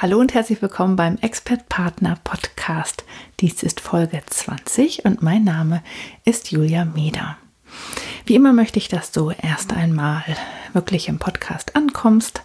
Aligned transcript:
Hallo 0.00 0.20
und 0.20 0.32
herzlich 0.32 0.62
willkommen 0.62 0.94
beim 0.94 1.16
Expert 1.16 1.68
Partner 1.68 2.20
Podcast. 2.22 3.02
Dies 3.40 3.64
ist 3.64 3.80
Folge 3.80 4.22
20 4.24 5.04
und 5.04 5.22
mein 5.22 5.42
Name 5.42 5.82
ist 6.24 6.52
Julia 6.52 6.84
Meder. 6.84 7.36
Wie 8.24 8.36
immer 8.36 8.52
möchte 8.52 8.78
ich, 8.78 8.86
dass 8.86 9.10
du 9.10 9.32
erst 9.32 9.72
einmal 9.72 10.22
wirklich 10.72 11.08
im 11.08 11.18
Podcast 11.18 11.74
ankommst 11.74 12.42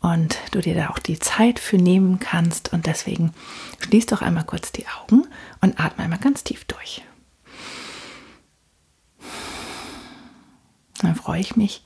und 0.00 0.38
du 0.52 0.62
dir 0.62 0.74
da 0.74 0.88
auch 0.88 0.98
die 0.98 1.18
Zeit 1.18 1.58
für 1.58 1.76
nehmen 1.76 2.20
kannst 2.20 2.72
und 2.72 2.86
deswegen 2.86 3.34
schließ 3.80 4.06
doch 4.06 4.22
einmal 4.22 4.44
kurz 4.44 4.72
die 4.72 4.86
Augen 4.88 5.26
und 5.60 5.78
atme 5.78 6.04
einmal 6.04 6.20
ganz 6.20 6.42
tief 6.42 6.64
durch. 6.64 7.02
Dann 11.02 11.16
freue 11.16 11.40
ich 11.40 11.54
mich, 11.54 11.84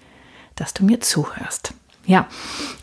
dass 0.54 0.74
du 0.74 0.84
mir 0.84 1.00
zuhörst. 1.00 1.74
Ja, 2.08 2.26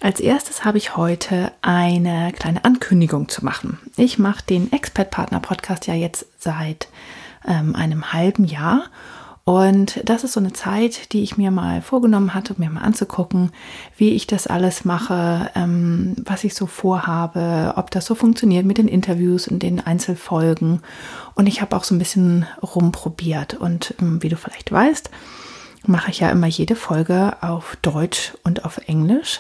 als 0.02 0.20
erstes 0.20 0.66
habe 0.66 0.78
ich 0.78 0.98
heute 0.98 1.52
eine 1.64 2.32
kleine 2.32 2.64
Ankündigung 2.64 3.28
zu 3.28 3.44
machen. 3.44 3.80
Ich 3.98 4.20
mache 4.20 4.46
den 4.46 4.72
Expert 4.72 5.10
Partner 5.10 5.40
Podcast 5.40 5.88
ja 5.88 5.96
jetzt 5.96 6.28
seit 6.38 6.90
ähm, 7.44 7.76
einem 7.76 8.14
halben 8.14 8.46
Jahr. 8.46 8.84
Und 9.44 10.00
das 10.08 10.24
ist 10.24 10.34
so 10.34 10.40
eine 10.40 10.54
Zeit, 10.54 11.12
die 11.12 11.24
ich 11.24 11.38
mir 11.38 11.50
mal 11.50 11.82
vorgenommen 11.82 12.36
hatte, 12.36 12.54
mir 12.58 12.70
mal 12.70 12.82
anzugucken, 12.82 13.52
wie 13.98 14.12
ich 14.12 14.28
das 14.28 14.46
alles 14.46 14.86
mache, 14.86 15.50
ähm, 15.56 16.16
was 16.24 16.44
ich 16.44 16.54
so 16.54 16.68
vorhabe, 16.68 17.74
ob 17.78 17.90
das 17.90 18.06
so 18.06 18.14
funktioniert 18.14 18.68
mit 18.68 18.78
den 18.78 18.88
Interviews 18.88 19.48
und 19.48 19.64
den 19.64 19.80
Einzelfolgen. 19.80 20.84
Und 21.34 21.48
ich 21.48 21.62
habe 21.62 21.76
auch 21.76 21.84
so 21.84 21.96
ein 21.96 22.00
bisschen 22.00 22.46
rumprobiert. 22.62 23.56
Und 23.56 23.96
ähm, 24.00 24.22
wie 24.22 24.30
du 24.30 24.38
vielleicht 24.38 24.72
weißt, 24.72 25.10
mache 25.88 26.12
ich 26.12 26.20
ja 26.20 26.30
immer 26.30 26.48
jede 26.48 26.76
Folge 26.76 27.38
auf 27.42 27.78
Deutsch 27.82 28.34
und 28.44 28.66
auf 28.66 28.78
Englisch, 28.88 29.40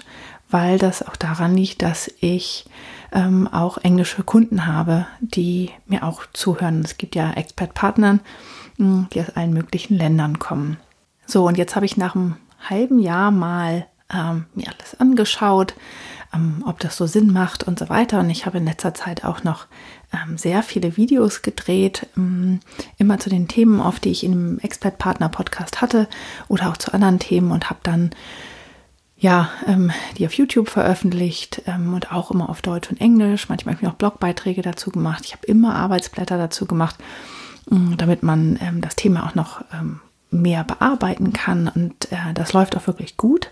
weil 0.49 0.77
das 0.77 1.05
auch 1.05 1.15
daran 1.15 1.55
liegt, 1.55 1.81
dass 1.81 2.11
ich 2.19 2.65
ähm, 3.11 3.47
auch 3.47 3.77
englische 3.77 4.23
Kunden 4.23 4.65
habe, 4.65 5.07
die 5.19 5.71
mir 5.87 6.03
auch 6.03 6.23
zuhören. 6.33 6.81
Es 6.81 6.97
gibt 6.97 7.15
ja 7.15 7.31
Expert-Partnern, 7.31 8.19
hm, 8.77 9.07
die 9.13 9.21
aus 9.21 9.29
allen 9.35 9.53
möglichen 9.53 9.97
Ländern 9.97 10.39
kommen. 10.39 10.77
So, 11.25 11.47
und 11.47 11.57
jetzt 11.57 11.75
habe 11.75 11.85
ich 11.85 11.97
nach 11.97 12.15
einem 12.15 12.37
halben 12.69 12.99
Jahr 12.99 13.31
mal 13.31 13.87
ähm, 14.13 14.45
mir 14.53 14.67
alles 14.67 14.99
angeschaut, 14.99 15.73
ähm, 16.33 16.63
ob 16.67 16.79
das 16.79 16.97
so 16.97 17.07
Sinn 17.07 17.31
macht 17.31 17.63
und 17.63 17.79
so 17.79 17.89
weiter. 17.89 18.19
Und 18.19 18.29
ich 18.29 18.45
habe 18.45 18.57
in 18.57 18.65
letzter 18.65 18.93
Zeit 18.93 19.23
auch 19.23 19.43
noch 19.43 19.65
sehr 20.35 20.63
viele 20.63 20.97
Videos 20.97 21.41
gedreht, 21.41 22.07
ähm, 22.17 22.59
immer 22.97 23.19
zu 23.19 23.29
den 23.29 23.47
Themen, 23.47 23.81
auf 23.81 23.99
die 23.99 24.11
ich 24.11 24.23
in 24.23 24.31
dem 24.31 24.59
Expert-Partner-Podcast 24.59 25.81
hatte 25.81 26.07
oder 26.47 26.69
auch 26.69 26.77
zu 26.77 26.93
anderen 26.93 27.19
Themen 27.19 27.51
und 27.51 27.69
habe 27.69 27.79
dann 27.83 28.11
ja, 29.17 29.49
ähm, 29.65 29.91
die 30.17 30.25
auf 30.25 30.33
YouTube 30.33 30.69
veröffentlicht 30.69 31.61
ähm, 31.67 31.93
und 31.93 32.11
auch 32.11 32.31
immer 32.31 32.49
auf 32.49 32.61
Deutsch 32.61 32.89
und 32.89 32.99
Englisch. 32.99 33.47
Manchmal 33.47 33.75
habe 33.75 33.85
ich 33.85 33.91
auch 33.91 33.95
Blogbeiträge 33.95 34.61
dazu 34.61 34.91
gemacht. 34.91 35.23
Ich 35.25 35.31
habe 35.33 35.47
immer 35.47 35.75
Arbeitsblätter 35.75 36.37
dazu 36.37 36.65
gemacht, 36.65 36.97
ähm, 37.71 37.95
damit 37.97 38.23
man 38.23 38.59
ähm, 38.61 38.81
das 38.81 38.95
Thema 38.95 39.25
auch 39.25 39.33
noch 39.33 39.63
ähm, 39.73 40.01
mehr 40.31 40.65
bearbeiten 40.65 41.31
kann. 41.31 41.69
Und 41.69 42.11
äh, 42.11 42.33
das 42.33 42.51
läuft 42.51 42.75
auch 42.75 42.87
wirklich 42.87 43.15
gut 43.15 43.49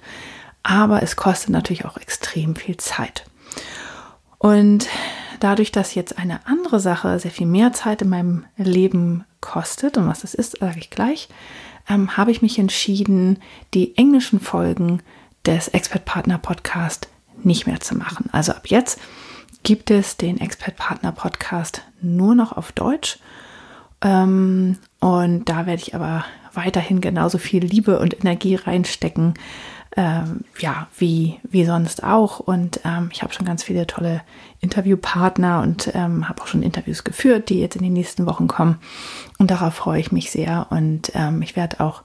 aber 0.64 1.04
es 1.04 1.18
kostet 1.18 1.50
natürlich 1.50 1.86
auch 1.86 1.98
extrem 1.98 2.56
viel 2.56 2.78
Zeit. 2.78 3.26
Und 4.38 4.88
dadurch, 5.44 5.72
dass 5.72 5.96
jetzt 5.96 6.18
eine 6.18 6.46
andere 6.48 6.80
Sache 6.80 7.20
sehr 7.20 7.32
viel 7.32 7.48
mehr 7.48 7.74
Zeit 7.74 8.02
in 8.02 8.10
meinem 8.10 8.46
Leben 8.58 9.26
kostet, 9.42 9.98
und 9.98 10.08
was 10.08 10.22
das 10.22 10.34
ist, 10.34 10.60
sage 10.60 10.80
ich 10.80 10.90
gleich, 10.90 11.30
ähm, 11.90 12.16
habe 12.16 12.32
ich 12.32 12.42
mich 12.42 12.60
entschieden, 12.60 13.40
die 13.74 13.98
englischen 13.98 14.40
Folgen 14.40 15.02
des 15.46 15.68
Expert 15.68 16.06
Partner 16.06 16.38
Podcast 16.38 17.10
nicht 17.44 17.68
mehr 17.68 17.80
zu 17.80 17.96
machen. 17.96 18.30
Also 18.32 18.54
ab 18.54 18.68
jetzt 18.68 19.00
gibt 19.64 19.92
es 19.92 20.18
den 20.18 20.40
Expert 20.40 20.78
Partner 20.78 21.12
Podcast 21.12 21.82
nur 22.02 22.36
noch 22.36 22.54
auf 22.54 22.72
Deutsch. 22.72 23.20
Ähm, 24.02 24.78
und 25.00 25.50
da 25.50 25.66
werde 25.66 25.82
ich 25.82 25.96
aber 25.96 26.26
weiterhin 26.54 27.02
genauso 27.02 27.38
viel 27.38 27.64
Liebe 27.64 28.00
und 28.00 28.20
Energie 28.20 28.56
reinstecken, 28.56 29.34
ähm, 29.96 30.46
ja, 30.60 30.88
wie, 30.98 31.40
wie 31.44 31.66
sonst 31.66 32.04
auch. 32.04 32.40
Und 32.40 32.80
ähm, 32.86 33.10
ich 33.12 33.24
habe 33.24 33.34
schon 33.34 33.46
ganz 33.46 33.64
viele 33.64 33.88
tolle 33.88 34.22
Interviewpartner 34.64 35.62
und 35.62 35.92
ähm, 35.94 36.28
habe 36.28 36.42
auch 36.42 36.48
schon 36.48 36.64
Interviews 36.64 37.04
geführt, 37.04 37.50
die 37.50 37.60
jetzt 37.60 37.76
in 37.76 37.84
den 37.84 37.94
nächsten 37.94 38.26
Wochen 38.26 38.48
kommen. 38.48 38.80
Und 39.38 39.52
darauf 39.52 39.74
freue 39.76 40.00
ich 40.00 40.12
mich 40.12 40.32
sehr. 40.32 40.68
Und 40.70 41.12
ähm, 41.14 41.42
ich 41.42 41.56
werde 41.56 41.82
auch 41.82 42.02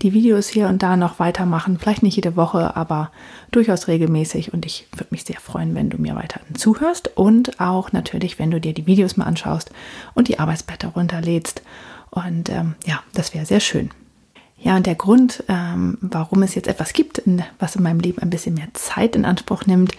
die 0.00 0.12
Videos 0.12 0.48
hier 0.48 0.68
und 0.68 0.82
da 0.82 0.96
noch 0.96 1.18
weitermachen. 1.18 1.78
Vielleicht 1.78 2.02
nicht 2.02 2.16
jede 2.16 2.34
Woche, 2.36 2.76
aber 2.76 3.10
durchaus 3.50 3.88
regelmäßig. 3.88 4.52
Und 4.52 4.64
ich 4.64 4.86
würde 4.92 5.08
mich 5.10 5.24
sehr 5.24 5.40
freuen, 5.40 5.74
wenn 5.74 5.90
du 5.90 5.98
mir 5.98 6.16
weiterhin 6.16 6.54
zuhörst 6.54 7.16
und 7.16 7.60
auch 7.60 7.92
natürlich, 7.92 8.38
wenn 8.38 8.50
du 8.50 8.60
dir 8.60 8.72
die 8.72 8.86
Videos 8.86 9.16
mal 9.16 9.26
anschaust 9.26 9.70
und 10.14 10.28
die 10.28 10.38
Arbeitsblätter 10.38 10.88
runterlädst. 10.88 11.62
Und 12.10 12.48
ähm, 12.48 12.74
ja, 12.86 13.00
das 13.12 13.34
wäre 13.34 13.44
sehr 13.44 13.60
schön. 13.60 13.90
Ja, 14.60 14.76
und 14.76 14.86
der 14.86 14.96
Grund, 14.96 15.44
ähm, 15.48 15.98
warum 16.00 16.42
es 16.42 16.56
jetzt 16.56 16.66
etwas 16.66 16.92
gibt, 16.92 17.22
was 17.60 17.76
in 17.76 17.82
meinem 17.82 18.00
Leben 18.00 18.20
ein 18.20 18.30
bisschen 18.30 18.54
mehr 18.54 18.68
Zeit 18.74 19.14
in 19.14 19.24
Anspruch 19.24 19.66
nimmt, 19.66 19.92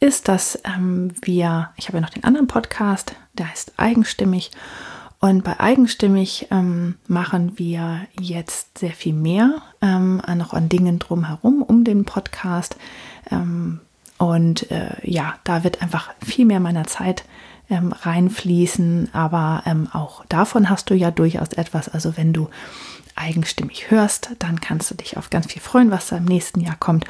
ist, 0.00 0.28
dass 0.28 0.58
ähm, 0.64 1.12
wir, 1.22 1.70
ich 1.76 1.88
habe 1.88 1.98
ja 1.98 2.00
noch 2.00 2.10
den 2.10 2.24
anderen 2.24 2.46
Podcast, 2.46 3.14
der 3.34 3.50
heißt 3.50 3.74
Eigenstimmig. 3.76 4.52
Und 5.20 5.44
bei 5.44 5.60
Eigenstimmig 5.60 6.48
ähm, 6.50 6.96
machen 7.08 7.58
wir 7.58 8.00
jetzt 8.18 8.78
sehr 8.78 8.92
viel 8.92 9.14
mehr, 9.14 9.62
ähm, 9.82 10.22
noch 10.36 10.54
an 10.54 10.68
Dingen 10.68 10.98
drumherum 10.98 11.62
um 11.62 11.84
den 11.84 12.04
Podcast. 12.04 12.76
Ähm, 13.30 13.80
und 14.18 14.70
äh, 14.70 14.96
ja, 15.02 15.34
da 15.44 15.62
wird 15.62 15.82
einfach 15.82 16.10
viel 16.24 16.46
mehr 16.46 16.60
meiner 16.60 16.86
Zeit 16.86 17.24
ähm, 17.68 17.92
reinfließen. 17.92 19.10
Aber 19.12 19.62
ähm, 19.66 19.88
auch 19.92 20.24
davon 20.26 20.70
hast 20.70 20.90
du 20.90 20.94
ja 20.94 21.10
durchaus 21.10 21.52
etwas. 21.52 21.88
Also 21.88 22.16
wenn 22.16 22.32
du 22.32 22.48
eigenstimmig 23.16 23.90
hörst, 23.90 24.30
dann 24.38 24.60
kannst 24.60 24.90
du 24.90 24.94
dich 24.94 25.16
auf 25.16 25.30
ganz 25.30 25.52
viel 25.52 25.62
freuen, 25.62 25.90
was 25.90 26.08
da 26.08 26.16
im 26.16 26.24
nächsten 26.24 26.60
Jahr 26.60 26.76
kommt. 26.78 27.04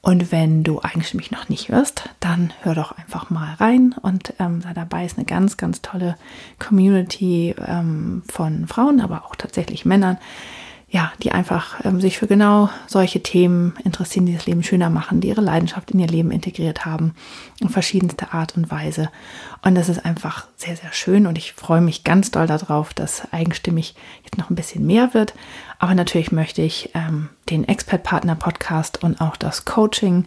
Und 0.00 0.30
wenn 0.30 0.62
du 0.62 0.80
eigenstimmig 0.80 1.32
noch 1.32 1.48
nicht 1.48 1.68
hörst, 1.68 2.08
dann 2.20 2.52
hör 2.62 2.74
doch 2.74 2.92
einfach 2.92 3.30
mal 3.30 3.54
rein 3.54 3.94
und 4.00 4.32
ähm, 4.38 4.60
da 4.62 4.72
dabei 4.72 5.04
ist 5.04 5.18
eine 5.18 5.26
ganz, 5.26 5.56
ganz 5.56 5.82
tolle 5.82 6.16
Community 6.58 7.54
ähm, 7.66 8.22
von 8.30 8.68
Frauen, 8.68 9.00
aber 9.00 9.24
auch 9.26 9.34
tatsächlich 9.34 9.84
Männern, 9.84 10.18
ja, 10.90 11.12
die 11.22 11.32
einfach 11.32 11.84
ähm, 11.84 12.00
sich 12.00 12.16
für 12.16 12.26
genau 12.26 12.70
solche 12.86 13.22
Themen 13.22 13.74
interessieren, 13.84 14.24
die 14.24 14.34
das 14.34 14.46
Leben 14.46 14.62
schöner 14.62 14.88
machen, 14.88 15.20
die 15.20 15.28
ihre 15.28 15.42
Leidenschaft 15.42 15.90
in 15.90 16.00
ihr 16.00 16.06
Leben 16.06 16.30
integriert 16.30 16.86
haben, 16.86 17.14
in 17.60 17.68
verschiedenster 17.68 18.32
Art 18.32 18.56
und 18.56 18.70
Weise. 18.70 19.10
Und 19.62 19.74
das 19.74 19.90
ist 19.90 20.06
einfach 20.06 20.46
sehr, 20.56 20.76
sehr 20.76 20.92
schön 20.92 21.26
und 21.26 21.36
ich 21.36 21.52
freue 21.52 21.82
mich 21.82 22.04
ganz 22.04 22.30
doll 22.30 22.46
darauf, 22.46 22.94
dass 22.94 23.30
eigenstimmig 23.34 23.96
jetzt 24.24 24.38
noch 24.38 24.48
ein 24.48 24.56
bisschen 24.56 24.86
mehr 24.86 25.12
wird. 25.12 25.34
Aber 25.78 25.94
natürlich 25.94 26.32
möchte 26.32 26.62
ich 26.62 26.90
ähm, 26.94 27.28
den 27.50 27.68
Expert-Partner-Podcast 27.68 29.02
und 29.02 29.20
auch 29.20 29.36
das 29.36 29.66
Coaching, 29.66 30.24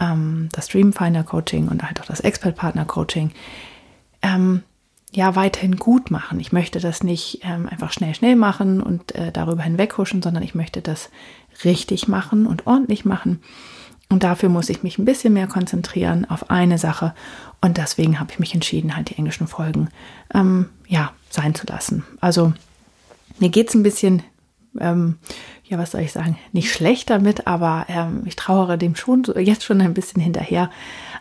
ähm, 0.00 0.48
das 0.52 0.68
Dreamfinder-Coaching 0.68 1.68
und 1.68 1.82
halt 1.82 2.00
auch 2.00 2.06
das 2.06 2.20
Expert-Partner-Coaching 2.20 3.32
ähm, 4.22 4.62
ja 5.12 5.36
weiterhin 5.36 5.76
gut 5.76 6.10
machen. 6.10 6.38
Ich 6.40 6.52
möchte 6.52 6.80
das 6.80 7.02
nicht 7.02 7.40
ähm, 7.42 7.68
einfach 7.68 7.92
schnell, 7.92 8.14
schnell 8.14 8.36
machen 8.36 8.82
und 8.82 9.14
äh, 9.14 9.32
darüber 9.32 9.62
hinweghuschen, 9.62 10.22
sondern 10.22 10.42
ich 10.42 10.54
möchte 10.54 10.82
das 10.82 11.10
richtig 11.64 12.08
machen 12.08 12.46
und 12.46 12.66
ordentlich 12.66 13.04
machen. 13.04 13.40
Und 14.10 14.22
dafür 14.22 14.48
muss 14.48 14.70
ich 14.70 14.82
mich 14.82 14.98
ein 14.98 15.04
bisschen 15.04 15.32
mehr 15.32 15.46
konzentrieren 15.46 16.24
auf 16.28 16.50
eine 16.50 16.78
Sache. 16.78 17.14
Und 17.60 17.76
deswegen 17.76 18.20
habe 18.20 18.32
ich 18.32 18.38
mich 18.38 18.54
entschieden, 18.54 18.96
halt 18.96 19.10
die 19.10 19.16
englischen 19.16 19.46
Folgen 19.46 19.88
ähm, 20.32 20.66
ja 20.86 21.12
sein 21.30 21.54
zu 21.54 21.66
lassen. 21.66 22.04
Also 22.20 22.52
mir 23.38 23.50
geht 23.50 23.68
es 23.68 23.74
ein 23.74 23.82
bisschen 23.82 24.22
ähm, 24.80 25.18
ja, 25.68 25.76
was 25.76 25.90
soll 25.90 26.00
ich 26.00 26.12
sagen, 26.12 26.38
nicht 26.52 26.72
schlecht 26.72 27.10
damit, 27.10 27.46
aber 27.46 27.84
ähm, 27.88 28.22
ich 28.24 28.36
trauere 28.36 28.78
dem 28.78 28.96
schon 28.96 29.24
jetzt 29.36 29.64
schon 29.64 29.80
ein 29.80 29.94
bisschen 29.94 30.22
hinterher. 30.22 30.70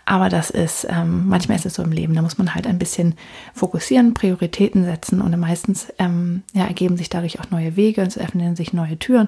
Aber 0.10 0.30
das 0.30 0.50
ist, 0.50 0.88
ähm, 0.90 1.28
manchmal 1.28 1.58
ist 1.58 1.66
es 1.66 1.74
so 1.74 1.84
im 1.84 1.92
Leben, 1.92 2.14
da 2.14 2.22
muss 2.22 2.38
man 2.38 2.56
halt 2.56 2.66
ein 2.66 2.80
bisschen 2.80 3.16
fokussieren, 3.54 4.14
Prioritäten 4.14 4.86
setzen 4.86 5.20
und 5.20 5.38
meistens 5.38 5.92
ähm, 6.00 6.44
ja, 6.54 6.64
ergeben 6.64 6.96
sich 6.96 7.10
dadurch 7.10 7.42
auch 7.42 7.52
neue 7.52 7.76
Wege, 7.76 8.04
es 8.04 8.18
öffnen 8.18 8.56
sich 8.56 8.72
neue 8.72 8.98
Türen. 8.98 9.28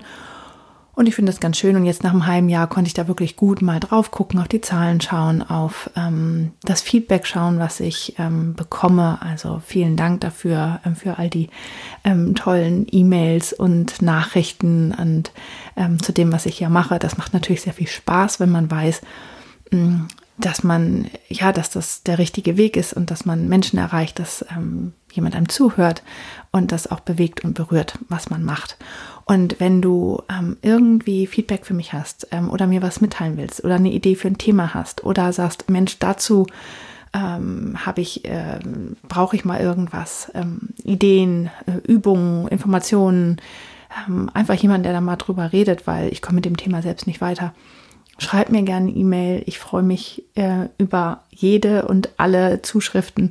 Und 0.93 1.07
ich 1.07 1.15
finde 1.15 1.33
das 1.33 1.41
ganz 1.41 1.57
schön. 1.57 1.75
Und 1.75 1.85
jetzt 1.85 2.03
nach 2.03 2.11
einem 2.11 2.27
halben 2.27 2.47
Jahr 2.47 2.67
konnte 2.67 2.87
ich 2.87 2.93
da 2.93 3.09
wirklich 3.09 3.35
gut 3.35 3.61
mal 3.61 3.81
drauf 3.81 4.09
gucken, 4.11 4.39
auf 4.39 4.47
die 4.47 4.61
Zahlen 4.61 5.01
schauen, 5.01 5.41
auf 5.41 5.89
ähm, 5.97 6.51
das 6.63 6.81
Feedback 6.81 7.27
schauen, 7.27 7.59
was 7.59 7.81
ich 7.81 8.15
ähm, 8.17 8.53
bekomme. 8.53 9.17
Also 9.21 9.61
vielen 9.65 9.97
Dank 9.97 10.21
dafür, 10.21 10.79
ähm, 10.85 10.95
für 10.95 11.17
all 11.17 11.29
die 11.29 11.49
ähm, 12.05 12.35
tollen 12.35 12.87
E-Mails 12.89 13.51
und 13.51 14.01
Nachrichten 14.01 14.93
und 14.93 15.31
ähm, 15.75 16.01
zu 16.01 16.13
dem, 16.13 16.31
was 16.31 16.45
ich 16.45 16.57
hier 16.57 16.69
mache. 16.69 16.99
Das 16.99 17.17
macht 17.17 17.33
natürlich 17.33 17.61
sehr 17.61 17.73
viel 17.73 17.87
Spaß, 17.87 18.39
wenn 18.39 18.49
man 18.49 18.71
weiß, 18.71 19.01
mm, 19.71 20.03
dass 20.39 20.63
man, 20.63 21.09
ja, 21.27 21.51
dass 21.51 21.69
das 21.69 22.03
der 22.03 22.17
richtige 22.17 22.55
Weg 22.55 22.77
ist 22.77 22.93
und 22.93 23.11
dass 23.11 23.25
man 23.25 23.49
Menschen 23.49 23.77
erreicht, 23.77 24.19
dass 24.19 24.45
ähm, 24.55 24.93
jemand 25.11 25.35
einem 25.35 25.49
zuhört 25.49 26.01
und 26.51 26.71
das 26.71 26.89
auch 26.89 27.01
bewegt 27.01 27.43
und 27.43 27.55
berührt, 27.55 27.99
was 28.07 28.29
man 28.29 28.43
macht. 28.43 28.77
Und 29.25 29.59
wenn 29.59 29.81
du 29.81 30.23
ähm, 30.29 30.57
irgendwie 30.61 31.27
Feedback 31.27 31.65
für 31.65 31.73
mich 31.73 31.91
hast 31.91 32.27
ähm, 32.31 32.49
oder 32.49 32.67
mir 32.67 32.81
was 32.81 33.01
mitteilen 33.01 33.35
willst 33.35 33.63
oder 33.65 33.75
eine 33.75 33.91
Idee 33.91 34.15
für 34.15 34.29
ein 34.29 34.37
Thema 34.37 34.73
hast 34.73 35.03
oder 35.03 35.33
sagst, 35.33 35.69
Mensch, 35.69 35.99
dazu 35.99 36.47
ähm, 37.11 37.75
habe 37.85 37.99
ich, 37.99 38.23
äh, 38.23 38.59
brauche 39.09 39.35
ich 39.35 39.43
mal 39.43 39.59
irgendwas, 39.59 40.31
ähm, 40.35 40.69
Ideen, 40.83 41.49
äh, 41.65 41.85
Übungen, 41.85 42.47
Informationen, 42.47 43.41
ähm, 44.07 44.31
einfach 44.33 44.55
jemand, 44.55 44.85
der 44.85 44.93
da 44.93 45.01
mal 45.01 45.17
drüber 45.17 45.51
redet, 45.51 45.85
weil 45.85 46.13
ich 46.13 46.21
komme 46.21 46.35
mit 46.35 46.45
dem 46.45 46.55
Thema 46.55 46.81
selbst 46.81 47.07
nicht 47.07 47.19
weiter 47.19 47.53
Schreib 48.19 48.49
mir 48.49 48.63
gerne 48.63 48.91
E-Mail. 48.91 49.43
Ich 49.45 49.59
freue 49.59 49.83
mich 49.83 50.23
äh, 50.35 50.65
über 50.77 51.23
jede 51.31 51.87
und 51.87 52.09
alle 52.17 52.61
Zuschriften. 52.61 53.29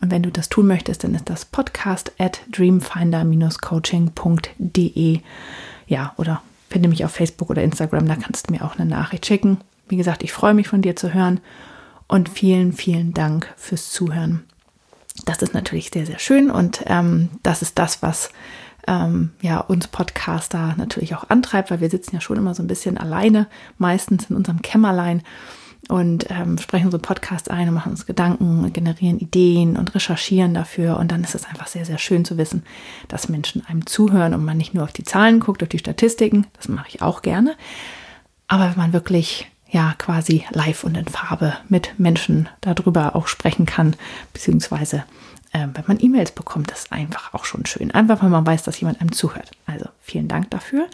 Und 0.00 0.12
wenn 0.12 0.22
du 0.22 0.30
das 0.30 0.48
tun 0.48 0.68
möchtest, 0.68 1.04
dann 1.04 1.14
ist 1.14 1.28
das 1.28 1.44
podcast 1.44 2.12
at 2.18 2.40
dreamfinder-coaching.de. 2.52 5.20
Ja, 5.88 6.14
oder 6.16 6.40
finde 6.70 6.88
mich 6.88 7.04
auf 7.04 7.12
Facebook 7.12 7.50
oder 7.50 7.62
Instagram, 7.62 8.06
da 8.06 8.16
kannst 8.16 8.48
du 8.48 8.52
mir 8.52 8.64
auch 8.64 8.78
eine 8.78 8.88
Nachricht 8.88 9.26
schicken. 9.26 9.58
Wie 9.88 9.96
gesagt, 9.96 10.22
ich 10.22 10.32
freue 10.32 10.54
mich 10.54 10.68
von 10.68 10.82
dir 10.82 10.96
zu 10.96 11.14
hören 11.14 11.40
und 12.06 12.28
vielen, 12.28 12.72
vielen 12.72 13.14
Dank 13.14 13.52
fürs 13.56 13.90
Zuhören. 13.90 14.44
Das 15.24 15.42
ist 15.42 15.54
natürlich 15.54 15.90
sehr, 15.92 16.06
sehr 16.06 16.18
schön 16.18 16.50
und 16.50 16.82
ähm, 16.86 17.30
das 17.42 17.62
ist 17.62 17.78
das, 17.78 18.02
was 18.02 18.30
ähm, 18.86 19.30
ja, 19.42 19.60
uns 19.60 19.88
Podcaster 19.88 20.74
natürlich 20.76 21.14
auch 21.14 21.28
antreibt, 21.28 21.70
weil 21.70 21.80
wir 21.80 21.90
sitzen 21.90 22.14
ja 22.14 22.20
schon 22.20 22.36
immer 22.36 22.54
so 22.54 22.62
ein 22.62 22.68
bisschen 22.68 22.98
alleine, 22.98 23.46
meistens 23.76 24.30
in 24.30 24.36
unserem 24.36 24.62
Kämmerlein 24.62 25.22
und 25.88 26.30
ähm, 26.30 26.58
sprechen 26.58 26.86
unsere 26.86 27.02
Podcasts 27.02 27.48
ein 27.48 27.68
und 27.68 27.74
machen 27.74 27.92
uns 27.92 28.06
Gedanken, 28.06 28.72
generieren 28.72 29.18
Ideen 29.18 29.76
und 29.76 29.94
recherchieren 29.94 30.52
dafür. 30.52 30.98
Und 30.98 31.12
dann 31.12 31.24
ist 31.24 31.34
es 31.34 31.46
einfach 31.46 31.66
sehr, 31.66 31.84
sehr 31.84 31.98
schön 31.98 32.24
zu 32.24 32.36
wissen, 32.36 32.62
dass 33.08 33.28
Menschen 33.28 33.64
einem 33.66 33.86
zuhören 33.86 34.34
und 34.34 34.44
man 34.44 34.56
nicht 34.56 34.74
nur 34.74 34.84
auf 34.84 34.92
die 34.92 35.04
Zahlen 35.04 35.40
guckt, 35.40 35.62
auf 35.62 35.68
die 35.68 35.78
Statistiken, 35.78 36.46
das 36.54 36.68
mache 36.68 36.88
ich 36.88 37.02
auch 37.02 37.22
gerne, 37.22 37.56
aber 38.48 38.70
wenn 38.70 38.78
man 38.78 38.92
wirklich 38.92 39.46
ja 39.70 39.94
quasi 39.98 40.44
live 40.50 40.84
und 40.84 40.96
in 40.96 41.06
Farbe 41.06 41.54
mit 41.68 41.98
Menschen 41.98 42.48
darüber 42.62 43.14
auch 43.14 43.28
sprechen 43.28 43.66
kann, 43.66 43.94
beziehungsweise 44.32 45.04
äh, 45.52 45.66
wenn 45.74 45.84
man 45.86 45.98
E-Mails 46.00 46.32
bekommt, 46.32 46.70
das 46.70 46.84
ist 46.84 46.92
einfach 46.92 47.34
auch 47.34 47.44
schon 47.44 47.66
schön. 47.66 47.90
Einfach, 47.90 48.22
weil 48.22 48.30
man 48.30 48.46
weiß, 48.46 48.62
dass 48.62 48.80
jemand 48.80 49.00
einem 49.00 49.12
zuhört. 49.12 49.50
Also 49.66 49.86
vielen 50.00 50.28
Dank 50.28 50.50
dafür. 50.50 50.86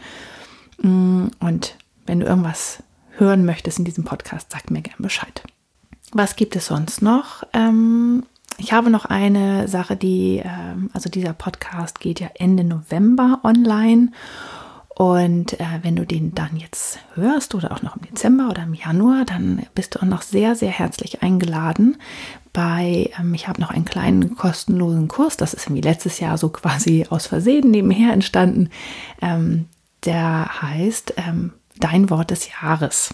Mm, 0.79 1.27
und 1.41 1.77
wenn 2.07 2.21
du 2.21 2.27
irgendwas 2.27 2.83
hören 3.17 3.45
möchtest 3.45 3.79
in 3.79 3.85
diesem 3.85 4.05
Podcast, 4.05 4.51
sag 4.51 4.71
mir 4.71 4.83
gerne 4.83 5.01
Bescheid. 5.01 5.43
Was 6.13 6.37
gibt 6.37 6.57
es 6.57 6.67
sonst 6.67 7.03
noch? 7.03 7.45
Ähm, 7.53 8.25
ich 8.59 8.73
habe 8.73 8.91
noch 8.91 9.05
eine 9.05 9.69
Sache, 9.69 9.97
die, 9.97 10.43
ähm, 10.45 10.91
also 10.93 11.09
dieser 11.09 11.33
Podcast 11.33 12.01
geht 12.01 12.21
ja 12.21 12.29
Ende 12.35 12.65
November 12.65 13.41
online. 13.43 14.13
Und 14.97 15.59
äh, 15.59 15.65
wenn 15.83 15.97
du 15.97 16.07
den 16.07 16.37
dann 16.37 16.57
jetzt 16.57 17.01
hörst 17.15 17.57
oder 17.57 17.73
auch 17.73 17.83
noch 17.83 17.97
im 17.97 18.03
Dezember 18.03 18.49
oder 18.49 18.63
im 18.63 18.75
Januar, 18.75 19.25
dann 19.25 19.67
bist 19.75 19.95
du 19.95 20.01
auch 20.01 20.07
noch 20.07 20.23
sehr, 20.23 20.55
sehr 20.55 20.71
herzlich 20.71 21.23
eingeladen 21.23 21.97
bei, 22.55 23.11
ähm, 23.21 23.35
ich 23.35 23.47
habe 23.49 23.61
noch 23.61 23.71
einen 23.71 23.85
kleinen 23.85 24.37
kostenlosen 24.37 25.09
Kurs, 25.09 25.37
das 25.37 25.53
ist 25.53 25.67
irgendwie 25.67 25.83
letztes 25.83 26.21
Jahr 26.21 26.39
so 26.39 26.49
quasi 26.49 27.05
aus 27.11 27.27
Versehen 27.27 27.71
nebenher 27.71 28.15
entstanden. 28.15 28.71
Ähm, 29.21 29.67
der 30.07 30.63
heißt 30.63 31.15
ähm, 31.19 31.53
Dein 31.77 32.09
Wort 32.09 32.31
des 32.31 32.49
Jahres. 32.63 33.13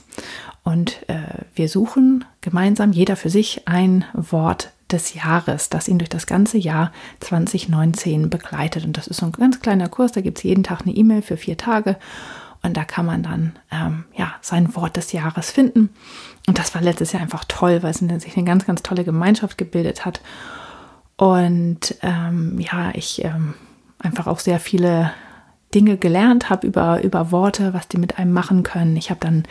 Und 0.62 1.08
äh, 1.08 1.44
wir 1.54 1.70
suchen 1.70 2.26
gemeinsam, 2.42 2.92
jeder 2.92 3.16
für 3.16 3.30
sich, 3.30 3.66
ein 3.66 4.04
Wort 4.12 4.70
des 4.92 5.14
Jahres, 5.14 5.70
das 5.70 5.88
ihn 5.88 5.98
durch 5.98 6.10
das 6.10 6.26
ganze 6.26 6.58
Jahr 6.58 6.92
2019 7.20 8.28
begleitet. 8.28 8.84
Und 8.84 8.98
das 8.98 9.06
ist 9.06 9.16
so 9.16 9.26
ein 9.26 9.32
ganz 9.32 9.60
kleiner 9.60 9.88
Kurs, 9.88 10.12
da 10.12 10.20
gibt 10.20 10.38
es 10.38 10.44
jeden 10.44 10.62
Tag 10.62 10.82
eine 10.82 10.94
E-Mail 10.94 11.22
für 11.22 11.38
vier 11.38 11.56
Tage. 11.56 11.96
Und 12.62 12.76
da 12.76 12.84
kann 12.84 13.06
man 13.06 13.22
dann 13.22 13.52
ähm, 13.70 14.04
ja, 14.14 14.34
sein 14.42 14.74
Wort 14.76 14.96
des 14.96 15.12
Jahres 15.12 15.50
finden. 15.50 15.90
Und 16.46 16.58
das 16.58 16.74
war 16.74 16.82
letztes 16.82 17.12
Jahr 17.12 17.22
einfach 17.22 17.44
toll, 17.46 17.82
weil 17.82 17.90
es 17.90 17.98
sich 17.98 18.36
eine 18.36 18.44
ganz, 18.44 18.66
ganz 18.66 18.82
tolle 18.82 19.04
Gemeinschaft 19.04 19.56
gebildet 19.56 20.04
hat. 20.04 20.20
Und 21.16 21.96
ähm, 22.02 22.58
ja, 22.60 22.90
ich 22.94 23.24
ähm, 23.24 23.54
einfach 23.98 24.26
auch 24.26 24.38
sehr 24.38 24.60
viele 24.60 25.12
Dinge 25.74 25.96
gelernt 25.96 26.50
habe 26.50 26.66
über, 26.66 27.02
über 27.02 27.30
Worte, 27.30 27.72
was 27.72 27.88
die 27.88 27.98
mit 27.98 28.18
einem 28.18 28.32
machen 28.32 28.62
können. 28.62 28.96
Ich 28.96 29.10
habe 29.10 29.20
dann 29.20 29.44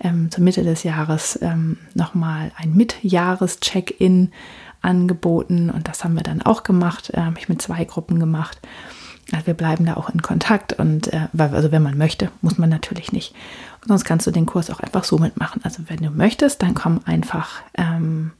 ähm, 0.00 0.30
zur 0.30 0.42
Mitte 0.42 0.64
des 0.64 0.82
Jahres 0.82 1.38
ähm, 1.42 1.78
nochmal 1.94 2.50
ein 2.56 2.74
Mitjahres-Check-In 2.74 4.32
angeboten 4.82 5.70
und 5.70 5.88
das 5.88 6.04
haben 6.04 6.14
wir 6.14 6.22
dann 6.22 6.42
auch 6.42 6.62
gemacht, 6.62 7.10
äh, 7.10 7.20
habe 7.20 7.38
ich 7.38 7.48
mit 7.48 7.60
zwei 7.60 7.84
Gruppen 7.84 8.18
gemacht. 8.18 8.58
Also 9.32 9.46
wir 9.46 9.54
bleiben 9.54 9.86
da 9.86 9.94
auch 9.94 10.10
in 10.10 10.22
Kontakt 10.22 10.72
und 10.72 11.12
äh, 11.12 11.28
also 11.36 11.72
wenn 11.72 11.82
man 11.82 11.96
möchte, 11.96 12.30
muss 12.42 12.58
man 12.58 12.68
natürlich 12.68 13.12
nicht. 13.12 13.34
Und 13.82 13.88
sonst 13.88 14.04
kannst 14.04 14.26
du 14.26 14.30
den 14.30 14.46
Kurs 14.46 14.70
auch 14.70 14.80
einfach 14.80 15.04
so 15.04 15.18
mitmachen. 15.18 15.62
Also 15.64 15.84
wenn 15.88 15.98
du 15.98 16.10
möchtest, 16.10 16.62
dann 16.62 16.74
komm 16.74 17.00
einfach 17.04 17.62
ähm, 17.76 18.32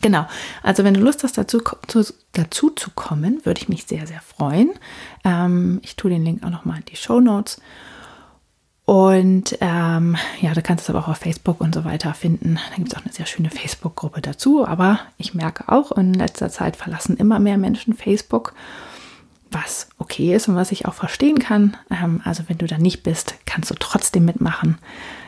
genau. 0.00 0.26
Also 0.62 0.84
wenn 0.84 0.94
du 0.94 1.00
Lust 1.00 1.24
hast, 1.24 1.36
dazu 1.36 1.60
zu, 1.86 2.06
dazu 2.32 2.70
zu 2.70 2.90
kommen, 2.90 3.44
würde 3.44 3.60
ich 3.60 3.68
mich 3.68 3.84
sehr, 3.86 4.06
sehr 4.06 4.20
freuen. 4.20 4.70
Ähm, 5.24 5.80
ich 5.82 5.96
tue 5.96 6.10
den 6.10 6.24
Link 6.24 6.44
auch 6.44 6.50
nochmal 6.50 6.78
in 6.78 6.84
die 6.86 6.96
Show 6.96 7.20
Notes. 7.20 7.60
Und 8.88 9.58
ähm, 9.60 10.16
ja, 10.40 10.54
da 10.54 10.62
kannst 10.62 10.88
du 10.88 10.92
es 10.92 10.96
aber 10.96 11.04
auch 11.04 11.10
auf 11.10 11.18
Facebook 11.18 11.60
und 11.60 11.74
so 11.74 11.84
weiter 11.84 12.14
finden. 12.14 12.58
Da 12.70 12.76
gibt 12.76 12.90
es 12.90 12.96
auch 12.98 13.04
eine 13.04 13.12
sehr 13.12 13.26
schöne 13.26 13.50
Facebook-Gruppe 13.50 14.22
dazu. 14.22 14.66
Aber 14.66 15.00
ich 15.18 15.34
merke 15.34 15.70
auch, 15.70 15.92
in 15.92 16.14
letzter 16.14 16.48
Zeit 16.48 16.74
verlassen 16.74 17.18
immer 17.18 17.38
mehr 17.38 17.58
Menschen 17.58 17.92
Facebook, 17.92 18.54
was 19.50 19.90
okay 19.98 20.34
ist 20.34 20.48
und 20.48 20.56
was 20.56 20.72
ich 20.72 20.86
auch 20.86 20.94
verstehen 20.94 21.38
kann. 21.38 21.76
Ähm, 21.90 22.22
also 22.24 22.44
wenn 22.46 22.56
du 22.56 22.66
da 22.66 22.78
nicht 22.78 23.02
bist, 23.02 23.34
kannst 23.44 23.70
du 23.70 23.74
trotzdem 23.78 24.24
mitmachen. 24.24 24.78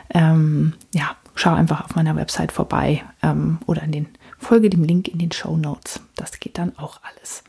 Ähm, 0.09 0.73
ja, 0.95 1.15
schau 1.35 1.53
einfach 1.53 1.85
auf 1.85 1.93
meiner 1.93 2.15
Website 2.15 2.51
vorbei 2.51 3.03
ähm, 3.21 3.59
oder 3.67 3.83
in 3.83 3.91
den, 3.91 4.07
folge 4.39 4.71
dem 4.71 4.83
Link 4.83 5.07
in 5.07 5.19
den 5.19 5.31
Show 5.31 5.55
Notes. 5.55 5.99
Das 6.15 6.39
geht 6.39 6.57
dann 6.57 6.75
auch 6.79 6.99
alles. 7.03 7.43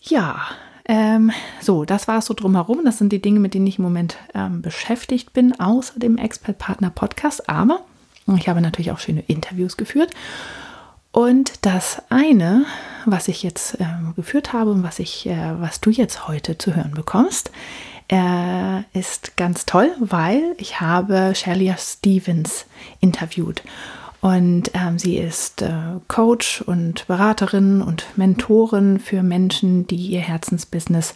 Ja, 0.00 0.42
ähm, 0.90 1.30
so, 1.60 1.84
das 1.84 2.08
war 2.08 2.18
es 2.18 2.26
so 2.26 2.34
drumherum. 2.34 2.84
Das 2.84 2.98
sind 2.98 3.12
die 3.12 3.22
Dinge, 3.22 3.38
mit 3.38 3.54
denen 3.54 3.68
ich 3.68 3.78
im 3.78 3.84
Moment 3.84 4.16
ähm, 4.34 4.60
beschäftigt 4.60 5.32
bin, 5.32 5.58
außer 5.60 6.00
dem 6.00 6.18
Expert 6.18 6.58
Partner 6.58 6.90
Podcast. 6.90 7.48
Aber 7.48 7.82
ich 8.36 8.48
habe 8.48 8.60
natürlich 8.60 8.90
auch 8.90 8.98
schöne 8.98 9.20
Interviews 9.28 9.76
geführt. 9.76 10.10
Und 11.12 11.64
das 11.64 12.02
eine, 12.08 12.64
was 13.06 13.28
ich 13.28 13.44
jetzt 13.44 13.80
äh, 13.80 13.84
geführt 14.16 14.52
habe 14.52 14.72
und 14.72 14.82
was 14.82 14.98
ich, 14.98 15.26
äh, 15.26 15.60
was 15.60 15.80
du 15.80 15.90
jetzt 15.90 16.26
heute 16.26 16.58
zu 16.58 16.74
hören 16.74 16.94
bekommst, 16.94 17.52
äh, 18.10 18.80
ist 18.92 19.36
ganz 19.36 19.66
toll, 19.66 19.92
weil 20.00 20.56
ich 20.58 20.80
habe 20.80 21.34
Shelia 21.36 21.76
Stevens 21.78 22.66
interviewt. 22.98 23.62
Und 24.20 24.70
ähm, 24.74 24.98
sie 24.98 25.16
ist 25.16 25.62
äh, 25.62 25.70
Coach 26.08 26.60
und 26.62 27.06
Beraterin 27.06 27.80
und 27.80 28.04
Mentorin 28.16 28.98
für 29.00 29.22
Menschen, 29.22 29.86
die 29.86 29.96
ihr 29.96 30.20
Herzensbusiness 30.20 31.14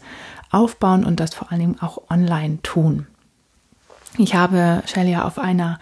aufbauen 0.51 1.05
und 1.05 1.21
das 1.21 1.35
vor 1.35 1.49
Dingen 1.51 1.81
auch 1.81 1.99
online 2.11 2.59
tun. 2.63 3.07
Ich 4.17 4.35
habe 4.35 4.83
Shelia 4.87 5.25
auf 5.25 5.39
einer 5.39 5.81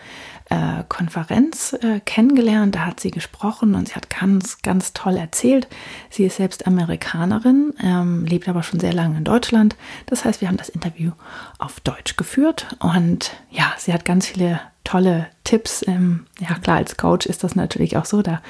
äh, 0.48 0.84
Konferenz 0.88 1.74
äh, 1.74 2.00
kennengelernt, 2.00 2.74
da 2.74 2.86
hat 2.86 2.98
sie 2.98 3.10
gesprochen 3.10 3.74
und 3.74 3.88
sie 3.88 3.94
hat 3.94 4.10
ganz, 4.10 4.62
ganz 4.62 4.92
toll 4.92 5.16
erzählt. 5.16 5.68
Sie 6.10 6.24
ist 6.24 6.36
selbst 6.36 6.66
Amerikanerin, 6.66 7.74
ähm, 7.82 8.24
lebt 8.24 8.48
aber 8.48 8.62
schon 8.62 8.80
sehr 8.80 8.92
lange 8.92 9.18
in 9.18 9.24
Deutschland. 9.24 9.76
Das 10.06 10.24
heißt, 10.24 10.40
wir 10.40 10.48
haben 10.48 10.56
das 10.56 10.70
Interview 10.70 11.12
auf 11.58 11.80
Deutsch 11.80 12.16
geführt 12.16 12.76
und 12.80 13.32
ja, 13.50 13.72
sie 13.78 13.92
hat 13.92 14.04
ganz 14.04 14.26
viele 14.26 14.60
tolle 14.84 15.28
Tipps. 15.44 15.84
Ähm, 15.86 16.26
ja, 16.40 16.54
klar, 16.58 16.78
als 16.78 16.96
Coach 16.96 17.26
ist 17.26 17.44
das 17.44 17.54
natürlich 17.54 17.96
auch 17.96 18.04
so. 18.04 18.22
Da 18.22 18.42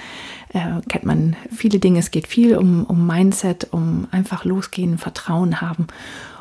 äh, 0.53 0.81
kennt 0.89 1.05
man 1.05 1.37
viele 1.55 1.79
Dinge. 1.79 1.99
Es 1.99 2.11
geht 2.11 2.27
viel 2.27 2.57
um, 2.57 2.85
um 2.85 3.07
Mindset, 3.07 3.69
um 3.73 4.09
einfach 4.11 4.45
losgehen, 4.45 4.99
Vertrauen 4.99 5.61
haben. 5.61 5.87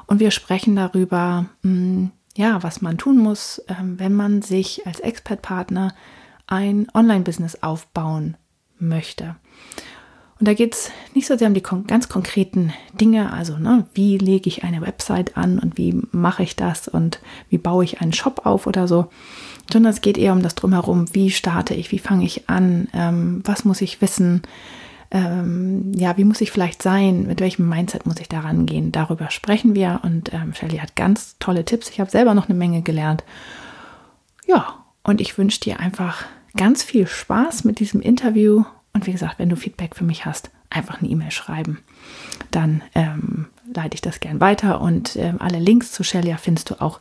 Und 0.08 0.20
wir 0.20 0.32
sprechen 0.32 0.76
darüber, 0.76 1.46
mh, 1.64 1.72
hm, 1.72 2.12
ja, 2.36 2.64
was 2.64 2.82
man 2.82 2.98
tun 2.98 3.18
muss, 3.18 3.60
äh, 3.60 3.76
wenn 3.82 4.14
man 4.14 4.42
sich 4.42 4.86
als 4.88 5.00
Expertpartner 5.00 5.94
ein 6.48 6.88
Online-Business 6.94 7.62
aufbauen 7.62 8.38
möchte. 8.80 9.36
Und 10.42 10.48
da 10.48 10.56
geht 10.56 10.74
es 10.74 10.92
nicht 11.14 11.28
so 11.28 11.38
sehr 11.38 11.48
um 11.48 11.54
die 11.54 11.62
kon 11.62 11.86
ganz 11.86 12.10
konkreten 12.10 12.74
Dinge, 13.00 13.32
also 13.32 13.58
ne, 13.58 13.86
wie 13.94 14.18
lege 14.18 14.48
ich 14.48 14.64
eine 14.64 14.82
Website 14.82 15.38
an 15.38 15.60
und 15.60 15.78
wie 15.78 16.02
mache 16.12 16.42
ich 16.42 16.56
das 16.56 16.88
und 16.88 17.22
wie 17.50 17.60
baue 17.60 17.84
ich 17.84 18.02
einen 18.02 18.12
Shop 18.12 18.42
auf 18.44 18.66
oder 18.66 18.88
so, 18.88 19.10
sondern 19.72 19.92
es 19.92 20.02
geht 20.02 20.18
eher 20.18 20.34
um 20.34 20.42
das 20.42 20.56
drumherum, 20.56 21.14
wie 21.14 21.32
starte 21.32 21.74
ich, 21.74 21.92
wie 21.92 22.00
fange 22.00 22.26
ich 22.26 22.50
an, 22.50 22.88
ähm, 22.94 23.42
was 23.46 23.66
muss 23.66 23.82
ich 23.82 24.02
wissen, 24.02 24.44
ähm, 25.12 25.92
ja, 25.94 26.18
wie 26.18 26.24
muss 26.24 26.42
ich 26.42 26.52
vielleicht 26.52 26.82
sein, 26.82 27.28
mit 27.28 27.42
welchem 27.42 27.68
Mindset 27.68 28.06
muss 28.06 28.20
ich 28.20 28.30
da 28.30 28.40
rangehen. 28.40 28.92
Darüber 28.92 29.30
sprechen 29.30 29.76
wir 29.76 30.00
und 30.04 30.34
ähm, 30.34 30.54
Shelly 30.54 30.78
hat 30.78 30.96
ganz 30.96 31.36
tolle 31.40 31.66
Tipps. 31.66 31.90
Ich 31.90 32.00
habe 32.00 32.10
selber 32.10 32.34
noch 32.34 32.48
eine 32.48 32.58
Menge 32.58 32.82
gelernt. 32.82 33.24
Ja, 34.48 34.86
und 35.04 35.20
ich 35.20 35.38
wünsche 35.38 35.60
dir 35.60 35.80
einfach 35.80 36.26
ganz 36.56 36.84
viel 36.84 37.08
Spaß 37.08 37.66
mit 37.66 37.80
diesem 37.80 38.02
Interview. 38.02 38.64
Und 38.94 39.06
wie 39.06 39.12
gesagt, 39.12 39.38
wenn 39.38 39.50
du 39.50 39.56
Feedback 39.56 39.96
für 39.96 40.06
mich 40.06 40.26
hast, 40.26 40.50
einfach 40.70 41.02
eine 41.02 41.10
E-Mail 41.10 41.32
schreiben. 41.32 41.80
Dann 42.50 42.82
ähm, 42.96 43.48
leite 43.74 43.96
ich 43.96 44.02
das 44.02 44.20
gern 44.20 44.40
weiter 44.40 44.82
und 44.82 45.16
ähm, 45.18 45.38
alle 45.40 45.60
Links 45.60 45.92
zu 45.92 46.04
Shelia 46.04 46.38
findest 46.38 46.70
du 46.70 46.82
auch 46.82 47.00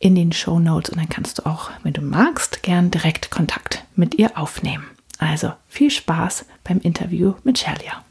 in 0.00 0.14
den 0.14 0.32
Show 0.32 0.58
Notes 0.58 0.90
und 0.90 0.98
dann 0.98 1.10
kannst 1.10 1.38
du 1.38 1.46
auch, 1.46 1.70
wenn 1.82 1.92
du 1.92 2.00
magst, 2.00 2.62
gern 2.62 2.90
direkt 2.90 3.30
Kontakt 3.30 3.84
mit 3.94 4.14
ihr 4.16 4.36
aufnehmen. 4.36 4.84
Also 5.18 5.52
viel 5.68 5.90
Spaß 5.90 6.46
beim 6.64 6.80
Interview 6.80 7.34
mit 7.44 7.58
Shelia. 7.58 8.02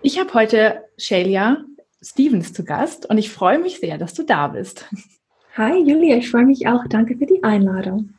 Ich 0.00 0.18
habe 0.18 0.32
heute 0.32 0.84
Shelia 0.96 1.64
Stevens 2.00 2.52
zu 2.52 2.64
Gast 2.64 3.10
und 3.10 3.18
ich 3.18 3.30
freue 3.30 3.58
mich 3.58 3.80
sehr, 3.80 3.98
dass 3.98 4.14
du 4.14 4.22
da 4.22 4.46
bist. 4.46 4.86
Hi 5.56 5.76
Julia, 5.76 6.16
ich 6.16 6.30
freue 6.30 6.46
mich 6.46 6.68
auch. 6.68 6.84
Danke 6.88 7.18
für 7.18 7.26
die 7.26 7.42
Einladung. 7.42 8.14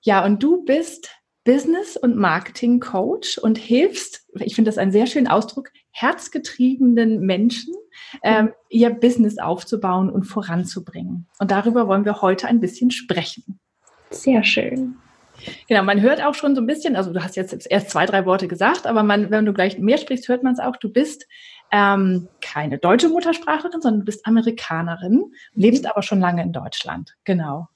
Ja, 0.00 0.24
und 0.24 0.42
du 0.42 0.64
bist 0.64 1.10
Business- 1.44 1.96
und 1.96 2.16
Marketing-Coach 2.16 3.38
und 3.38 3.56
hilfst, 3.56 4.26
ich 4.40 4.56
finde 4.56 4.68
das 4.68 4.78
einen 4.78 4.90
sehr 4.90 5.06
schönen 5.06 5.28
Ausdruck, 5.28 5.70
herzgetriebenen 5.92 7.20
Menschen, 7.20 7.72
ähm, 8.22 8.52
ihr 8.68 8.90
Business 8.90 9.38
aufzubauen 9.38 10.10
und 10.10 10.24
voranzubringen. 10.24 11.26
Und 11.38 11.50
darüber 11.50 11.88
wollen 11.88 12.04
wir 12.04 12.22
heute 12.22 12.48
ein 12.48 12.60
bisschen 12.60 12.90
sprechen. 12.90 13.58
Sehr 14.10 14.44
schön. 14.44 14.96
Genau, 15.68 15.82
man 15.82 16.00
hört 16.00 16.24
auch 16.24 16.34
schon 16.34 16.54
so 16.54 16.62
ein 16.62 16.66
bisschen, 16.66 16.96
also 16.96 17.12
du 17.12 17.22
hast 17.22 17.36
jetzt 17.36 17.70
erst 17.70 17.90
zwei, 17.90 18.06
drei 18.06 18.24
Worte 18.24 18.48
gesagt, 18.48 18.86
aber 18.86 19.02
man, 19.02 19.30
wenn 19.30 19.44
du 19.44 19.52
gleich 19.52 19.78
mehr 19.78 19.98
sprichst, 19.98 20.28
hört 20.28 20.42
man 20.42 20.54
es 20.54 20.58
auch. 20.58 20.76
Du 20.76 20.88
bist 20.88 21.26
ähm, 21.72 22.28
keine 22.40 22.78
deutsche 22.78 23.08
Muttersprachlerin, 23.08 23.80
sondern 23.80 24.00
du 24.00 24.06
bist 24.06 24.26
Amerikanerin, 24.26 25.32
lebst 25.54 25.86
aber 25.86 26.02
schon 26.02 26.20
lange 26.20 26.42
in 26.42 26.52
Deutschland. 26.52 27.14
Genau. 27.24 27.68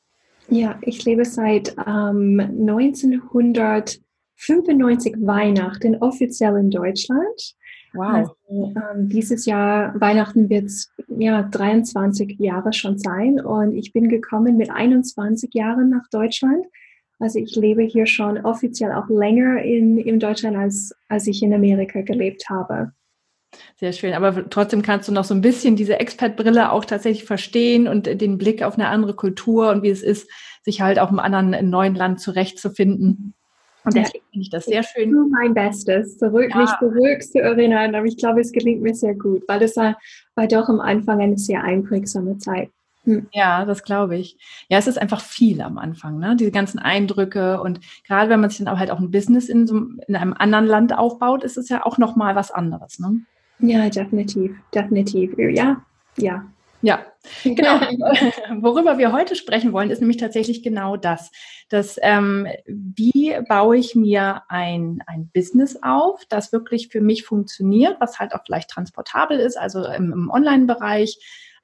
Ja, 0.49 0.79
ich 0.83 1.05
lebe 1.05 1.25
seit 1.25 1.77
ähm, 1.87 2.41
1995 2.41 5.15
Weihnachten 5.21 5.97
offiziell 5.97 6.57
in 6.57 6.71
Deutschland. 6.71 7.55
Wow. 7.93 8.07
Also, 8.13 8.35
ähm, 8.51 9.09
dieses 9.09 9.47
Jahr 9.47 9.99
Weihnachten 10.01 10.49
wird 10.49 10.67
es 10.67 10.93
ja 11.09 11.43
23 11.43 12.39
Jahre 12.39 12.73
schon 12.73 12.99
sein 12.99 13.41
und 13.41 13.75
ich 13.75 13.93
bin 13.93 14.09
gekommen 14.09 14.57
mit 14.57 14.71
21 14.71 15.53
Jahren 15.55 15.91
nach 15.91 16.09
Deutschland. 16.11 16.67
Also 17.19 17.39
ich 17.39 17.55
lebe 17.55 17.83
hier 17.83 18.07
schon 18.07 18.39
offiziell 18.39 18.93
auch 18.93 19.09
länger 19.09 19.63
in, 19.63 19.99
in 19.99 20.19
Deutschland, 20.19 20.57
als, 20.57 20.95
als 21.09 21.27
ich 21.27 21.43
in 21.43 21.53
Amerika 21.53 22.01
gelebt 22.01 22.49
habe. 22.49 22.93
Sehr 23.77 23.93
schön. 23.93 24.15
Aber 24.15 24.49
trotzdem 24.49 24.83
kannst 24.83 25.09
du 25.09 25.13
noch 25.13 25.25
so 25.25 25.35
ein 25.35 25.43
bisschen 25.43 25.77
diese 25.77 25.99
Expert-Brille 26.01 26.73
auch 26.73 26.85
tatsächlich 26.85 27.25
verstehen 27.25 27.89
und 27.89 28.07
den 28.07 28.39
Blick 28.39 28.63
auf 28.63 28.75
eine 28.75 28.89
andere 28.89 29.15
Kultur 29.15 29.71
und 29.71 29.83
wie 29.83 29.91
es 29.91 30.03
ist, 30.03 30.31
sich 30.63 30.81
halt 30.81 30.99
auch 30.99 31.11
im 31.11 31.19
anderen 31.19 31.69
neuen 31.69 31.95
Land 31.95 32.21
zurechtzufinden. 32.21 33.35
Und 33.85 33.97
deswegen 33.97 34.25
finde 34.31 34.43
ich 34.43 34.51
das 34.51 34.67
sehr 34.67 34.83
schön. 34.83 35.09
Ich 35.09 35.11
tue 35.11 35.29
mein 35.31 35.55
Bestes, 35.55 36.19
zurück, 36.19 36.51
ja. 36.51 36.57
mich 36.59 36.71
zurück 36.79 37.23
zu 37.23 37.41
erinnern, 37.41 37.95
aber 37.95 38.07
ich 38.07 38.17
glaube, 38.17 38.41
es 38.41 38.53
gelingt 38.53 38.83
mir 38.83 38.95
sehr 38.95 39.15
gut, 39.15 39.43
weil 39.49 39.63
es 39.63 39.77
war, 39.77 39.97
war 40.35 40.47
doch 40.47 40.69
am 40.69 40.81
Anfang 40.81 41.21
eine 41.21 41.39
sehr 41.39 41.63
einprägsame 41.65 42.39
Zeit. 42.39 42.71
Hm. 43.05 43.29
Ja, 43.33 43.65
das 43.65 43.83
glaube 43.83 44.17
ich. 44.17 44.37
Ja, 44.69 44.79
es 44.79 44.87
ist 44.87 45.01
einfach 45.01 45.23
viel 45.23 45.63
am 45.63 45.79
Anfang, 45.79 46.19
ne? 46.19 46.37
Diese 46.37 46.51
ganzen 46.51 46.79
Eindrücke 46.79 47.63
und 47.63 47.81
gerade 48.07 48.29
wenn 48.29 48.41
man 48.41 48.51
sich 48.51 48.59
dann 48.59 48.69
auch 48.69 48.79
halt 48.79 48.91
auch 48.91 48.99
ein 48.99 49.11
Business 49.11 49.49
in, 49.49 49.67
so, 49.67 49.77
in 50.07 50.17
einem 50.17 50.35
anderen 50.35 50.67
Land 50.67 50.97
aufbaut, 50.97 51.43
ist 51.43 51.57
es 51.57 51.71
ja 51.71 51.87
auch 51.87 51.97
noch 51.97 52.17
mal 52.17 52.35
was 52.35 52.51
anderes, 52.51 52.99
ne? 52.99 53.21
Ja, 53.61 53.89
definitiv, 53.89 54.53
definitiv. 54.75 55.33
Ja, 55.39 55.83
ja. 56.17 56.45
Ja, 56.83 57.05
genau. 57.45 57.79
Worüber 58.63 58.97
wir 58.97 59.13
heute 59.13 59.37
sprechen 59.37 59.73
wollen, 59.73 59.91
ist 59.91 60.01
nämlich 60.01 60.17
tatsächlich 60.17 60.63
genau 60.63 60.97
das. 60.97 61.31
Dass, 61.69 61.99
ähm, 62.01 62.49
wie 62.67 63.37
baue 63.49 63.77
ich 63.77 63.95
mir 63.95 64.43
ein, 64.49 65.03
ein 65.07 65.31
Business 65.33 65.79
auf, 65.83 66.25
das 66.29 66.53
wirklich 66.53 66.89
für 66.89 67.01
mich 67.01 67.25
funktioniert, 67.25 68.01
was 68.01 68.19
halt 68.19 68.35
auch 68.35 68.45
vielleicht 68.45 68.71
transportabel 68.71 69.39
ist, 69.39 69.59
also 69.59 69.85
im, 69.85 70.13
im 70.13 70.31
Online-Bereich, 70.31 71.19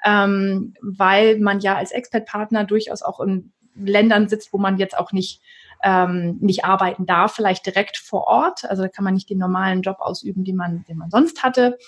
ähm, 0.05 0.75
weil 0.83 1.39
man 1.39 1.61
ja 1.61 1.77
als 1.77 1.93
Expert-Partner 1.93 2.65
durchaus 2.65 3.03
auch 3.03 3.21
in 3.21 3.53
Ländern 3.75 4.29
sitzt, 4.29 4.53
wo 4.53 4.59
man 4.59 4.79
jetzt 4.79 4.99
auch 4.99 5.13
nicht 5.13 5.41
ähm, 5.83 6.39
nicht 6.41 6.65
arbeiten 6.65 7.07
darf, 7.07 7.35
vielleicht 7.35 7.67
direkt 7.67 7.97
vor 7.97 8.27
Ort. 8.27 8.65
Also 8.65 8.83
da 8.83 8.89
kann 8.89 9.05
man 9.05 9.15
nicht 9.15 9.31
den 9.31 9.39
normalen 9.39 9.83
Job 9.83 9.97
ausüben, 10.01 10.45
den 10.45 10.57
man, 10.57 10.85
den 10.89 10.99
man 10.99 11.11
sonst 11.11 11.43
hatte. 11.43 11.79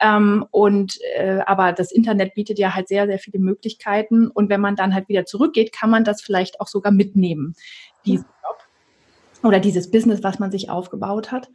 Ähm, 0.00 0.46
und 0.50 0.98
äh, 1.16 1.40
aber 1.46 1.72
das 1.72 1.92
Internet 1.92 2.34
bietet 2.34 2.58
ja 2.58 2.74
halt 2.74 2.88
sehr, 2.88 3.06
sehr 3.06 3.18
viele 3.18 3.38
Möglichkeiten. 3.38 4.28
Und 4.28 4.48
wenn 4.48 4.60
man 4.60 4.76
dann 4.76 4.94
halt 4.94 5.08
wieder 5.08 5.24
zurückgeht, 5.24 5.72
kann 5.72 5.90
man 5.90 6.04
das 6.04 6.22
vielleicht 6.22 6.60
auch 6.60 6.68
sogar 6.68 6.92
mitnehmen, 6.92 7.54
diesen 8.04 8.26
Job 8.42 8.58
oder 9.42 9.60
dieses 9.60 9.90
Business, 9.90 10.22
was 10.22 10.38
man 10.38 10.50
sich 10.50 10.70
aufgebaut 10.70 11.32
hat. 11.32 11.48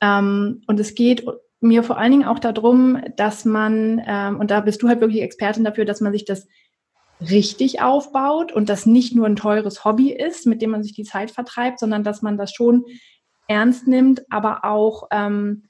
Ähm, 0.00 0.62
und 0.66 0.78
es 0.78 0.94
geht 0.94 1.24
mir 1.60 1.82
vor 1.82 1.98
allen 1.98 2.12
Dingen 2.12 2.28
auch 2.28 2.38
darum, 2.38 3.02
dass 3.16 3.44
man, 3.44 4.00
ähm, 4.06 4.38
und 4.38 4.50
da 4.50 4.60
bist 4.60 4.82
du 4.82 4.88
halt 4.88 5.00
wirklich 5.00 5.22
Expertin 5.22 5.64
dafür, 5.64 5.84
dass 5.84 6.00
man 6.00 6.12
sich 6.12 6.24
das 6.24 6.46
richtig 7.20 7.80
aufbaut 7.80 8.52
und 8.52 8.68
das 8.68 8.86
nicht 8.86 9.14
nur 9.14 9.26
ein 9.26 9.36
teures 9.36 9.84
Hobby 9.84 10.12
ist, 10.12 10.46
mit 10.46 10.62
dem 10.62 10.70
man 10.70 10.82
sich 10.82 10.92
die 10.92 11.04
Zeit 11.04 11.30
vertreibt, 11.30 11.80
sondern 11.80 12.04
dass 12.04 12.22
man 12.22 12.36
das 12.36 12.52
schon 12.52 12.84
ernst 13.48 13.88
nimmt, 13.88 14.22
aber 14.30 14.64
auch 14.64 15.08
ähm, 15.10 15.64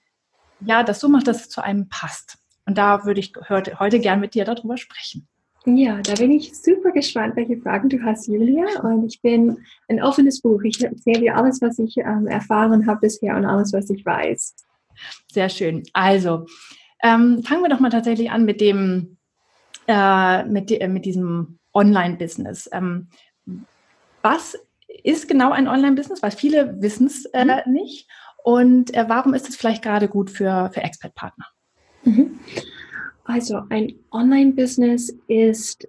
ja, 0.61 0.83
das 0.83 1.01
so 1.01 1.09
macht, 1.09 1.29
dass 1.29 1.43
es 1.43 1.49
zu 1.49 1.63
einem 1.63 1.89
passt. 1.89 2.39
Und 2.67 2.77
da 2.77 3.05
würde 3.05 3.21
ich 3.21 3.33
heute, 3.49 3.79
heute 3.79 4.01
gern 4.01 4.21
mit 4.21 4.35
dir 4.35 4.45
darüber 4.45 4.77
sprechen. 4.77 5.27
Ja, 5.65 6.01
da 6.03 6.15
bin 6.15 6.31
ich 6.33 6.57
super 6.61 6.93
gespannt, 6.93 7.37
welche 7.37 7.59
Fragen 7.59 7.89
du 7.89 8.03
hast, 8.03 8.27
Julia. 8.27 8.81
Und 8.83 9.07
ich 9.07 9.21
bin 9.21 9.59
ein 9.89 10.03
offenes 10.03 10.41
Buch. 10.41 10.63
Ich 10.63 10.83
erzähle 10.83 11.21
dir 11.21 11.37
alles, 11.37 11.61
was 11.61 11.79
ich 11.79 11.97
ähm, 11.99 12.27
erfahren 12.27 12.87
habe 12.87 13.01
bisher 13.01 13.37
und 13.37 13.45
alles, 13.45 13.73
was 13.73 13.91
ich 13.91 14.05
weiß. 14.05 14.55
Sehr 15.31 15.49
schön. 15.49 15.83
Also, 15.93 16.47
ähm, 17.03 17.43
fangen 17.43 17.63
wir 17.63 17.69
doch 17.69 17.81
mal 17.81 17.91
tatsächlich 17.91 18.31
an 18.31 18.45
mit 18.45 18.61
dem, 18.61 19.18
äh, 19.89 20.45
mit, 20.45 20.71
äh, 20.71 20.87
mit 20.87 21.05
diesem 21.05 21.59
Online-Business. 21.75 22.69
Ähm, 22.73 23.09
was 24.23 24.57
ist 25.03 25.29
genau 25.29 25.51
ein 25.51 25.67
Online-Business? 25.67 26.23
Weil 26.23 26.31
viele 26.31 26.81
wissen 26.81 27.07
es 27.07 27.25
äh, 27.27 27.45
mhm. 27.45 27.73
nicht. 27.73 28.09
Und 28.45 28.95
äh, 28.95 29.05
warum 29.09 29.35
ist 29.35 29.49
es 29.49 29.57
vielleicht 29.57 29.83
gerade 29.83 30.09
gut 30.09 30.31
für, 30.31 30.71
für 30.73 30.83
Expert-Partner? 30.83 31.47
Mhm. 32.05 32.39
Also 33.25 33.63
ein 33.69 33.95
Online-Business 34.11 35.15
ist 35.27 35.89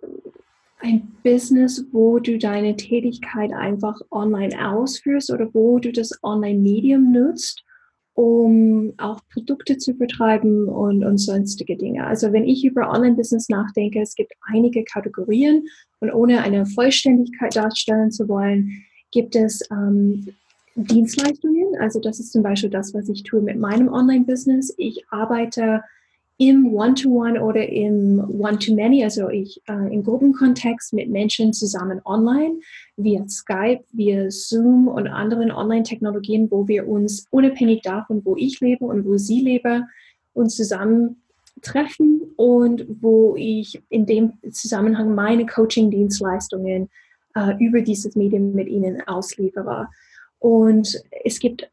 ein 0.79 1.12
Business, 1.24 1.86
wo 1.91 2.20
du 2.20 2.38
deine 2.38 2.75
Tätigkeit 2.75 3.51
einfach 3.53 4.00
online 4.12 4.72
ausführst 4.72 5.32
oder 5.32 5.53
wo 5.53 5.79
du 5.79 5.91
das 5.91 6.18
Online-Medium 6.24 7.12
nutzt, 7.12 7.63
um 8.19 8.95
auch 8.97 9.21
Produkte 9.31 9.77
zu 9.77 9.93
betreiben 9.93 10.67
und, 10.67 11.05
und 11.05 11.19
sonstige 11.19 11.77
Dinge. 11.77 12.05
Also 12.05 12.33
wenn 12.33 12.43
ich 12.43 12.65
über 12.65 12.91
Online-Business 12.91 13.47
nachdenke, 13.47 14.01
es 14.01 14.13
gibt 14.13 14.33
einige 14.51 14.83
Kategorien 14.83 15.63
und 16.01 16.11
ohne 16.11 16.41
eine 16.41 16.65
Vollständigkeit 16.65 17.55
darstellen 17.55 18.11
zu 18.11 18.27
wollen, 18.27 18.83
gibt 19.11 19.38
es 19.38 19.61
ähm, 19.71 20.27
Dienstleistungen. 20.75 21.77
Also 21.79 22.01
das 22.01 22.19
ist 22.19 22.33
zum 22.33 22.43
Beispiel 22.43 22.69
das, 22.69 22.93
was 22.93 23.07
ich 23.07 23.23
tue 23.23 23.39
mit 23.39 23.57
meinem 23.57 23.88
Online-Business. 23.88 24.75
Ich 24.77 25.05
arbeite 25.11 25.81
im 26.39 26.74
One-to-One 26.74 27.38
-One 27.38 27.41
oder 27.41 27.67
im 27.67 28.24
One-to-Many, 28.39 29.03
also 29.03 29.27
ich 29.27 29.62
äh, 29.67 29.93
im 29.93 30.05
Gruppenkontext 30.05 30.93
mit 30.93 31.10
Menschen 31.10 31.51
zusammen 31.51 32.00
online, 32.05 32.62
via 32.96 33.27
Skype, 33.27 33.84
via 33.91 34.31
Zoom 34.31 34.88
und 34.88 35.08
anderen 35.08 35.51
Online-Technologien, 35.51 36.50
wo 36.50 36.65
wir 36.65 36.88
uns 36.88 37.27
unabhängig 37.29 37.81
davon, 37.81 38.24
wo 38.24 38.38
ich 38.38 38.62
lebe 38.62 38.86
und 38.86 39.05
wo 39.05 39.17
sie 39.17 39.41
lebe, 39.41 39.84
uns 40.34 40.55
zusammen 40.55 41.22
treffen 41.62 42.22
und 42.38 42.86
wo 43.01 43.36
ich 43.36 43.81
in 43.89 44.05
dem 44.05 44.31
Zusammenhang 44.50 45.13
meine 45.13 45.46
Coaching-Dienstleistungen 45.46 46.89
äh, 47.36 47.53
über 47.60 47.81
dieses 47.81 48.15
Medium 48.15 48.53
mit 48.53 48.69
ihnen 48.69 49.05
ausliefere. 49.05 49.89
Und 50.39 51.03
es 51.25 51.41
gibt 51.41 51.69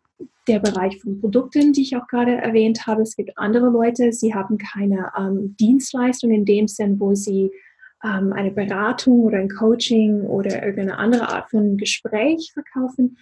der 0.48 0.60
Bereich 0.60 1.00
von 1.00 1.20
Produkten, 1.20 1.72
die 1.72 1.82
ich 1.82 1.96
auch 1.96 2.06
gerade 2.06 2.36
erwähnt 2.36 2.86
habe. 2.86 3.02
Es 3.02 3.16
gibt 3.16 3.36
andere 3.36 3.68
Leute, 3.70 4.12
sie 4.12 4.34
haben 4.34 4.58
keine 4.58 5.10
ähm, 5.18 5.56
Dienstleistung 5.58 6.30
in 6.30 6.44
dem 6.44 6.68
Sinn, 6.68 7.00
wo 7.00 7.14
sie 7.14 7.50
ähm, 8.04 8.32
eine 8.32 8.50
Beratung 8.50 9.20
oder 9.20 9.38
ein 9.38 9.48
Coaching 9.48 10.22
oder 10.22 10.64
irgendeine 10.64 10.98
andere 10.98 11.28
Art 11.28 11.50
von 11.50 11.76
Gespräch 11.76 12.52
verkaufen, 12.52 13.18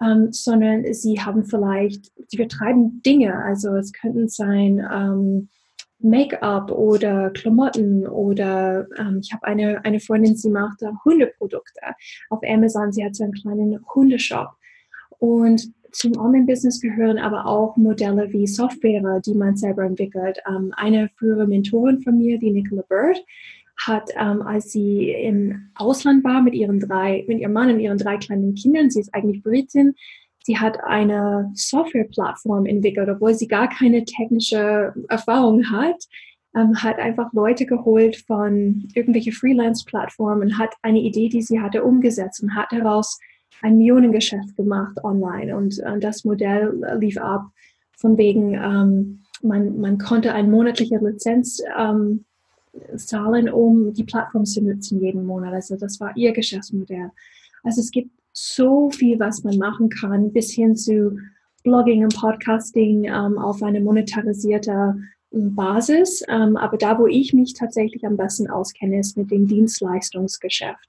ähm, 0.00 0.28
sondern 0.32 0.92
sie 0.92 1.20
haben 1.20 1.44
vielleicht, 1.44 2.12
sie 2.28 2.36
betreiben 2.36 3.02
Dinge, 3.04 3.34
also 3.44 3.74
es 3.76 3.92
könnten 3.92 4.28
sein 4.28 4.86
ähm, 4.92 5.48
Make-up 5.98 6.70
oder 6.70 7.30
Klamotten 7.30 8.06
oder 8.06 8.86
ähm, 8.98 9.20
ich 9.22 9.32
habe 9.32 9.46
eine, 9.46 9.84
eine 9.84 10.00
Freundin, 10.00 10.36
sie 10.36 10.50
macht 10.50 10.82
Hundeprodukte. 11.04 11.80
Auf 12.28 12.40
Amazon, 12.46 12.92
sie 12.92 13.04
hat 13.04 13.14
so 13.16 13.24
einen 13.24 13.32
kleinen 13.32 13.80
Hundeshop. 13.94 14.50
Und 15.18 15.72
zum 15.96 16.18
Online-Business 16.18 16.82
gehören 16.82 17.18
aber 17.18 17.46
auch 17.46 17.78
Modelle 17.78 18.30
wie 18.30 18.46
Software, 18.46 19.20
die 19.24 19.34
man 19.34 19.56
selber 19.56 19.82
entwickelt. 19.84 20.38
Ähm, 20.46 20.74
eine 20.76 21.08
frühere 21.16 21.46
Mentorin 21.46 22.02
von 22.02 22.18
mir, 22.18 22.38
die 22.38 22.50
Nicola 22.50 22.82
Bird, 22.86 23.24
hat, 23.86 24.10
ähm, 24.14 24.42
als 24.42 24.72
sie 24.72 25.10
im 25.10 25.70
Ausland 25.74 26.22
war 26.22 26.42
mit 26.42 26.54
ihren 26.54 26.80
drei, 26.80 27.24
mit 27.28 27.38
ihrem 27.40 27.54
Mann 27.54 27.70
und 27.70 27.80
ihren 27.80 27.96
drei 27.96 28.18
kleinen 28.18 28.54
Kindern, 28.54 28.90
sie 28.90 29.00
ist 29.00 29.14
eigentlich 29.14 29.42
Britin, 29.42 29.94
sie 30.44 30.58
hat 30.58 30.84
eine 30.84 31.50
Software-Plattform 31.54 32.66
entwickelt, 32.66 33.08
obwohl 33.08 33.32
sie 33.32 33.48
gar 33.48 33.68
keine 33.68 34.04
technische 34.04 34.92
Erfahrung 35.08 35.70
hat, 35.70 35.96
ähm, 36.54 36.74
hat 36.82 36.98
einfach 36.98 37.32
Leute 37.32 37.64
geholt 37.64 38.16
von 38.26 38.86
irgendwelche 38.94 39.32
Freelance-Plattformen, 39.32 40.58
hat 40.58 40.74
eine 40.82 41.00
Idee, 41.00 41.30
die 41.30 41.42
sie 41.42 41.60
hatte, 41.60 41.84
umgesetzt 41.84 42.42
und 42.42 42.54
hat 42.54 42.70
daraus 42.70 43.18
ein 43.62 43.78
Millionengeschäft 43.78 44.56
gemacht 44.56 45.02
online. 45.02 45.56
Und 45.56 45.78
äh, 45.80 45.98
das 45.98 46.24
Modell 46.24 46.80
lief 46.98 47.18
ab 47.18 47.46
von 47.96 48.18
wegen, 48.18 48.54
ähm, 48.54 49.22
man, 49.42 49.78
man 49.78 49.98
konnte 49.98 50.32
eine 50.32 50.48
monatliche 50.48 50.98
Lizenz 50.98 51.62
ähm, 51.78 52.24
zahlen, 52.96 53.48
um 53.48 53.92
die 53.92 54.04
Plattform 54.04 54.44
zu 54.44 54.62
nutzen 54.62 55.00
jeden 55.00 55.24
Monat. 55.24 55.54
Also 55.54 55.76
das 55.76 56.00
war 56.00 56.16
ihr 56.16 56.32
Geschäftsmodell. 56.32 57.10
Also 57.62 57.80
es 57.80 57.90
gibt 57.90 58.10
so 58.32 58.90
viel, 58.90 59.18
was 59.18 59.44
man 59.44 59.56
machen 59.56 59.88
kann, 59.88 60.32
bis 60.32 60.52
hin 60.52 60.76
zu 60.76 61.18
Blogging 61.64 62.04
und 62.04 62.14
Podcasting 62.14 63.04
ähm, 63.04 63.38
auf 63.38 63.62
eine 63.62 63.80
monetarisierte 63.80 64.96
ähm, 65.32 65.54
Basis. 65.54 66.22
Ähm, 66.28 66.56
aber 66.56 66.76
da, 66.76 66.98
wo 66.98 67.06
ich 67.06 67.32
mich 67.32 67.54
tatsächlich 67.54 68.06
am 68.06 68.16
besten 68.16 68.48
auskenne, 68.48 69.00
ist 69.00 69.16
mit 69.16 69.30
dem 69.30 69.48
Dienstleistungsgeschäft. 69.48 70.88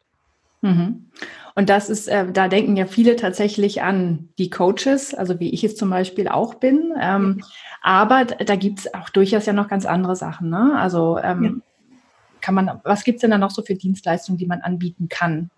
Mhm. 0.62 1.10
Und 1.56 1.70
das 1.70 1.90
ist, 1.90 2.08
äh, 2.08 2.32
da 2.32 2.48
denken 2.48 2.76
ja 2.78 2.86
viele 2.86 3.16
tatsächlich 3.16 3.82
an 3.82 4.30
die 4.38 4.50
Coaches, 4.50 5.14
also 5.14 5.40
wie 5.40 5.50
ich 5.50 5.64
es 5.64 5.76
zum 5.76 5.90
Beispiel 5.90 6.28
auch 6.28 6.56
bin. 6.56 6.94
Ähm, 7.00 7.38
ja. 7.40 7.46
Aber 7.82 8.26
da 8.26 8.56
gibt 8.56 8.80
es 8.80 8.94
auch 8.94 9.10
durchaus 9.10 9.46
ja 9.46 9.54
noch 9.54 9.68
ganz 9.68 9.86
andere 9.86 10.16
Sachen. 10.16 10.50
Ne? 10.50 10.74
Also 10.78 11.18
ähm, 11.18 11.44
ja. 11.44 11.98
kann 12.42 12.56
man, 12.56 12.80
was 12.84 13.04
gibt 13.04 13.18
es 13.18 13.22
denn 13.22 13.32
da 13.32 13.38
noch 13.38 13.52
so 13.52 13.62
für 13.62 13.76
Dienstleistungen, 13.76 14.38
die 14.38 14.46
man 14.46 14.62
anbieten 14.62 15.10
kann? 15.10 15.50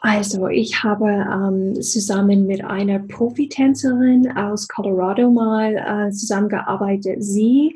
Also 0.00 0.48
ich 0.48 0.84
habe 0.84 1.06
ähm, 1.08 1.80
zusammen 1.80 2.46
mit 2.46 2.62
einer 2.62 2.98
Profitänzerin 2.98 4.36
aus 4.36 4.68
Colorado 4.68 5.30
mal 5.30 5.76
äh, 5.76 6.10
zusammengearbeitet. 6.10 7.24
Sie 7.24 7.74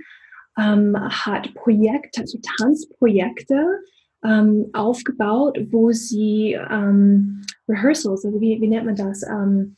ähm, 0.59 0.95
hat 0.95 1.55
Projekte, 1.55 2.21
also 2.21 2.39
Tanzprojekte 2.59 3.79
ähm, 4.25 4.71
aufgebaut, 4.73 5.59
wo 5.71 5.93
sie 5.93 6.57
ähm, 6.71 7.43
Rehearsals, 7.69 8.25
also 8.25 8.41
wie, 8.41 8.61
wie 8.61 8.69
nennt 8.69 8.87
man 8.87 8.97
das? 8.97 9.23
Ähm, 9.23 9.77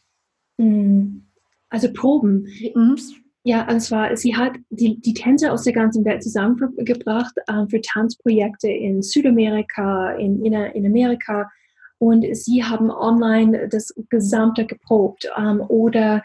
mm, 0.59 1.23
also 1.69 1.93
Proben. 1.93 2.47
Mhm. 2.75 2.97
Ja, 3.43 3.67
und 3.71 3.81
zwar, 3.81 4.17
sie 4.17 4.37
hat 4.37 4.53
die, 4.69 5.01
die 5.01 5.15
Tänzer 5.15 5.53
aus 5.53 5.63
der 5.65 5.73
ganzen 5.73 6.05
Welt 6.05 6.23
zusammengebracht 6.23 7.35
äh, 7.47 7.67
für 7.69 7.81
Tanzprojekte 7.81 8.69
in 8.69 9.03
Südamerika, 9.03 10.13
in, 10.13 10.45
in, 10.45 10.53
in 10.53 10.87
Amerika. 10.87 11.51
Und 11.99 12.25
sie 12.35 12.65
haben 12.65 12.91
online 12.91 13.69
das 13.69 13.95
Gesamte 14.11 14.67
geprobt. 14.67 15.31
Ähm, 15.39 15.63
oder 15.69 16.23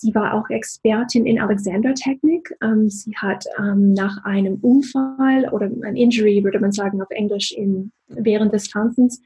Sie 0.00 0.14
war 0.14 0.34
auch 0.34 0.48
Expertin 0.50 1.26
in 1.26 1.40
Alexander-Technik. 1.40 2.54
Ähm, 2.62 2.88
sie 2.88 3.16
hat 3.16 3.44
ähm, 3.58 3.92
nach 3.92 4.24
einem 4.24 4.56
Unfall 4.60 5.48
oder 5.52 5.70
ein 5.84 5.96
Injury, 5.96 6.42
würde 6.44 6.60
man 6.60 6.72
sagen 6.72 7.00
auf 7.00 7.10
Englisch, 7.10 7.52
in, 7.52 7.92
während 8.08 8.52
des 8.52 8.68
Tanzens 8.68 9.22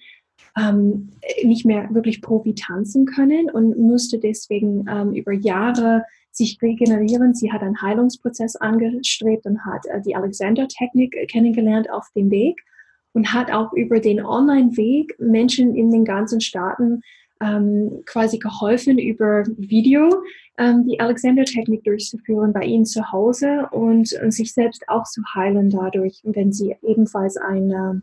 ähm, 0.56 1.10
nicht 1.44 1.64
mehr 1.64 1.88
wirklich 1.92 2.22
Profi 2.22 2.54
tanzen 2.54 3.06
können 3.06 3.50
und 3.50 3.78
musste 3.78 4.18
deswegen 4.18 4.86
ähm, 4.88 5.14
über 5.14 5.32
Jahre 5.32 6.04
sich 6.30 6.58
regenerieren. 6.62 7.34
Sie 7.34 7.52
hat 7.52 7.62
einen 7.62 7.80
Heilungsprozess 7.80 8.56
angestrebt 8.56 9.46
und 9.46 9.64
hat 9.64 9.86
äh, 9.86 10.00
die 10.00 10.16
Alexander-Technik 10.16 11.28
kennengelernt 11.30 11.90
auf 11.90 12.06
dem 12.14 12.30
Weg 12.30 12.64
und 13.12 13.32
hat 13.32 13.50
auch 13.52 13.72
über 13.72 14.00
den 14.00 14.24
Online-Weg 14.24 15.16
Menschen 15.18 15.74
in 15.74 15.90
den 15.90 16.04
ganzen 16.04 16.40
Staaten 16.40 17.02
ähm, 17.40 18.02
quasi 18.06 18.38
geholfen, 18.38 18.98
über 18.98 19.44
Video 19.56 20.22
ähm, 20.58 20.86
die 20.86 20.98
Alexander-Technik 20.98 21.84
durchzuführen 21.84 22.52
bei 22.52 22.62
ihnen 22.62 22.84
zu 22.84 23.12
Hause 23.12 23.68
und, 23.70 24.12
und, 24.22 24.32
sich 24.32 24.52
selbst 24.52 24.88
auch 24.88 25.04
zu 25.04 25.22
heilen 25.34 25.70
dadurch, 25.70 26.20
wenn 26.24 26.52
sie 26.52 26.74
ebenfalls 26.82 27.36
eine, 27.36 28.02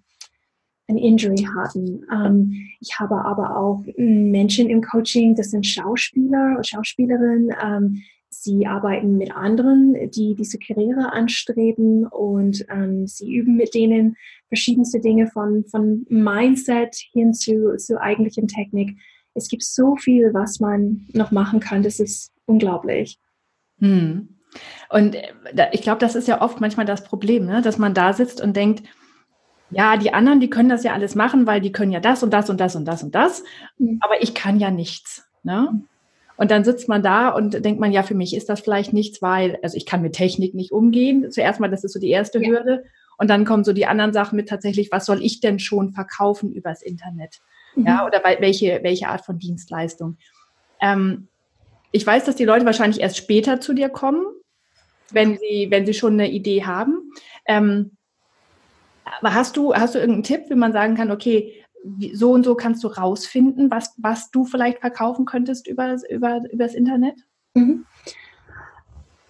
ein 0.87 0.97
Injury 0.97 1.47
hatten. 1.55 2.05
Ähm, 2.11 2.69
ich 2.79 2.99
habe 2.99 3.25
aber 3.25 3.57
auch 3.57 3.83
Menschen 3.97 4.69
im 4.69 4.81
Coaching, 4.81 5.35
das 5.35 5.51
sind 5.51 5.65
Schauspieler, 5.65 6.59
Schauspielerinnen, 6.63 7.49
ähm, 7.63 8.03
Sie 8.37 8.67
arbeiten 8.67 9.17
mit 9.17 9.35
anderen, 9.35 10.11
die 10.11 10.35
diese 10.35 10.59
Karriere 10.59 11.13
anstreben 11.13 12.05
und 12.05 12.65
ähm, 12.69 13.07
sie 13.07 13.33
üben 13.33 13.55
mit 13.55 13.73
denen 13.73 14.17
verschiedenste 14.49 14.99
Dinge 14.99 15.27
von, 15.27 15.63
von 15.65 16.05
Mindset 16.09 16.95
hin 16.95 17.33
zu, 17.33 17.77
zu 17.77 17.99
eigentlichen 17.99 18.47
Technik 18.47 18.97
es 19.35 19.49
gibt 19.49 19.63
so 19.63 19.95
viel, 19.97 20.33
was 20.33 20.59
man 20.59 21.05
noch 21.13 21.31
machen 21.31 21.59
kann. 21.59 21.83
Das 21.83 21.99
ist 21.99 22.31
unglaublich. 22.45 23.19
Hm. 23.79 24.29
Und 24.89 25.15
äh, 25.15 25.69
ich 25.73 25.81
glaube, 25.81 25.99
das 25.99 26.15
ist 26.15 26.27
ja 26.27 26.41
oft 26.41 26.61
manchmal 26.61 26.85
das 26.85 27.03
Problem, 27.03 27.45
ne? 27.45 27.61
dass 27.61 27.77
man 27.77 27.93
da 27.93 28.13
sitzt 28.13 28.41
und 28.41 28.55
denkt, 28.55 28.83
ja, 29.71 29.97
die 29.97 30.13
anderen, 30.13 30.39
die 30.39 30.49
können 30.49 30.69
das 30.69 30.83
ja 30.83 30.93
alles 30.93 31.15
machen, 31.15 31.45
weil 31.45 31.59
die 31.59 31.71
können 31.71 31.91
ja 31.91 31.99
das 31.99 32.23
und 32.23 32.31
das 32.31 32.49
und 32.49 32.59
das 32.59 32.75
und 32.75 32.85
das 32.85 33.03
und 33.03 33.13
das, 33.13 33.43
mhm. 33.77 33.99
aber 34.01 34.21
ich 34.21 34.33
kann 34.33 34.59
ja 34.59 34.71
nichts. 34.71 35.27
Ne? 35.43 35.81
Und 36.37 36.51
dann 36.51 36.63
sitzt 36.63 36.87
man 36.87 37.01
da 37.01 37.29
und 37.29 37.65
denkt 37.65 37.79
man, 37.79 37.91
ja, 37.91 38.03
für 38.03 38.15
mich 38.15 38.35
ist 38.35 38.47
das 38.47 38.61
vielleicht 38.61 38.93
nichts, 38.93 39.21
weil, 39.21 39.57
also 39.63 39.75
ich 39.75 39.85
kann 39.85 40.01
mit 40.01 40.13
Technik 40.13 40.53
nicht 40.53 40.71
umgehen. 40.71 41.31
Zuerst 41.31 41.59
mal, 41.59 41.69
das 41.69 41.83
ist 41.83 41.93
so 41.93 41.99
die 41.99 42.09
erste 42.09 42.41
ja. 42.41 42.49
Hürde. 42.49 42.83
Und 43.17 43.29
dann 43.29 43.45
kommen 43.45 43.63
so 43.63 43.73
die 43.73 43.85
anderen 43.85 44.13
Sachen 44.13 44.35
mit 44.35 44.49
tatsächlich, 44.49 44.91
was 44.91 45.05
soll 45.05 45.23
ich 45.23 45.39
denn 45.39 45.59
schon 45.59 45.91
verkaufen 45.91 46.51
übers 46.51 46.81
Internet? 46.81 47.41
Mhm. 47.75 47.85
Ja, 47.85 48.05
oder 48.05 48.21
welche, 48.39 48.79
welche 48.83 49.07
Art 49.07 49.25
von 49.25 49.39
Dienstleistung. 49.39 50.17
Ähm, 50.81 51.27
ich 51.91 52.05
weiß, 52.05 52.25
dass 52.25 52.35
die 52.35 52.45
Leute 52.45 52.65
wahrscheinlich 52.65 53.01
erst 53.01 53.17
später 53.17 53.61
zu 53.61 53.73
dir 53.73 53.89
kommen, 53.89 54.25
wenn 55.11 55.37
sie, 55.37 55.67
wenn 55.69 55.85
sie 55.85 55.93
schon 55.93 56.13
eine 56.13 56.29
Idee 56.29 56.65
haben. 56.65 57.11
Ähm, 57.45 57.91
aber 59.19 59.33
hast 59.33 59.55
du, 59.55 59.73
hast 59.73 59.95
du 59.95 59.99
irgendeinen 59.99 60.23
Tipp, 60.23 60.49
wie 60.49 60.55
man 60.55 60.73
sagen 60.73 60.95
kann, 60.95 61.11
okay, 61.11 61.63
so 62.13 62.31
und 62.31 62.43
so 62.43 62.55
kannst 62.55 62.83
du 62.83 62.87
rausfinden, 62.87 63.69
was, 63.69 63.93
was 63.97 64.31
du 64.31 64.45
vielleicht 64.45 64.79
verkaufen 64.79 65.25
könntest 65.25 65.67
über, 65.67 65.95
über, 66.09 66.41
über 66.51 66.63
das 66.63 66.73
Internet? 66.73 67.15
Mhm. 67.53 67.85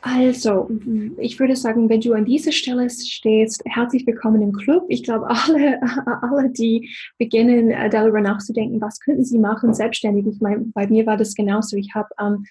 Also, 0.07 0.69
ich 1.17 1.39
würde 1.39 1.55
sagen, 1.55 1.89
wenn 1.89 1.99
du 1.99 2.13
an 2.13 2.25
dieser 2.25 2.51
Stelle 2.51 2.87
stehst, 2.91 3.63
herzlich 3.65 4.05
willkommen 4.05 4.39
im 4.43 4.53
Club. 4.53 4.85
Ich 4.87 5.01
glaube, 5.01 5.27
alle, 5.27 5.81
alle, 6.21 6.51
die 6.51 6.91
beginnen, 7.17 7.71
äh, 7.71 7.89
darüber 7.89 8.21
nachzudenken, 8.21 8.79
was 8.81 8.99
könnten 8.99 9.25
sie 9.25 9.39
machen, 9.39 9.73
selbstständig. 9.73 10.27
Ich 10.27 10.39
meine, 10.41 10.63
bei 10.75 10.85
mir 10.85 11.07
war 11.07 11.17
das 11.17 11.33
genauso. 11.33 11.75
Ich 11.75 11.95
habe 11.95 12.09
ähm, 12.19 12.45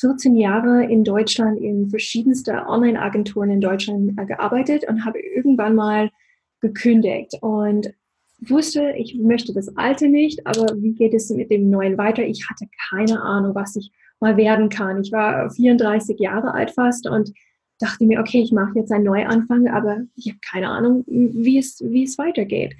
14 0.00 0.36
Jahre 0.36 0.84
in 0.84 1.02
Deutschland 1.02 1.58
in 1.58 1.90
verschiedenste 1.90 2.64
Online-Agenturen 2.68 3.50
in 3.50 3.60
Deutschland 3.60 4.16
äh, 4.16 4.24
gearbeitet 4.24 4.88
und 4.88 5.04
habe 5.04 5.18
irgendwann 5.18 5.74
mal 5.74 6.10
gekündigt 6.60 7.32
und 7.40 7.92
wusste, 8.38 8.94
ich 8.96 9.16
möchte 9.16 9.52
das 9.52 9.76
Alte 9.76 10.06
nicht, 10.06 10.46
aber 10.46 10.80
wie 10.80 10.94
geht 10.94 11.14
es 11.14 11.28
mit 11.30 11.50
dem 11.50 11.70
Neuen 11.70 11.98
weiter? 11.98 12.22
Ich 12.22 12.48
hatte 12.48 12.66
keine 12.88 13.20
Ahnung, 13.20 13.56
was 13.56 13.74
ich 13.74 13.90
mal 14.20 14.36
werden 14.36 14.68
kann. 14.68 15.02
Ich 15.02 15.12
war 15.12 15.50
34 15.50 16.18
Jahre 16.18 16.54
alt 16.54 16.70
fast 16.70 17.08
und 17.08 17.32
dachte 17.78 18.04
mir, 18.04 18.20
okay, 18.20 18.42
ich 18.42 18.52
mache 18.52 18.78
jetzt 18.78 18.92
einen 18.92 19.04
Neuanfang, 19.04 19.68
aber 19.68 20.02
ich 20.14 20.28
habe 20.28 20.38
keine 20.48 20.68
Ahnung, 20.68 21.04
wie 21.06 21.58
es, 21.58 21.80
wie 21.80 22.04
es 22.04 22.18
weitergeht. 22.18 22.74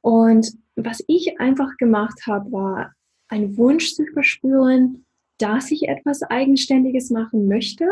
Und 0.00 0.52
was 0.76 1.04
ich 1.06 1.38
einfach 1.40 1.76
gemacht 1.76 2.20
habe, 2.26 2.50
war 2.50 2.92
einen 3.28 3.56
Wunsch 3.56 3.94
zu 3.94 4.06
verspüren, 4.06 5.04
dass 5.38 5.70
ich 5.70 5.88
etwas 5.88 6.22
Eigenständiges 6.22 7.10
machen 7.10 7.46
möchte. 7.46 7.86